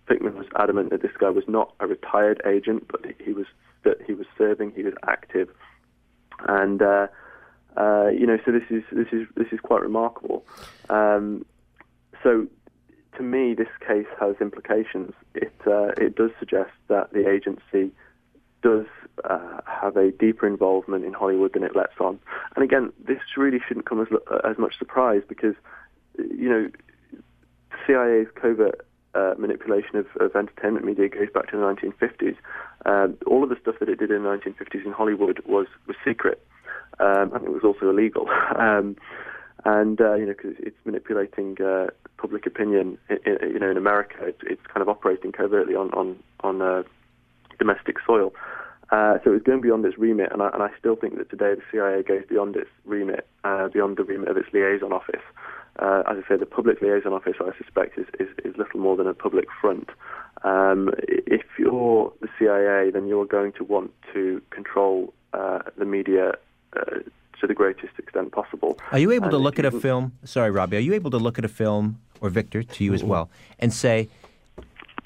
[0.09, 3.47] Fickman was adamant that this guy was not a retired agent, but he was
[3.85, 5.49] that he was serving, he was active,
[6.49, 7.07] and uh,
[7.77, 10.45] uh, you know, so this is this is this is quite remarkable.
[10.89, 11.45] Um,
[12.23, 12.47] so,
[13.17, 15.13] to me, this case has implications.
[15.35, 17.93] It uh, it does suggest that the agency
[18.63, 18.87] does
[19.25, 22.19] uh, have a deeper involvement in Hollywood than it lets on.
[22.55, 24.09] And again, this really shouldn't come as
[24.45, 25.55] as much surprise because
[26.19, 26.71] you know
[27.87, 28.87] CIA's covert
[29.17, 32.37] uh, manipulation of, of entertainment media goes back to the 1950s.
[32.85, 35.97] Um, all of the stuff that it did in the 1950s in Hollywood was was
[36.05, 36.45] secret,
[37.01, 38.29] um, and it was also illegal.
[38.59, 38.97] um,
[39.65, 41.89] and uh, you know, because it's manipulating uh,
[42.19, 45.91] public opinion, i i you know, in America, it's, it's kind of operating covertly on
[45.91, 46.83] on on uh,
[47.59, 48.33] domestic soil.
[48.93, 51.29] Uh, so it was going beyond its remit, and I, and I still think that
[51.29, 55.23] today the CIA goes beyond its remit, uh, beyond the remit of its liaison office.
[55.79, 58.97] Uh, as I say, the public liaison office, I suspect, is, is, is little more
[58.97, 59.91] than a public front.
[60.43, 66.33] Um, if you're the CIA, then you're going to want to control uh, the media
[66.75, 67.01] uh,
[67.41, 68.79] to the greatest extent possible.
[68.93, 70.13] Are you able And to look at a film?
[70.25, 70.79] Sorry, Robbie.
[70.79, 73.29] Are you able to look at a film, or Victor, to you as well,
[73.59, 74.09] and say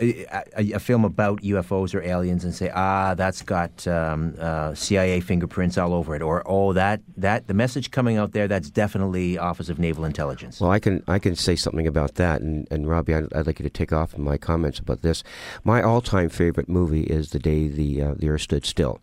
[0.00, 5.20] a, a, film about UFOs or aliens, and say, ah, that's got um, uh, CIA
[5.20, 9.38] fingerprints all over it, or oh, that that the message coming out there, that's definitely
[9.38, 10.60] Office of Naval Intelligence.
[10.60, 13.58] Well, I can I can say something about that, and, and Robbie, I'd, I'd like
[13.58, 15.22] you to take off my comments about this.
[15.64, 19.00] My all-time favorite movie is The Day the uh, the Earth Stood Still,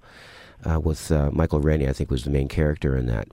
[0.65, 1.87] uh, with uh, Michael Rennie.
[1.87, 3.27] I think was the main character in that,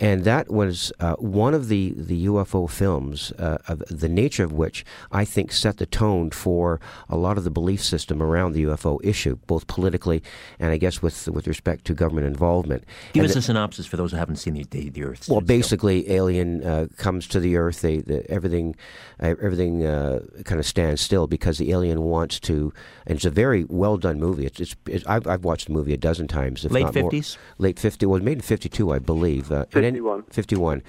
[0.00, 4.52] and that was uh, one of the the UFO films, uh, of the nature of
[4.52, 8.64] which I think set the tone for a lot of the belief system around the
[8.64, 10.22] UFO issue, both politically
[10.58, 12.84] and I guess with with respect to government involvement.
[13.12, 15.28] Give And us the- a synopsis for those who haven't seen the, the, the Earth.
[15.28, 15.56] well, Stood Still.
[15.58, 17.80] basically, alien uh, comes to the Earth.
[17.82, 18.74] They, the, everything,
[19.22, 22.72] uh, everything uh, kind of stands still because the alien wants to.
[23.06, 24.46] And it's a very well done movie.
[24.46, 26.61] It's, it's, it's I've, I've watched the movie a dozen times.
[26.64, 27.10] If Late not more.
[27.10, 27.36] 50s?
[27.58, 28.06] Late fifty.
[28.06, 29.50] Well, made in fifty two, I believe.
[29.50, 30.22] Uh, in 51.
[30.24, 30.82] 51.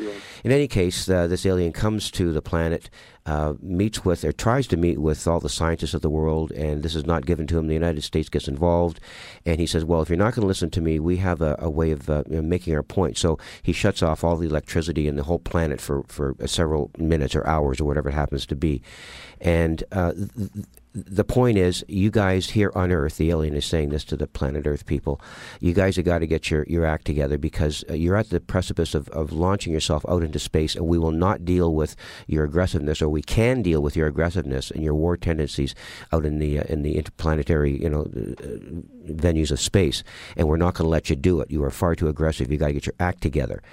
[0.44, 2.90] In any case, uh, this alien comes to the planet,
[3.26, 6.84] uh, meets with, or tries to meet with all the scientists of the world, and
[6.84, 7.68] this is not given to him.
[7.68, 9.00] The United States gets involved,
[9.46, 11.56] and he says, Well, if you're not going to listen to me, we have a,
[11.60, 13.18] a way of uh, making our point.
[13.18, 16.92] So he shuts off all the electricity in the whole planet for, for uh, several
[16.98, 18.82] minutes or hours or whatever it happens to be.
[19.40, 23.66] And uh, th- th- the point is, you guys here on Earth, the alien is
[23.66, 25.20] saying this to the planet Earth people,
[25.60, 28.40] you guys have got to get your, your act together because uh, you're at the
[28.40, 31.96] precipice of, of launching yourself out into space, and we will not deal with
[32.28, 35.74] your aggressiveness, or we can deal with your aggressiveness and your war tendencies
[36.12, 40.04] out in the uh, in the interplanetary you know uh, venues of space,
[40.38, 41.50] and we're not going to let you do it.
[41.50, 42.52] You are far too aggressive.
[42.52, 43.64] You got to get your act together.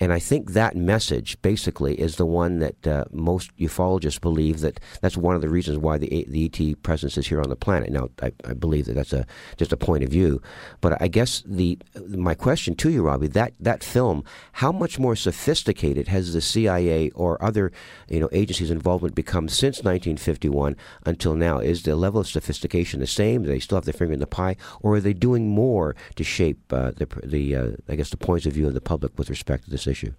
[0.00, 4.80] And I think that message basically is the one that uh, most ufologists believe that
[5.02, 7.90] that's one of the reasons why the, the ET presence is here on the planet.
[7.90, 9.26] Now, I, I believe that that's a
[9.58, 10.40] just a point of view,
[10.80, 11.78] but I guess the
[12.08, 17.10] my question to you, Robbie, that that film, how much more sophisticated has the CIA
[17.10, 17.70] or other
[18.08, 21.58] you know agencies' involvement become since 1951 until now?
[21.58, 23.42] Is the level of sophistication the same?
[23.42, 26.24] Do they still have their finger in the pie, or are they doing more to
[26.24, 29.28] shape uh, the the uh, I guess the points of view of the public with
[29.28, 30.12] respect to this issue?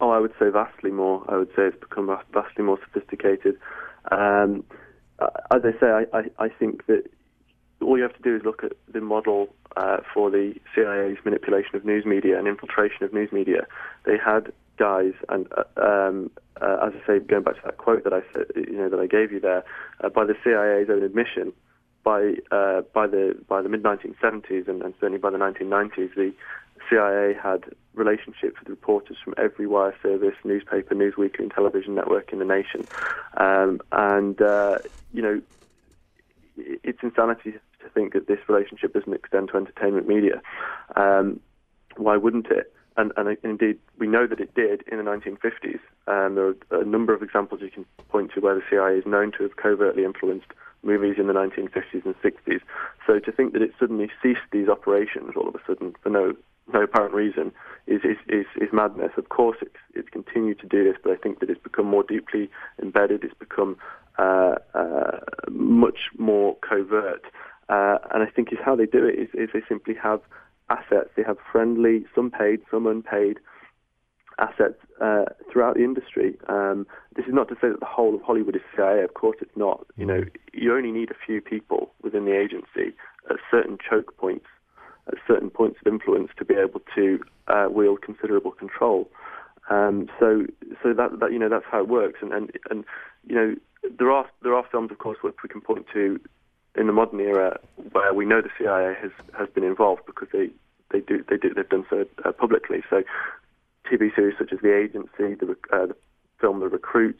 [0.00, 1.24] Oh, I would say vastly more.
[1.28, 3.58] I would say it's become vastly more sophisticated.
[4.10, 4.64] Um,
[5.18, 7.04] uh, as I say, I, I, I think that
[7.80, 11.76] all you have to do is look at the model uh, for the CIA's manipulation
[11.76, 13.66] of news media and infiltration of news media.
[14.04, 16.30] They had guys, and uh, um,
[16.60, 19.00] uh, as I say, going back to that quote that I said, you know, that
[19.00, 19.64] I gave you there,
[20.02, 21.52] uh, by the CIA's own admission,
[22.04, 26.32] by uh, by the by the mid 1970s and, and certainly by the 1990s, the
[26.88, 27.64] CIA had
[27.94, 32.44] relationships with reporters from every wire service, newspaper, news weekly, and television network in the
[32.44, 32.86] nation.
[33.36, 34.78] Um, and uh,
[35.12, 35.42] you know,
[36.56, 40.40] it's insanity to think that this relationship doesn't extend to entertainment media.
[40.94, 41.40] Um,
[41.96, 42.72] why wouldn't it?
[42.98, 45.80] And, and indeed, we know that it did in the 1950s.
[46.06, 49.06] Um, there are a number of examples you can point to where the CIA is
[49.06, 50.46] known to have covertly influenced
[50.82, 52.60] movies in the 1950s and 60s.
[53.06, 56.34] So to think that it suddenly ceased these operations all of a sudden for no
[56.72, 57.52] no apparent reason
[57.86, 59.12] is is, is, is madness.
[59.16, 62.02] Of course, it's it's continued to do this, but I think that it's become more
[62.02, 62.50] deeply
[62.82, 63.24] embedded.
[63.24, 63.76] It's become
[64.18, 65.18] uh, uh,
[65.50, 67.24] much more covert,
[67.68, 70.20] uh, and I think is how they do it is, is they simply have
[70.70, 71.10] assets.
[71.16, 73.38] They have friendly, some paid, some unpaid
[74.38, 76.36] assets uh, throughout the industry.
[76.48, 79.02] Um, this is not to say that the whole of Hollywood is CIA.
[79.02, 79.86] Of course, it's not.
[79.96, 82.96] You know, you only need a few people within the agency
[83.30, 84.46] at certain choke points,
[85.08, 89.08] at certain points of influence, to be able to uh, wield considerable control.
[89.68, 90.46] Um, so,
[90.82, 92.20] so that, that you know that's how it works.
[92.22, 92.84] And, and and
[93.26, 93.54] you know
[93.98, 96.20] there are there are films, of course, which we can point to
[96.76, 97.58] in the modern era
[97.92, 100.50] where we know the CIA has has been involved because they
[100.92, 102.82] they do they do they've done so uh, publicly.
[102.90, 103.02] So
[103.90, 105.96] TV series such as The Agency, the, uh, the
[106.40, 107.18] film The Recruit,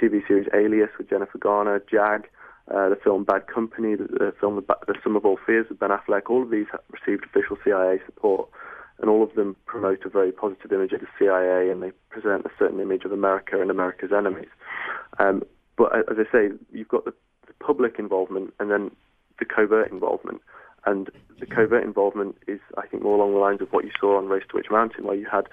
[0.00, 2.28] TV series Alias with Jennifer Garner, Jag,
[2.74, 5.90] uh, the film Bad Company, the, the film the, Sum of All Fears with Ben
[5.90, 6.28] Affleck.
[6.28, 8.48] All of these received official CIA support,
[9.00, 12.44] and all of them promote a very positive image of the CIA, and they present
[12.44, 14.48] a certain image of America and America's enemies.
[15.18, 15.42] Um,
[15.76, 17.14] but as I say, you've got the,
[17.46, 18.90] the public involvement and then
[19.38, 20.40] the covert involvement.
[20.86, 21.10] And
[21.40, 24.28] the covert involvement is, I think, more along the lines of what you saw on
[24.28, 25.48] Race to Witch Mountain, where you had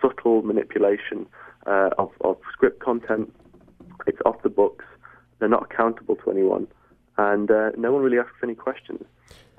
[0.00, 1.26] subtle manipulation
[1.66, 3.32] uh, of, of script content.
[4.06, 4.84] It's off the books.
[5.38, 6.66] They're not accountable to anyone,
[7.16, 9.04] and uh, no one really asks any questions.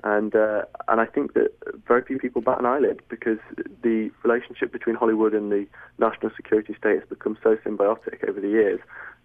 [0.02, 1.52] And uh, and I think that
[1.86, 3.38] very few people bat an eyelid because
[3.82, 5.66] the relationship between Hollywood and the
[5.98, 8.80] national security state has become so symbiotic over the years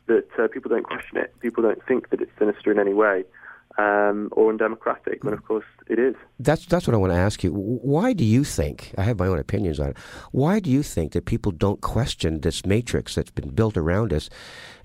[0.08, 1.34] that uh, people don't question it.
[1.40, 3.24] People don't think that it's sinister in any way.
[3.78, 6.16] Um, or undemocratic, when of course it is.
[6.40, 7.52] That's that's what I want to ask you.
[7.52, 8.94] Why do you think?
[8.98, 9.98] I have my own opinions on it.
[10.32, 14.30] Why do you think that people don't question this matrix that's been built around us?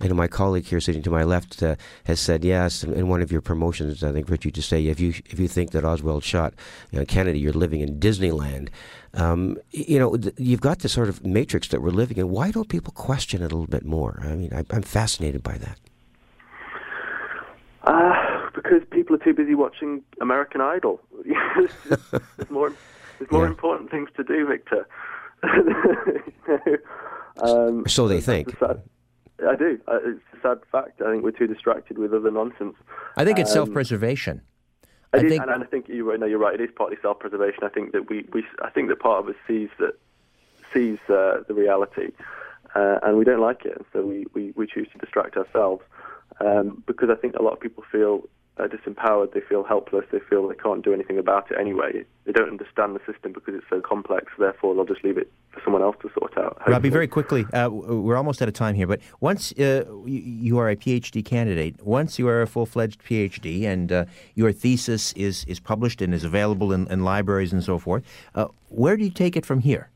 [0.00, 2.82] And my colleague here, sitting to my left, uh, has said yes.
[2.82, 5.70] In one of your promotions, I think Richard, to say if you if you think
[5.72, 6.54] that Oswald shot
[6.90, 8.68] you know, Kennedy, you're living in Disneyland.
[9.14, 12.30] Um, you know, you've got this sort of matrix that we're living in.
[12.30, 14.20] Why don't people question it a little bit more?
[14.22, 15.78] I mean, I, I'm fascinated by that.
[17.82, 21.00] Uh, because people are too busy watching American Idol.
[21.24, 22.72] there's more,
[23.18, 23.50] there's more yeah.
[23.50, 24.86] important things to do, Victor.
[27.42, 28.56] um, so they think.
[28.58, 28.82] Sad,
[29.48, 29.78] I do.
[29.88, 31.00] Uh, it's a sad fact.
[31.00, 32.76] I think we're too distracted with other nonsense.
[33.16, 34.42] I think it's um, self-preservation.
[35.12, 36.54] I, I think, and, and, I think you know you're right.
[36.54, 37.64] It is partly self-preservation.
[37.64, 39.94] I think that we, we I think that part of us sees that
[40.72, 42.10] sees uh, the reality,
[42.74, 45.82] uh, and we don't like it, and so we, we, we choose to distract ourselves
[46.40, 48.28] um, because I think a lot of people feel
[48.60, 52.04] uh, disempowered, they feel helpless, they feel they can't do anything about it anyway.
[52.24, 55.60] They don't understand the system because it's so complex, therefore they'll just leave it for
[55.64, 56.54] someone else to sort out.
[56.58, 56.72] Hopefully.
[56.72, 60.68] Robbie, very quickly, uh, we're almost out of time here, but once uh, you are
[60.68, 64.04] a PhD candidate, once you are a full fledged PhD and uh,
[64.34, 68.04] your thesis is, is published and is available in, in libraries and so forth,
[68.34, 69.88] uh, where do you take it from here?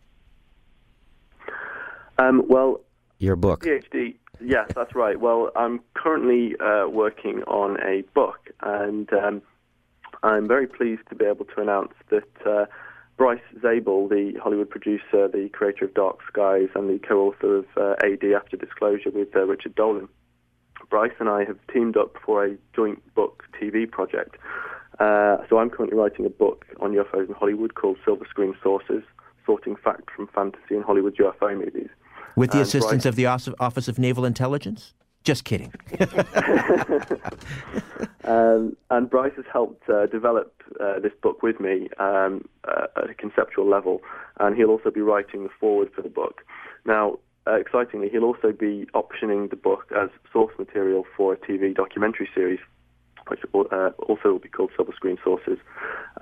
[2.16, 2.80] Um, well,
[3.24, 3.62] your book.
[3.62, 5.18] PhD Yes, that's right.
[5.18, 9.42] Well, I'm currently uh, working on a book, and um,
[10.22, 12.66] I'm very pleased to be able to announce that uh,
[13.16, 17.94] Bryce Zabel, the Hollywood producer, the creator of Dark Skies, and the co-author of uh,
[18.04, 20.08] AD After Disclosure with uh, Richard Dolan,
[20.90, 24.36] Bryce and I have teamed up for a joint book TV project.
[24.98, 29.04] Uh, so I'm currently writing a book on UFOs in Hollywood called Silver Screen Saucers,
[29.46, 31.88] sorting fact from fantasy in Hollywood UFO movies.
[32.36, 34.94] With the assistance of the Office of Naval Intelligence?
[35.24, 35.72] Just kidding.
[38.24, 43.10] um, and Bryce has helped uh, develop uh, this book with me um, uh, at
[43.10, 44.02] a conceptual level,
[44.38, 46.42] and he'll also be writing the foreword for the book.
[46.84, 51.74] Now, uh, excitingly, he'll also be optioning the book as source material for a TV
[51.74, 52.60] documentary series
[53.28, 55.58] which uh, also will be called Silver Screen Saucers.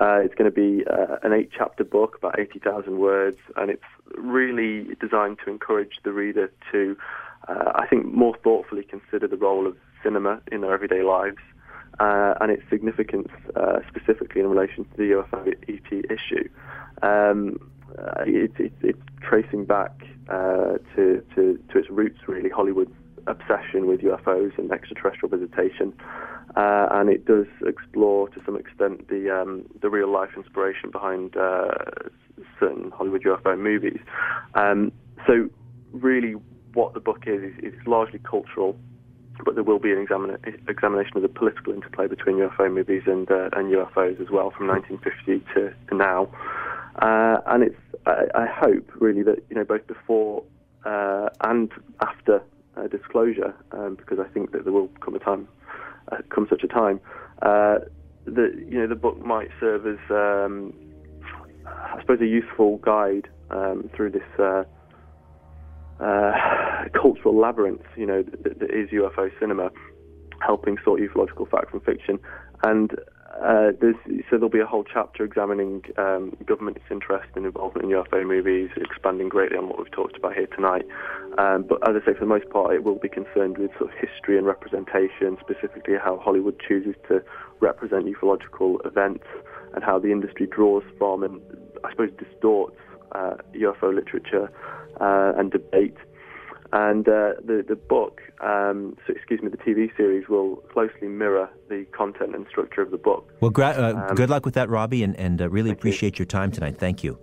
[0.00, 3.82] Uh, it's going to be uh, an eight-chapter book, about 80,000 words, and it's
[4.16, 6.96] really designed to encourage the reader to,
[7.48, 11.38] uh, I think, more thoughtfully consider the role of cinema in their everyday lives
[12.00, 16.48] uh, and its significance uh, specifically in relation to the UFO ET issue.
[17.02, 17.58] Um,
[18.26, 19.92] it, it, it's tracing back
[20.28, 22.94] to, to, to its roots, really, Hollywood's
[23.26, 25.92] obsession with UFOs and extraterrestrial visitation,
[26.56, 31.36] uh, and it does explore to some extent the um, the real life inspiration behind
[31.36, 31.68] uh,
[32.58, 34.00] certain Hollywood UFO movies.
[34.54, 34.92] Um,
[35.26, 35.48] so,
[35.92, 36.34] really,
[36.74, 38.76] what the book is, is, largely cultural.
[39.44, 40.38] But there will be an examina-
[40.68, 44.68] examination of the political interplay between UFO movies and uh, and UFOs as well, from
[44.68, 46.28] 1950 to, to now.
[46.96, 50.44] Uh, and it's I, I, hope really that you know both before
[50.84, 52.42] uh, and after
[52.76, 55.48] uh, disclosure, um, because I think that there will come a time,
[56.10, 57.00] uh, come such a time,
[57.42, 57.78] uh,
[58.24, 60.72] that you know the book might serve as, um,
[61.66, 64.64] I suppose, a useful guide um, through this uh,
[66.00, 66.32] uh,
[67.00, 69.70] cultural labyrinth, you know, that, that is UFO cinema,
[70.40, 72.18] helping sort ufological fact from fiction,
[72.64, 72.92] and
[73.40, 78.26] uh, so there'll be a whole chapter examining um, government's interest and involvement in UFO
[78.26, 80.84] movies, expanding greatly on what we've talked about here tonight.
[81.38, 83.90] Um, but as I say, for the most part, it will be concerned with sort
[83.90, 87.22] of history and representation, specifically how Hollywood chooses to
[87.60, 89.24] represent ufological events
[89.74, 91.40] and how the industry draws from and,
[91.84, 92.76] I suppose, distorts
[93.12, 94.50] uh, UFO literature
[95.00, 95.96] uh, and debate.
[96.72, 101.50] And uh, the the book, um, so excuse me, the TV series will closely mirror
[101.68, 103.30] the content and structure of the book.
[103.40, 106.22] Well, gra- uh, um, good luck with that, Robbie, and, and uh, really appreciate you.
[106.22, 106.78] your time tonight.
[106.78, 107.18] Thank you.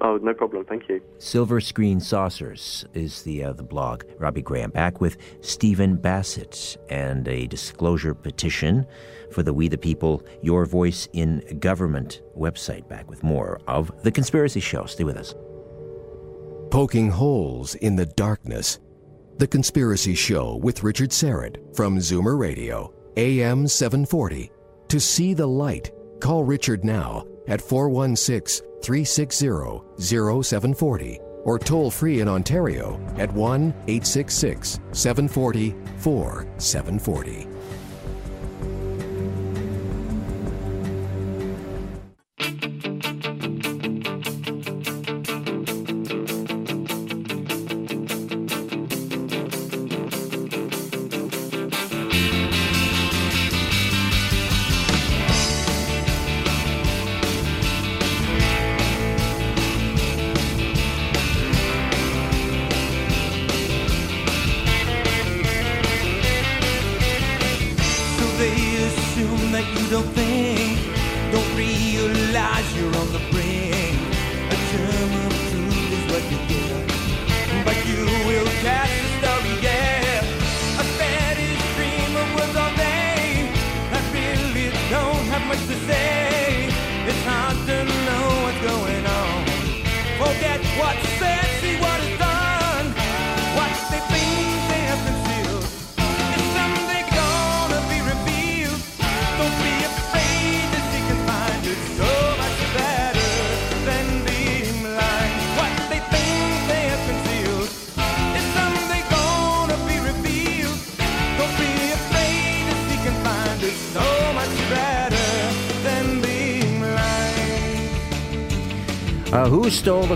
[0.00, 0.64] Oh, no problem.
[0.64, 1.00] Thank you.
[1.18, 4.04] Silver Screen Saucers is the uh, the blog.
[4.18, 8.86] Robbie Graham back with Stephen Bassett and a disclosure petition
[9.30, 12.88] for the We the People Your Voice in Government website.
[12.88, 14.86] Back with more of the Conspiracy Show.
[14.86, 15.34] Stay with us.
[16.70, 18.80] Poking holes in the darkness
[19.38, 24.50] the Conspiracy Show with Richard Syrett from Zoomer Radio, AM 740.
[24.88, 25.90] To see the light,
[26.20, 29.46] call Richard now at 416 360
[29.98, 37.53] 0740 or toll free in Ontario at 1 866 740 4740.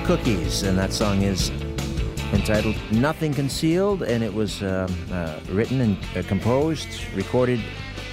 [0.08, 0.62] Cookies?
[0.62, 1.50] And that song is
[2.32, 7.60] entitled Nothing Concealed, and it was um, uh, written and uh, composed, recorded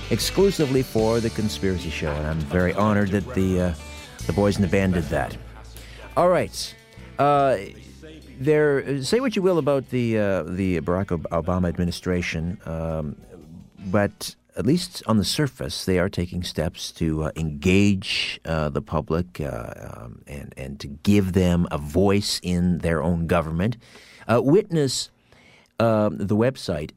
[0.09, 2.11] exclusively for The Conspiracy Show.
[2.11, 3.73] And I'm very honored that the, uh,
[4.27, 5.38] the boys in the band did that.
[6.17, 6.76] All right.
[7.17, 7.59] Uh,
[8.41, 13.15] there, say what you will about the, uh, the Barack Obama administration, um,
[13.85, 18.82] but at least on the surface, they are taking steps to uh, engage uh, the
[18.82, 23.76] public uh, um, and and to give them a voice in their own government.
[24.27, 25.11] Uh, witness
[25.80, 26.91] um, the website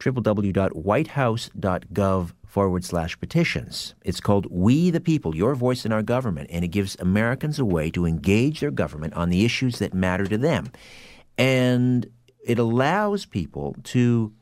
[0.00, 3.94] www.whitehouse.gov forward slash petitions.
[4.04, 7.64] It's called We the People, Your Voice in Our Government, and it gives Americans a
[7.64, 10.70] way to engage their government on the issues that matter to them.
[11.38, 12.06] And
[12.44, 14.32] it allows people to,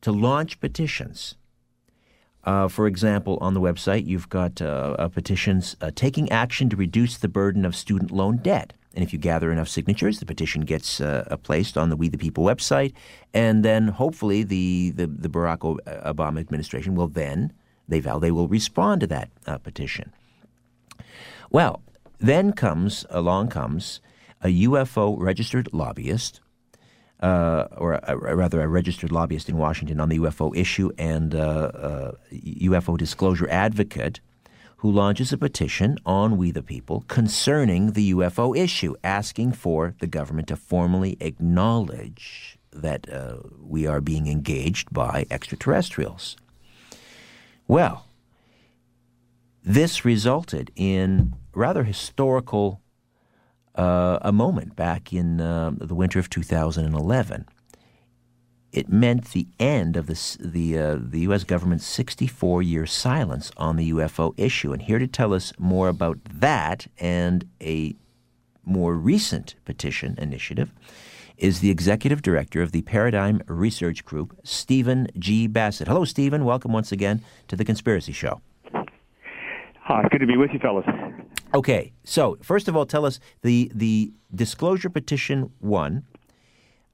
[0.00, 1.36] to launch petitions.
[2.46, 6.76] Uh, for example, on the website, you've got uh, uh, petitions uh, taking action to
[6.76, 8.72] reduce the burden of student loan debt.
[8.94, 12.08] And if you gather enough signatures, the petition gets uh, uh, placed on the We
[12.08, 12.94] the People website,
[13.34, 17.52] and then hopefully the, the, the Barack Obama administration will then,
[17.88, 20.12] they vow, they will respond to that uh, petition.
[21.50, 21.82] Well,
[22.18, 24.00] then comes, along comes
[24.42, 26.40] a UFO registered lobbyist,
[27.20, 31.38] uh, or a- rather a registered lobbyist in Washington on the UFO issue and uh,
[31.38, 34.20] uh, UFO disclosure advocate
[34.78, 40.06] who launches a petition on We the People concerning the UFO issue, asking for the
[40.06, 46.36] government to formally acknowledge that uh, we are being engaged by extraterrestrials.
[47.66, 48.06] Well,
[49.64, 52.80] this resulted in rather historical
[53.76, 57.46] uh, a moment back in uh, the winter of 2011.
[58.72, 61.44] It meant the end of the the uh, the U.S.
[61.44, 64.72] government's 64 year silence on the UFO issue.
[64.72, 67.94] And here to tell us more about that and a
[68.64, 70.72] more recent petition initiative
[71.38, 75.46] is the executive director of the Paradigm Research Group, Stephen G.
[75.46, 75.86] Bassett.
[75.86, 76.44] Hello, Stephen.
[76.44, 78.40] Welcome once again to the Conspiracy Show.
[79.82, 80.84] Hi, good to be with you, fellas.
[81.54, 86.04] Okay, so first of all, tell us the the disclosure petition one,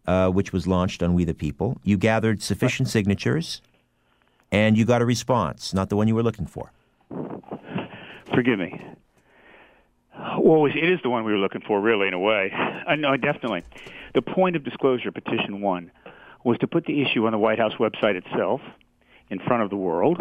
[0.06, 1.78] uh, which was launched on We the People.
[1.82, 3.62] You gathered sufficient signatures,
[4.50, 6.72] and you got a response, not the one you were looking for.
[8.34, 8.80] Forgive me.
[10.38, 12.52] Well, it is the one we were looking for, really, in a way.
[12.86, 13.62] Uh, no, definitely.
[14.14, 15.90] The point of disclosure, petition one,
[16.44, 18.60] was to put the issue on the White House website itself,
[19.30, 20.18] in front of the world.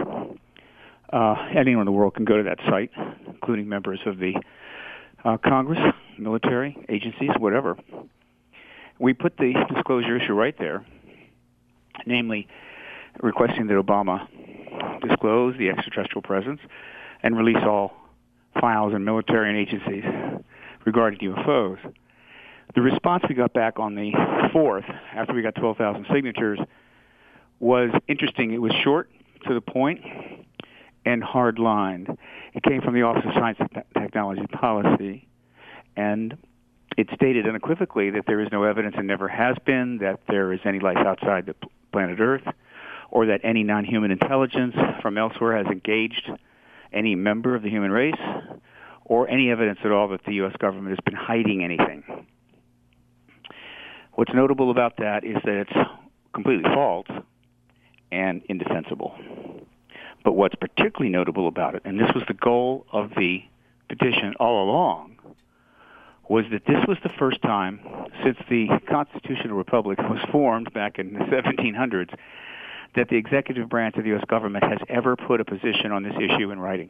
[1.11, 2.91] Uh, anyone in the world can go to that site,
[3.27, 4.33] including members of the
[5.25, 5.79] uh, Congress,
[6.17, 7.77] military, agencies, whatever.
[8.97, 10.85] We put the disclosure issue right there,
[12.05, 12.47] namely
[13.21, 14.27] requesting that Obama
[15.07, 16.61] disclose the extraterrestrial presence
[17.23, 17.93] and release all
[18.59, 20.03] files in military and agencies
[20.85, 21.77] regarding UFOs.
[22.73, 24.11] The response we got back on the
[24.53, 26.59] 4th, after we got 12,000 signatures,
[27.59, 28.53] was interesting.
[28.53, 29.09] It was short,
[29.47, 29.99] to the point,
[31.05, 32.17] and hard lined.
[32.53, 35.27] It came from the Office of Science and Technology Policy,
[35.95, 36.37] and
[36.97, 40.59] it stated unequivocally that there is no evidence and never has been that there is
[40.65, 41.55] any life outside the
[41.91, 42.47] planet Earth,
[43.09, 46.29] or that any non human intelligence from elsewhere has engaged
[46.93, 48.13] any member of the human race,
[49.05, 50.53] or any evidence at all that the U.S.
[50.59, 52.03] government has been hiding anything.
[54.13, 55.89] What's notable about that is that it's
[56.33, 57.07] completely false
[58.11, 59.15] and indefensible.
[60.23, 63.43] But what's particularly notable about it, and this was the goal of the
[63.89, 65.18] petition all along,
[66.30, 67.80] was that this was the first time
[68.23, 72.15] since the constitutional republic was formed back in the 1700s
[72.95, 74.23] that the executive branch of the U.S.
[74.27, 76.89] government has ever put a position on this issue in writing.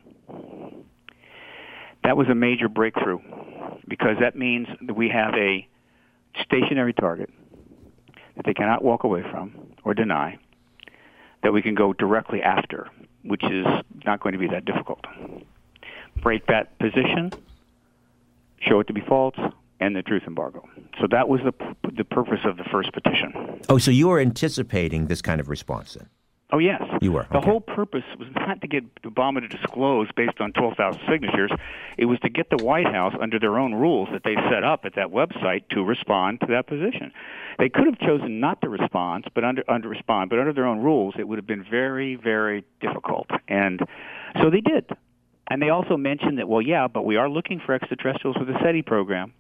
[2.04, 3.20] That was a major breakthrough
[3.88, 5.68] because that means that we have a
[6.44, 7.30] stationary target
[8.36, 10.40] that they cannot walk away from or deny
[11.44, 12.90] that we can go directly after
[13.24, 13.66] which is
[14.06, 15.06] not going to be that difficult.
[16.22, 17.32] Break that position,
[18.60, 19.36] show it to be false,
[19.80, 20.68] and the truth embargo.
[21.00, 21.54] So that was the
[21.96, 23.62] the purpose of the first petition.
[23.70, 26.10] Oh, so you were anticipating this kind of response then?
[26.54, 27.50] Oh yes, You were, The okay.
[27.50, 31.50] whole purpose was not to get Obama to disclose based on 12,000 signatures.
[31.98, 34.84] It was to get the White House under their own rules that they set up
[34.84, 37.14] at that website to respond to that position.
[37.58, 40.80] They could have chosen not to respond, but under under respond, but under their own
[40.80, 43.28] rules, it would have been very very difficult.
[43.48, 43.80] And
[44.42, 44.90] so they did.
[45.50, 48.58] And they also mentioned that well, yeah, but we are looking for extraterrestrials with the
[48.62, 49.34] SETI program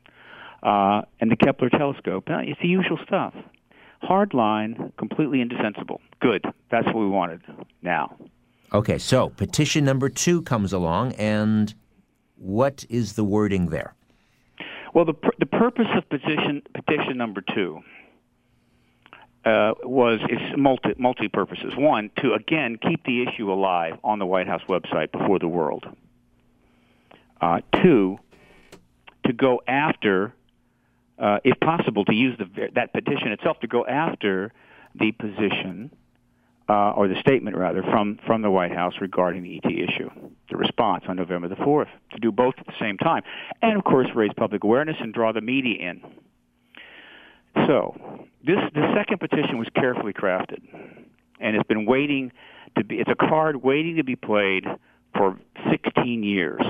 [0.63, 2.25] uh, and the Kepler telescope.
[2.29, 3.33] It's the usual stuff.
[4.01, 6.01] Hard line, completely indefensible.
[6.19, 6.43] Good.
[6.69, 7.41] That's what we wanted.
[7.81, 8.15] Now,
[8.73, 11.73] Okay, so petition number two comes along, and
[12.37, 13.95] what is the wording there?
[14.93, 17.79] well, the pur- the purpose of petition petition number two
[19.45, 21.73] uh, was it's multi multi purposes.
[21.77, 25.85] One, to again keep the issue alive on the White House website before the world.
[27.41, 28.19] Uh, two,
[29.25, 30.33] to go after,
[31.21, 34.51] uh, if possible, to use the, that petition itself to go after
[34.95, 35.91] the position
[36.67, 40.09] uh, or the statement rather from from the White House regarding the ET issue,
[40.49, 43.23] the response on November the fourth, to do both at the same time,
[43.61, 46.01] and of course raise public awareness and draw the media in.
[47.67, 50.61] So this the second petition was carefully crafted,
[51.39, 52.31] and it's been waiting
[52.77, 52.95] to be.
[52.95, 54.65] It's a card waiting to be played
[55.15, 55.37] for
[55.69, 56.61] 16 years,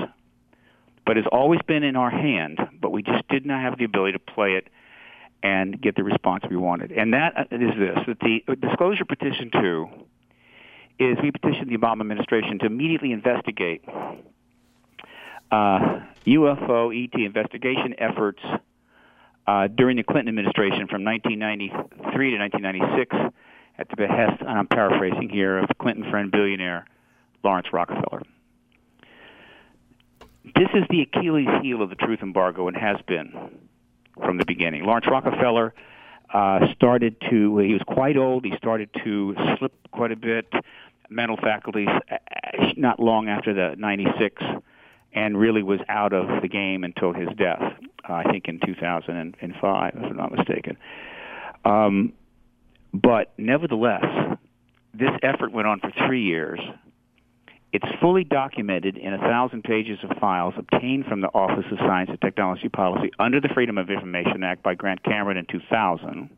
[1.06, 2.58] but has always been in our hand.
[2.80, 4.68] But we just did not have the ability to play it
[5.42, 6.92] and get the response we wanted.
[6.92, 7.74] And that uh, this:
[8.06, 9.88] that the disclosure petition two
[10.98, 13.84] is we petitioned the Obama administration to immediately investigate
[15.50, 18.40] uh, UFO ET investigation efforts
[19.46, 23.16] uh, during the Clinton administration from 1993 to 1996
[23.78, 26.86] at the behest, and I'm paraphrasing here, of Clinton friend billionaire
[27.42, 28.22] Laurance Rockefeller.
[30.44, 33.32] This is the Achilles heel of the truth embargo and has been
[34.16, 34.84] from the beginning.
[34.84, 35.72] Laurance Rockefeller
[36.32, 40.52] uh, started to, he was quite old, he started to slip quite a bit,
[41.08, 42.16] mental faculties, uh,
[42.76, 44.42] not long after the 96
[45.14, 47.60] and really was out of the game until his death,
[48.08, 50.76] uh, I think in 2005, if I'm not mistaken.
[51.64, 52.14] Um,
[52.94, 54.04] but nevertheless,
[54.94, 56.60] this effort went on for three years.
[57.72, 62.10] It's fully documented in a thousand pages of files obtained from the Office of Science
[62.10, 66.28] and Technology Policy under the Freedom of Information Act by Grant Cameron in 2000.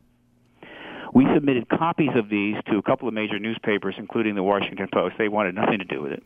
[1.13, 5.15] We submitted copies of these to a couple of major newspapers, including the Washington Post.
[5.17, 6.23] They wanted nothing to do with it.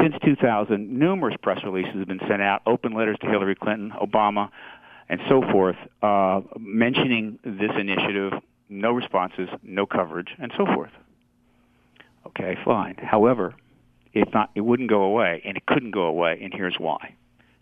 [0.00, 4.50] Since 2000, numerous press releases have been sent out, open letters to Hillary Clinton, Obama,
[5.08, 8.32] and so forth, uh, mentioning this initiative.
[8.68, 10.90] No responses, no coverage, and so forth.
[12.26, 12.96] Okay, fine.
[12.96, 13.54] However,
[14.34, 14.50] not.
[14.54, 17.14] It wouldn't go away, and it couldn't go away, and here's why.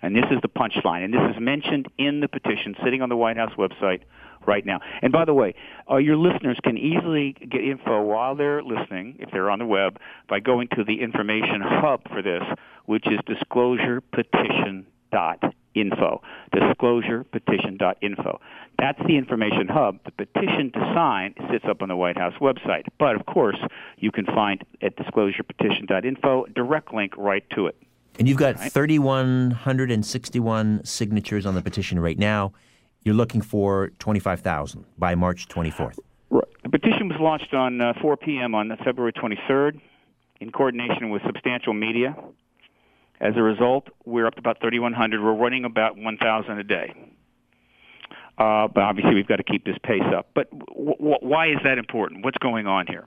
[0.03, 3.17] And this is the punchline, and this is mentioned in the petition sitting on the
[3.17, 4.01] White House website
[4.47, 4.81] right now.
[5.03, 5.55] And by the way,
[5.91, 9.99] uh, your listeners can easily get info while they're listening, if they're on the web,
[10.29, 12.43] by going to the information hub for this,
[12.87, 13.19] which is
[15.13, 16.23] disclosurepetition.info.
[16.55, 18.41] Disclosurepetition.info.
[18.79, 19.99] That's the information hub.
[20.05, 22.85] The petition to sign sits up on the White House website.
[22.99, 23.59] But of course,
[23.99, 27.77] you can find at disclosurepetition.info a direct link right to it.
[28.19, 32.53] And you've got 3,161 signatures on the petition right now.
[33.03, 35.99] You're looking for 25,000 by March 24th.
[36.29, 36.45] Right.
[36.63, 38.55] The petition was launched on uh, 4 p.m.
[38.55, 39.81] on February 23rd
[40.41, 42.15] in coordination with Substantial Media.
[43.21, 45.23] As a result, we're up to about 3,100.
[45.23, 46.95] We're running about 1,000 a day.
[48.39, 50.31] Uh, but obviously, we've got to keep this pace up.
[50.35, 52.25] But w- w- why is that important?
[52.25, 53.07] What's going on here?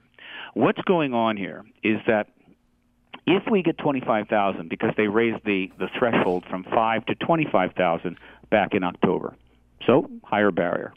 [0.54, 2.28] What's going on here is that
[3.26, 8.16] if we get 25,000, because they raised the, the threshold from 5 to 25,000
[8.50, 9.34] back in October,
[9.84, 10.92] so higher barrier.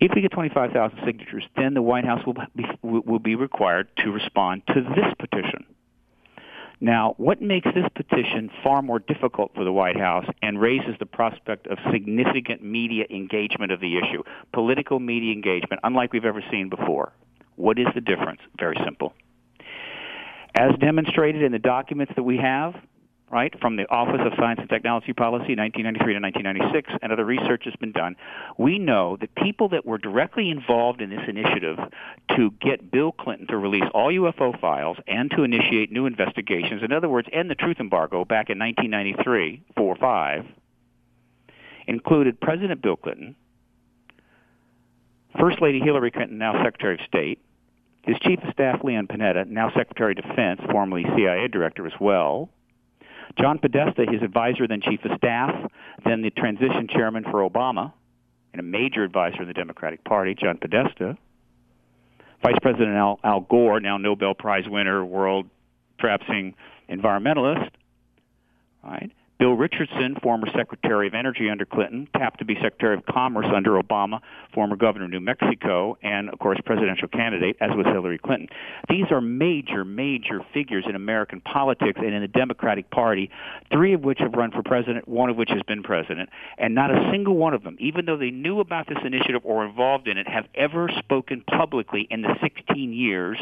[0.00, 4.10] If we get 25,000 signatures, then the White House will be, will be required to
[4.10, 5.64] respond to this petition.
[6.80, 11.06] Now, what makes this petition far more difficult for the White House and raises the
[11.06, 14.22] prospect of significant media engagement of the issue,
[14.52, 17.12] political media engagement, unlike we've ever seen before?
[17.56, 18.40] What is the difference?
[18.58, 19.14] Very simple.
[20.54, 22.74] As demonstrated in the documents that we have,
[23.36, 27.64] right, from the Office of Science and Technology Policy, 1993 to 1996, and other research
[27.66, 28.16] has been done,
[28.56, 31.78] we know that people that were directly involved in this initiative
[32.34, 36.92] to get Bill Clinton to release all UFO files and to initiate new investigations, in
[36.92, 40.46] other words, end the truth embargo back in 1993, 4 5,
[41.88, 43.36] included President Bill Clinton,
[45.38, 47.38] First Lady Hillary Clinton, now Secretary of State,
[48.00, 52.48] his chief of staff, Leon Panetta, now Secretary of Defense, formerly CIA director as well.
[53.38, 55.54] John Podesta, his advisor, then chief of staff,
[56.04, 57.92] then the transition chairman for Obama,
[58.52, 61.18] and a major advisor in the Democratic Party, John Podesta.
[62.42, 65.46] Vice President Al, Al Gore, now Nobel Prize winner, world
[65.98, 66.54] traipsing
[66.88, 67.70] environmentalist,
[68.84, 69.10] right?
[69.38, 73.72] Bill Richardson, former Secretary of Energy under Clinton, tapped to be Secretary of Commerce under
[73.72, 74.20] Obama,
[74.54, 78.48] former governor of New Mexico, and of course presidential candidate, as was Hillary Clinton.
[78.88, 83.30] These are major, major figures in American politics and in the Democratic Party,
[83.70, 86.90] three of which have run for president, one of which has been president, and not
[86.90, 90.16] a single one of them, even though they knew about this initiative or involved in
[90.16, 93.38] it, have ever spoken publicly in the 16 years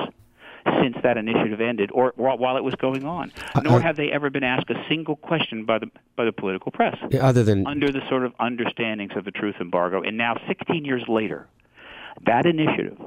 [0.83, 3.33] since that initiative ended or, while it was going on.
[3.55, 6.33] Uh, Nor uh, have they ever been asked a single question by the by the
[6.33, 6.97] political press.
[7.21, 11.05] Other than under the sort of understandings of the truth embargo, and now 16 years
[11.09, 11.47] later,
[12.27, 12.99] that initiative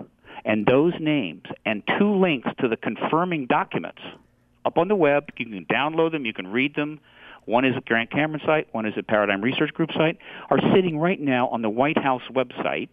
[0.46, 4.02] and those names and two links to the confirming documents
[4.66, 5.30] up on the web.
[5.38, 6.26] You can download them.
[6.26, 7.00] You can read them.
[7.46, 8.68] One is at Grant Cameron site.
[8.74, 10.18] One is at Paradigm Research Group site.
[10.50, 12.90] Are sitting right now on the White House website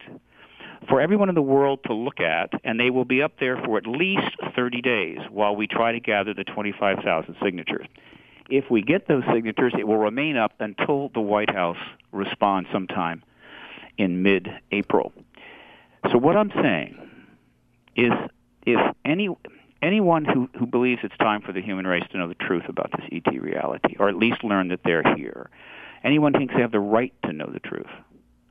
[0.89, 3.79] for everyone in the world to look at, and they will be up there for
[3.79, 7.87] at least 30 days while we try to gather the 25,000 signatures.
[8.51, 11.79] If we get those signatures, it will remain up until the White House
[12.13, 13.23] responds sometime
[13.97, 15.13] in mid-April.
[16.11, 16.99] So what I'm saying
[17.97, 18.13] is
[18.67, 19.29] if any
[19.83, 22.91] anyone who, who believes it's time for the human race to know the truth about
[22.93, 25.51] this ET reality, or at least learn that they're here,
[26.03, 27.91] anyone thinks they have the right to know the truth,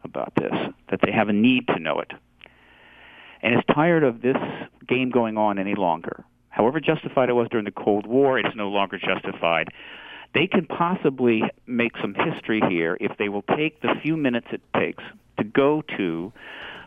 [0.03, 0.53] about this,
[0.89, 2.11] that they have a need to know it,
[3.41, 4.38] and is tired of this
[4.88, 6.23] game going on any longer.
[6.49, 9.69] However justified it was during the Cold War, it's no longer justified.
[10.34, 14.61] They can possibly make some history here if they will take the few minutes it
[14.75, 15.03] takes
[15.38, 16.31] to go to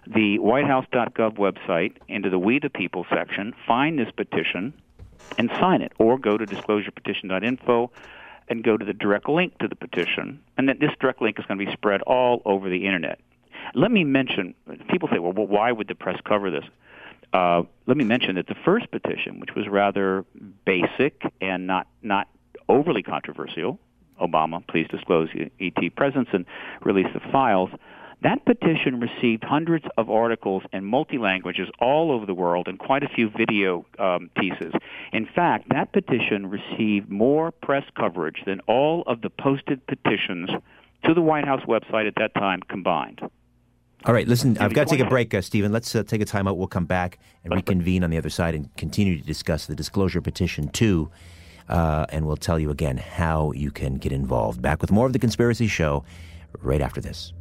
[0.06, 4.72] the whitehouse.gov website into the We the People section, find this petition,
[5.38, 7.90] and sign it, or go to disclosurepetition.info
[8.48, 11.44] and go to the direct link to the petition, and that this direct link is
[11.47, 13.18] going to be spread all over the internet.
[13.74, 14.55] Let me mention,
[14.89, 16.64] people say, well, well why would the press cover this?
[17.32, 20.24] Uh, let me mention that the first petition, which was rather
[20.64, 22.28] basic and not, not
[22.68, 23.78] overly controversial,
[24.20, 25.28] Obama, please disclose
[25.60, 26.47] ET presence and
[26.82, 27.70] release the files,
[28.22, 33.02] that petition received hundreds of articles in multi languages all over the world and quite
[33.02, 34.72] a few video um, pieces.
[35.12, 40.48] In fact, that petition received more press coverage than all of the posted petitions
[41.05, 43.20] to the White House website at that time combined.
[44.05, 45.72] All right, listen, I've got to take a break, uh, Stephen.
[45.72, 46.56] Let's uh, take a time out.
[46.56, 50.20] We'll come back and reconvene on the other side and continue to discuss the disclosure
[50.20, 51.10] petition, too.
[51.68, 54.62] Uh, and we'll tell you again how you can get involved.
[54.62, 56.05] Back with more of The Conspiracy Show
[56.62, 57.32] right after this.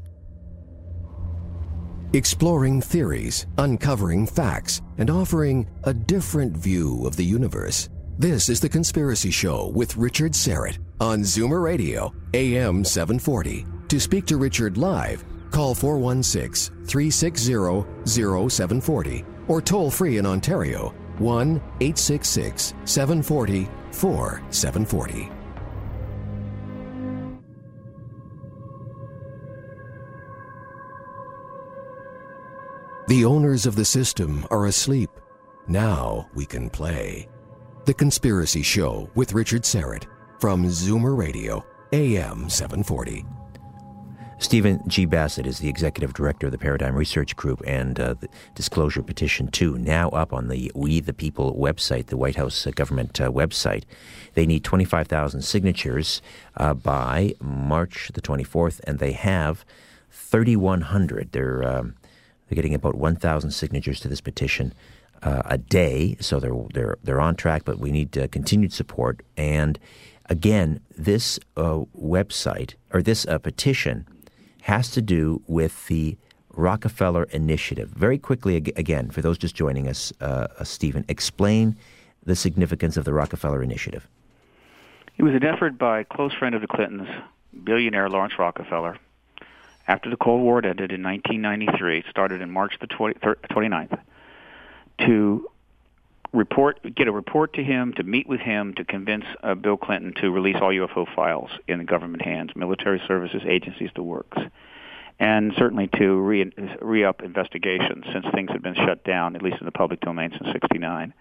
[2.14, 7.90] Exploring theories, uncovering facts, and offering a different view of the universe.
[8.18, 13.65] This is The Conspiracy Show with Richard Syrett on Zoomer Radio, AM 740.
[13.90, 21.56] To speak to Richard live, call 416 360 0740 or toll free in Ontario 1
[21.82, 25.35] 866 740 4740.
[33.07, 35.11] The owners of the system are asleep.
[35.68, 37.30] Now we can play.
[37.86, 40.06] The Conspiracy Show with Richard Syrett
[40.40, 41.64] from Zoomer Radio,
[41.94, 43.23] AM 740.
[44.40, 45.06] Stephen G.
[45.06, 49.49] Bassett is the executive director of the Paradigm Research Group and uh, the Disclosure Petition
[49.49, 53.30] 2, now up on the We the People website, the White House uh, government uh,
[53.30, 53.84] website.
[54.34, 56.23] They need 25,000 signatures
[56.57, 59.64] uh, by March the 24th, and they have
[60.10, 61.32] 3,100.
[61.32, 61.95] They're um,
[62.47, 64.73] they're getting about 1,000 signatures to this petition
[65.23, 67.63] uh, a day, so they're they're they're on track.
[67.65, 69.22] But we need uh, continued support.
[69.35, 69.80] And
[70.30, 74.05] again, this uh, website or this uh, petition
[74.61, 76.17] has to do with the
[76.53, 77.89] Rockefeller Initiative.
[77.89, 81.76] Very quickly, again, for those just joining us, uh, uh, Stephen, explain
[82.23, 84.07] the significance of the Rockefeller Initiative.
[85.17, 87.07] It was an effort by a close friend of the Clintons,
[87.63, 88.97] billionaire Laurance Rockefeller,
[89.88, 93.99] after the Cold War ended in 1993, it started in March the 20, 29th,
[94.99, 95.48] to
[96.34, 100.14] report, get a report to him, to meet with him, to convince uh, Bill Clinton
[100.22, 104.38] to release all UFO files in the government hands, military services, agencies, the works,
[105.20, 106.52] and certainly to re,
[106.82, 110.52] re-up investigations since things had been shut down, at least in the public domain, since
[110.52, 111.14] '69.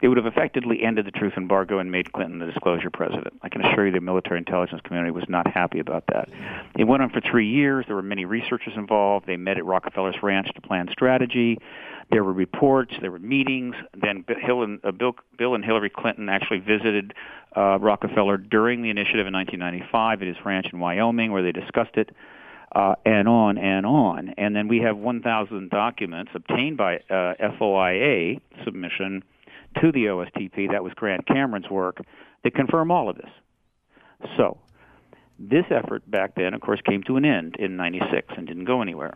[0.00, 3.34] It would have effectively ended the truth embargo and made Clinton the disclosure president.
[3.42, 6.28] I can assure you the military intelligence community was not happy about that.
[6.76, 7.84] It went on for three years.
[7.86, 9.26] There were many researchers involved.
[9.26, 11.58] They met at Rockefeller's ranch to plan strategy.
[12.10, 13.74] There were reports, there were meetings.
[13.94, 17.12] Then Bill and, uh, Bill, Bill and Hillary Clinton actually visited
[17.56, 21.96] uh, Rockefeller during the initiative in 1995 at his ranch in Wyoming, where they discussed
[21.96, 22.10] it
[22.72, 24.34] uh, and on and on.
[24.36, 29.24] And then we have 1,000 documents obtained by uh, FOIA submission
[29.80, 30.70] to the OSTP.
[30.70, 32.00] That was Grant Cameron's work
[32.44, 33.30] that confirm all of this.
[34.36, 34.58] So
[35.38, 38.82] this effort back then, of course, came to an end in 96 and didn't go
[38.82, 39.14] anywhere.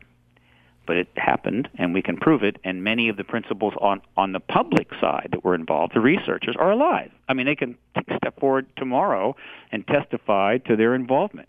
[0.86, 2.56] But it happened, and we can prove it.
[2.64, 6.56] And many of the principals on, on the public side that were involved, the researchers,
[6.58, 7.12] are alive.
[7.28, 7.78] I mean, they can
[8.16, 9.36] step forward tomorrow
[9.70, 11.48] and testify to their involvement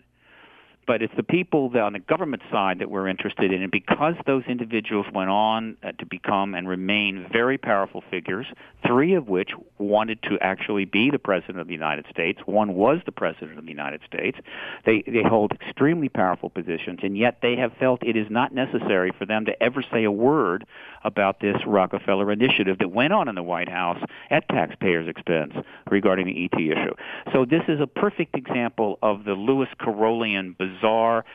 [0.86, 3.62] but it's the people on the government side that we're interested in.
[3.62, 8.46] And because those individuals went on uh, to become and remain very powerful figures,
[8.86, 13.00] three of which wanted to actually be the President of the United States, one was
[13.06, 14.38] the President of the United States,
[14.84, 19.12] they, they hold extremely powerful positions, and yet they have felt it is not necessary
[19.18, 20.66] for them to ever say a word
[21.02, 25.52] about this Rockefeller initiative that went on in the White House at taxpayers' expense
[25.90, 26.94] regarding the ET issue.
[27.32, 30.73] So this is a perfect example of the Lewis Carrollian bizarre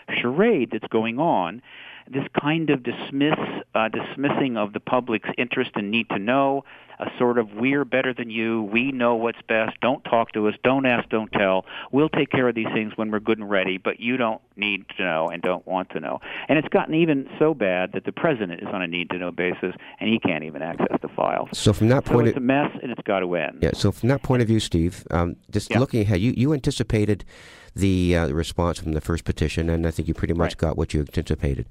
[0.09, 1.61] charade that's going on
[2.09, 3.35] this kind of dismiss
[3.75, 6.63] uh, dismissing of the public's interest and need to know
[6.99, 10.55] a sort of we're better than you, we know what's best, don't talk to us,
[10.65, 11.65] don't ask, don't tell.
[11.93, 14.85] We'll take care of these things when we're good and ready, but you don't need
[14.97, 16.19] to know and don't want to know.
[16.49, 19.31] And it's gotten even so bad that the president is on a need to know
[19.31, 21.47] basis and he can't even access the files.
[21.53, 23.59] So from that point, so it's a mess and it's got to end.
[23.61, 23.71] Yeah.
[23.75, 25.79] So from that point of view, Steve, um, just Yeah.
[25.79, 27.23] looking ahead, you you anticipated
[27.75, 30.57] the uh, response from the first petition, and I think you pretty much Right.
[30.57, 31.67] got what you anticipated.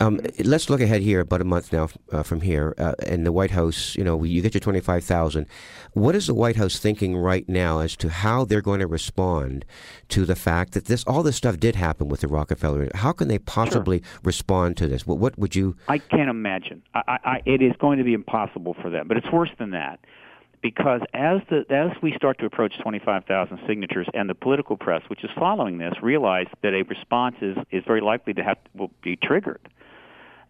[0.00, 3.32] Um, let's look ahead here, about a month now uh, from here, uh, and the
[3.32, 3.96] White House.
[3.96, 5.46] You know, you get your twenty five thousand.
[5.92, 9.64] What is the White House thinking right now as to how they're going to respond
[10.10, 12.88] to the fact that this all this stuff did happen with the Rockefeller?
[12.94, 15.06] How can they possibly respond to this?
[15.06, 15.76] What, what would you?
[15.88, 16.82] I can't imagine.
[16.94, 20.00] I, I, it is going to be impossible for them, but it's worse than that.
[20.60, 25.22] Because as the as we start to approach 25,000 signatures, and the political press, which
[25.22, 29.16] is following this, realize that a response is is very likely to have will be
[29.16, 29.60] triggered.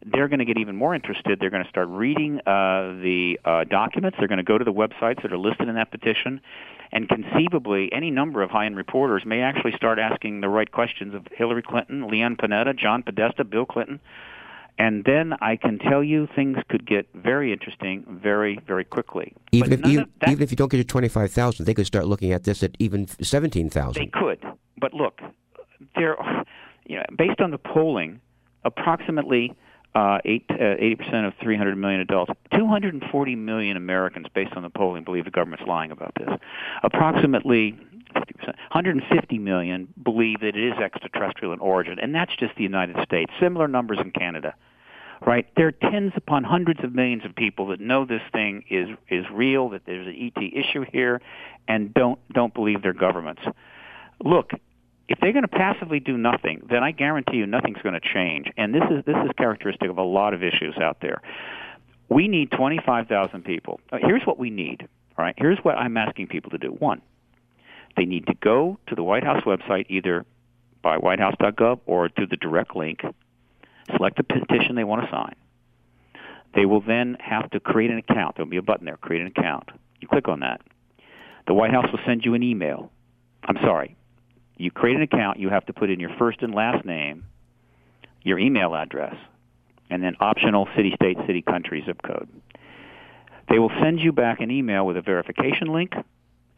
[0.06, 1.40] They're going to get even more interested.
[1.40, 4.16] They're going to start reading uh, the uh, documents.
[4.18, 6.40] They're going to go to the websites that are listed in that petition,
[6.92, 11.26] and conceivably, any number of high-end reporters may actually start asking the right questions of
[11.32, 14.00] Hillary Clinton, Leon Panetta, John Podesta, Bill Clinton.
[14.78, 19.34] And then I can tell you things could get very interesting very, very quickly.
[19.50, 21.74] Even But if of that- even if you don't get your twenty five thousand, they
[21.74, 24.00] could start looking at this at even seventeen thousand.
[24.02, 24.44] They could,
[24.80, 25.20] but look,
[25.96, 26.16] there,
[26.86, 28.20] you know, based on the polling,
[28.64, 29.52] approximately
[29.94, 35.02] uh, eight, uh, 80% of 300 million adults, 240 million Americans, based on the polling,
[35.02, 36.28] believe the government's lying about this.
[36.82, 37.72] Approximately
[38.14, 42.96] 50%, 150 million believe that it is extraterrestrial in origin, and that's just the United
[43.02, 43.32] States.
[43.40, 44.54] Similar numbers in Canada.
[45.26, 48.88] Right, there are tens upon hundreds of millions of people that know this thing is
[49.10, 51.20] is real, that there's an ET issue here,
[51.66, 53.42] and don't don't believe their governments
[54.24, 54.50] look,
[55.08, 58.50] if they're going to passively do nothing, then I guarantee you nothing's going to change.
[58.56, 61.22] And this is this is characteristic of a lot of issues out there.
[62.08, 63.80] We need 25,000 people.
[63.92, 64.88] Uh, Here's what we need.
[65.16, 65.34] Right.
[65.36, 66.68] Here's what I'm asking people to do.
[66.68, 67.02] One,
[67.96, 70.24] they need to go to the White House website either
[70.80, 73.00] by whitehouse.gov or through the direct link,
[73.96, 75.34] select the petition they want to sign.
[76.54, 78.36] They will then have to create an account.
[78.36, 79.68] There'll be a button there, create an account.
[80.00, 80.60] You click on that.
[81.46, 82.90] The White House will send you an email.
[83.44, 83.96] I'm sorry,
[84.56, 87.24] you create an account, you have to put in your first and last name,
[88.22, 89.14] your email address,
[89.88, 92.28] and then optional city, state, city, country zip code.
[93.48, 95.94] They will send you back an email with a verification link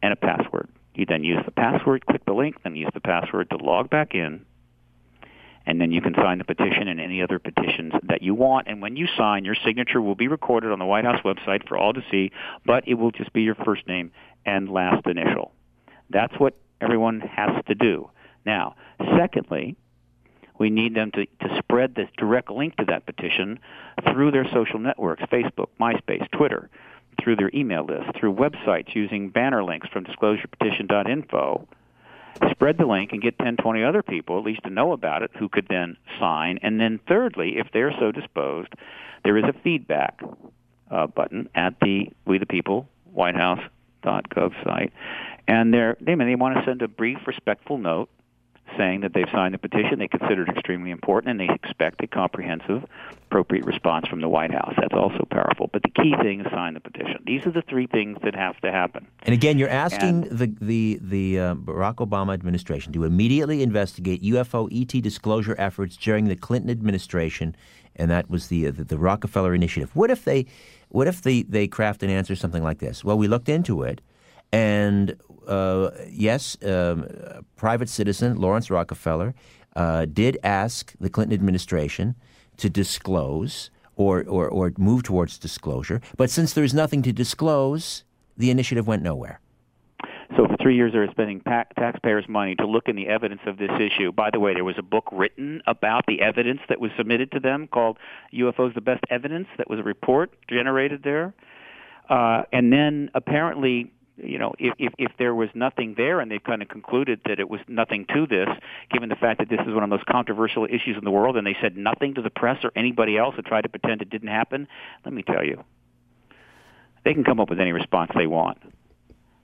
[0.01, 0.67] and a password.
[0.95, 4.13] You then use the password, click the link, then use the password to log back
[4.13, 4.45] in,
[5.65, 8.67] and then you can sign the petition and any other petitions that you want.
[8.67, 11.77] And when you sign, your signature will be recorded on the White House website for
[11.77, 12.31] all to see,
[12.65, 14.11] but it will just be your first name
[14.45, 15.51] and last initial.
[16.09, 18.09] That's what everyone has to do.
[18.45, 18.75] Now,
[19.17, 19.75] secondly,
[20.57, 23.59] we need them to, to spread this direct link to that petition
[24.11, 26.69] through their social networks Facebook, MySpace, Twitter,
[27.21, 31.67] through their email list, through websites using banner links from disclosurepetition.info.
[32.51, 35.31] Spread the link and get 10, 20 other people at least to know about it
[35.37, 36.59] who could then sign.
[36.61, 38.73] And then, thirdly, if they're so disposed,
[39.23, 40.21] there is a feedback
[40.89, 43.61] uh, button at the We the People White House
[44.03, 44.91] dot gov site,
[45.47, 48.09] and they may they want to send a brief, respectful note
[48.77, 49.99] saying that they've signed the petition.
[49.99, 52.83] They consider it extremely important, and they expect a comprehensive,
[53.27, 54.73] appropriate response from the White House.
[54.79, 55.69] That's also powerful.
[55.71, 57.23] But the key thing is sign the petition.
[57.25, 59.07] These are the three things that have to happen.
[59.23, 64.21] And again, you're asking And- the the the uh, Barack Obama administration to immediately investigate
[64.23, 67.55] UFO ET disclosure efforts during the Clinton administration,
[67.95, 69.95] and that was the uh, the, the Rockefeller Initiative.
[69.95, 70.45] What if they
[70.89, 73.03] what if they they craft an answer something like this?
[73.03, 74.01] Well, we looked into it,
[74.51, 75.15] and
[75.47, 77.07] uh, yes, um,
[77.55, 79.33] private citizen Laurance Rockefeller
[79.75, 82.15] uh, did ask the Clinton administration
[82.57, 88.03] to disclose or, or or move towards disclosure, but since there's nothing to disclose,
[88.37, 89.39] the initiative went nowhere.
[90.37, 93.57] So for three years, they're spending ta- taxpayers' money to look in the evidence of
[93.57, 94.13] this issue.
[94.13, 97.39] By the way, there was a book written about the evidence that was submitted to
[97.39, 97.97] them called
[98.33, 101.33] "UFOs: The Best Evidence." That was a report generated there,
[102.09, 103.91] uh, and then apparently.
[104.17, 107.39] You know, if, if if there was nothing there, and they've kind of concluded that
[107.39, 108.49] it was nothing to this,
[108.91, 111.37] given the fact that this is one of the most controversial issues in the world,
[111.37, 114.09] and they said nothing to the press or anybody else and tried to pretend it
[114.09, 114.67] didn't happen.
[115.05, 115.63] Let me tell you,
[117.03, 118.57] they can come up with any response they want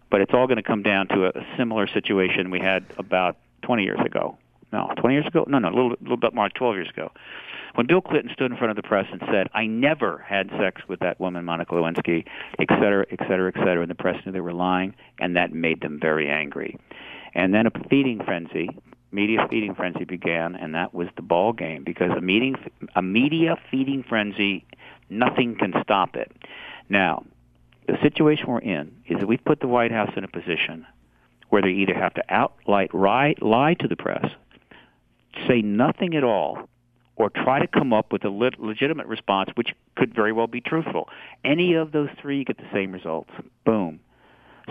[0.10, 3.38] but it's all going to come down to a, a similar situation we had about
[3.64, 4.38] 20 years ago.
[4.72, 5.46] No, 20 years ago?
[5.48, 7.12] No, no, a little, little bit more, 12 years ago.
[7.76, 10.82] When Bill Clinton stood in front of the press and said, I never had sex
[10.88, 12.26] with that woman, Monica Lewinsky,
[12.60, 15.54] et cetera, et cetera, et cetera, and the press knew they were lying, and that
[15.54, 16.78] made them very angry.
[17.34, 18.70] And then a feeding frenzy,
[19.12, 22.56] media feeding frenzy began, and that was the ball game because a meeting,
[22.96, 24.66] a media feeding frenzy,
[25.10, 26.32] nothing can stop it.
[26.90, 27.24] Now,
[27.88, 30.86] the situation we're in is that we've put the White House in a position
[31.50, 34.26] where they either have to outright lie, lie to the press,
[35.48, 36.70] say nothing at all,
[37.16, 40.62] or try to come up with a lit- legitimate response, which could very well be
[40.62, 41.10] truthful.
[41.44, 43.32] Any of those three, get the same results.
[43.66, 44.00] Boom.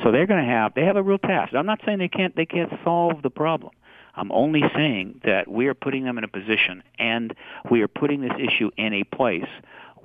[0.02, 1.55] So they're going to have they have a real task.
[1.55, 3.72] I'm not saying they can't they can't solve the problem.
[4.14, 7.34] I'm only saying that we are putting them in a position, and
[7.70, 9.48] we are putting this issue in a place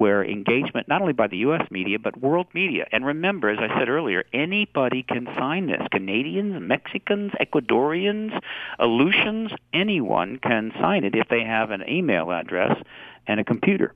[0.02, 1.62] where engagement, not only by the U.S.
[1.70, 2.88] media, but world media.
[2.92, 5.80] And remember, as I said earlier, anybody can sign this.
[5.92, 8.32] Canadians, Mexicans, Ecuadorians,
[8.80, 12.82] Aleutians, anyone can sign it if they have an email address
[13.28, 13.94] and a computer.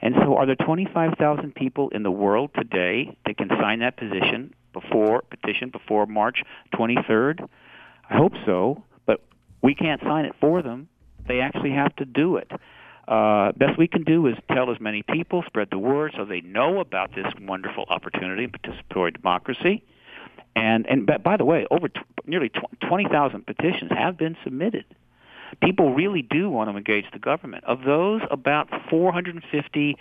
[0.00, 4.54] And so are there 25,000 people in the world today that can sign that position
[4.72, 6.42] before petition before March
[6.72, 7.46] 23rd?
[8.08, 9.20] I hope so, but
[9.60, 10.88] we can't sign it for them.
[11.28, 12.50] They actually have to do it.
[13.06, 16.40] Uh, best we can do is tell as many people, spread the word, so they
[16.40, 19.82] know about this wonderful opportunity in participatory democracy.
[20.56, 24.84] And and by, the way, over t- nearly tw- twenty thousand petitions have been submitted.
[25.62, 27.64] People really do want to engage the government.
[27.64, 29.96] Of those, about 450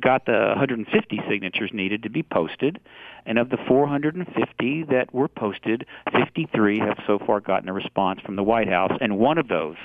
[0.00, 2.78] got the 150 signatures needed to be posted,
[3.24, 8.36] and of the 450 that were posted, 53 have so far gotten a response from
[8.36, 9.76] the White House, and one of those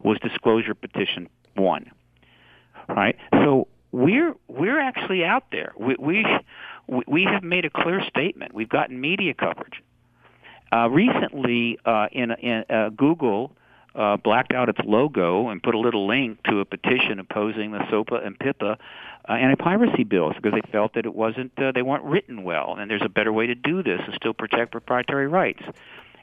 [0.00, 1.90] was disclosure petition one.
[2.88, 3.16] Right?
[3.32, 5.72] So we're we're actually out there.
[5.78, 6.24] We we
[7.06, 8.54] we have made a clear statement.
[8.54, 9.82] We've gotten media coverage.
[10.72, 13.52] Uh, recently, uh, in, in uh, Google
[13.94, 17.78] uh, blacked out its logo and put a little link to a petition opposing the
[17.90, 18.76] SOPA and PIPA
[19.28, 22.90] uh, anti-piracy bills because they felt that it wasn't uh, they weren't written well, and
[22.90, 25.62] there's a better way to do this and still protect proprietary rights.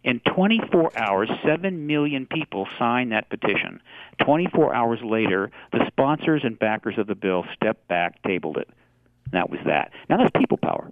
[0.03, 3.81] In 24 hours, 7 million people signed that petition.
[4.23, 8.69] 24 hours later, the sponsors and backers of the bill stepped back, tabled it.
[9.31, 9.91] That was that.
[10.09, 10.91] Now that's people power.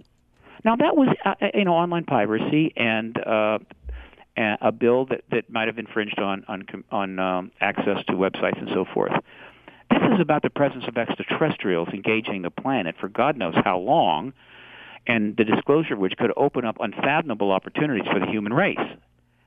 [0.64, 3.58] Now that was uh, you know online piracy and uh,
[4.36, 8.58] a a bill that, that might have infringed on on on um, access to websites
[8.58, 9.12] and so forth.
[9.90, 14.32] This is about the presence of extraterrestrials engaging the planet for God knows how long,
[15.06, 18.78] and the disclosure of which could open up unfathomable opportunities for the human race.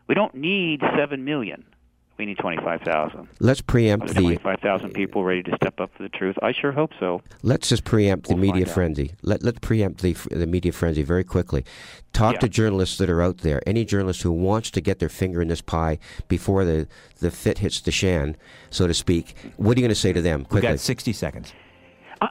[0.08, 1.66] We don't need seven million.
[2.18, 3.28] We need twenty-five thousand.
[3.42, 4.14] Let's preempt the.
[4.22, 6.38] Twenty-five thousand people ready to step up for the truth.
[6.42, 7.22] I sure hope so.
[7.44, 8.74] Let's just preempt the We'll media find out.
[8.74, 9.12] frenzy.
[9.22, 11.66] Let let's preempt the the media frenzy very quickly.
[12.14, 12.40] Talk Yeah.
[12.40, 13.62] to journalists that are out there.
[13.68, 16.00] Any journalist who wants to get their finger in this pie
[16.30, 16.88] before the
[17.20, 18.38] the fit hits the shan,
[18.70, 19.36] so to speak.
[19.58, 21.52] What are you going to say to them We've got 60 seconds.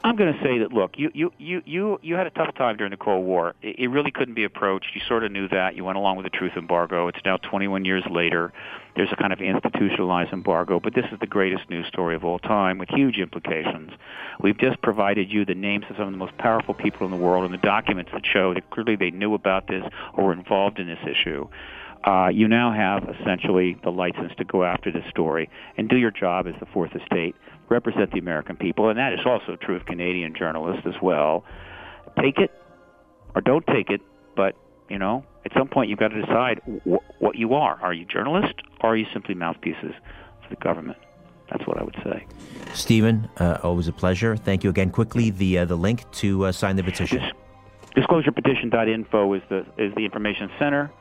[0.03, 2.77] I'm going to say that look, you you you you you had a tough time
[2.77, 3.53] during the Cold War.
[3.61, 4.87] It, it really couldn't be approached.
[4.95, 5.75] You sort of knew that.
[5.75, 7.07] You went along with the truth embargo.
[7.07, 8.51] It's now 21 years later.
[8.95, 12.39] There's a kind of institutionalized embargo, but this is the greatest news story of all
[12.39, 13.91] time with huge implications.
[14.39, 17.17] We've just provided you the names of some of the most powerful people in the
[17.17, 20.79] world and the documents that show that clearly they knew about this or were involved
[20.79, 21.47] in this issue.
[22.05, 26.11] Uh, you now have essentially the license to go after this story and do your
[26.11, 27.35] job as the fourth estate,
[27.69, 31.43] represent the American people, and that is also true of Canadian journalists as well.
[32.19, 32.51] Take it
[33.33, 34.01] or don't take it,
[34.35, 34.55] but
[34.89, 37.79] you know, at some point you've got to decide wh- what you are.
[37.81, 39.93] Are you journalist are you simply mouthpieces
[40.43, 40.97] for the government?
[41.49, 42.25] That's what I would say.
[42.73, 44.35] Stephen, uh, always a pleasure.
[44.35, 44.89] Thank you again.
[44.89, 47.19] Quickly, the uh, the link to uh, sign the petition.
[47.19, 50.91] Dis- disclosurepetition.info is the is the information center.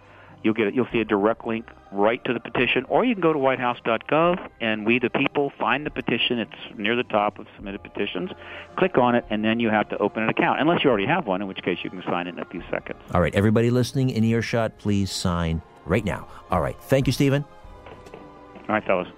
[0.45, 3.33] You'll get you'll see a direct link right to the petition, or you can go
[3.33, 6.39] to whitehouse.gov and we the people find the petition.
[6.39, 8.31] It's near the top of submitted petitions.
[8.77, 11.27] Click on it, and then you have to open an account, unless you already have
[11.27, 13.01] one, in which case you can sign it in a few seconds.
[13.15, 16.29] All right, everybody listening in earshot, please sign right now.
[16.51, 17.43] All right, thank you, Stephen.
[18.69, 19.09] All right, fellas.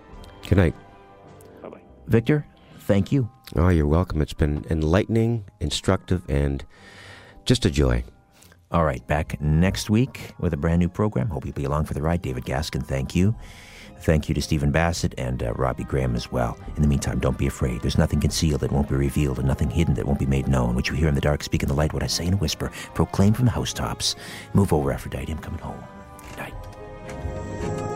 [0.48, 0.74] Good night.
[1.60, 1.80] Bye bye.
[2.06, 2.46] Victor,
[2.78, 3.28] thank you.
[3.56, 4.22] Oh, you're welcome.
[4.22, 6.64] It's been enlightening, instructive, and
[7.44, 8.04] just a joy.
[8.72, 11.28] All right, back next week with a brand new program.
[11.28, 12.20] Hope you'll be along for the ride.
[12.22, 13.34] David Gaskin, thank you.
[14.00, 16.58] Thank you to Stephen Bassett and uh, Robbie Graham as well.
[16.76, 17.80] In the meantime, don't be afraid.
[17.80, 20.74] There's nothing concealed that won't be revealed, and nothing hidden that won't be made known.
[20.74, 21.92] What you hear in the dark, speak in the light.
[21.92, 24.16] What I say in a whisper, proclaim from the housetops.
[24.52, 25.32] Move over, Aphrodite.
[25.32, 25.82] I'm coming home.
[26.30, 27.95] Good night.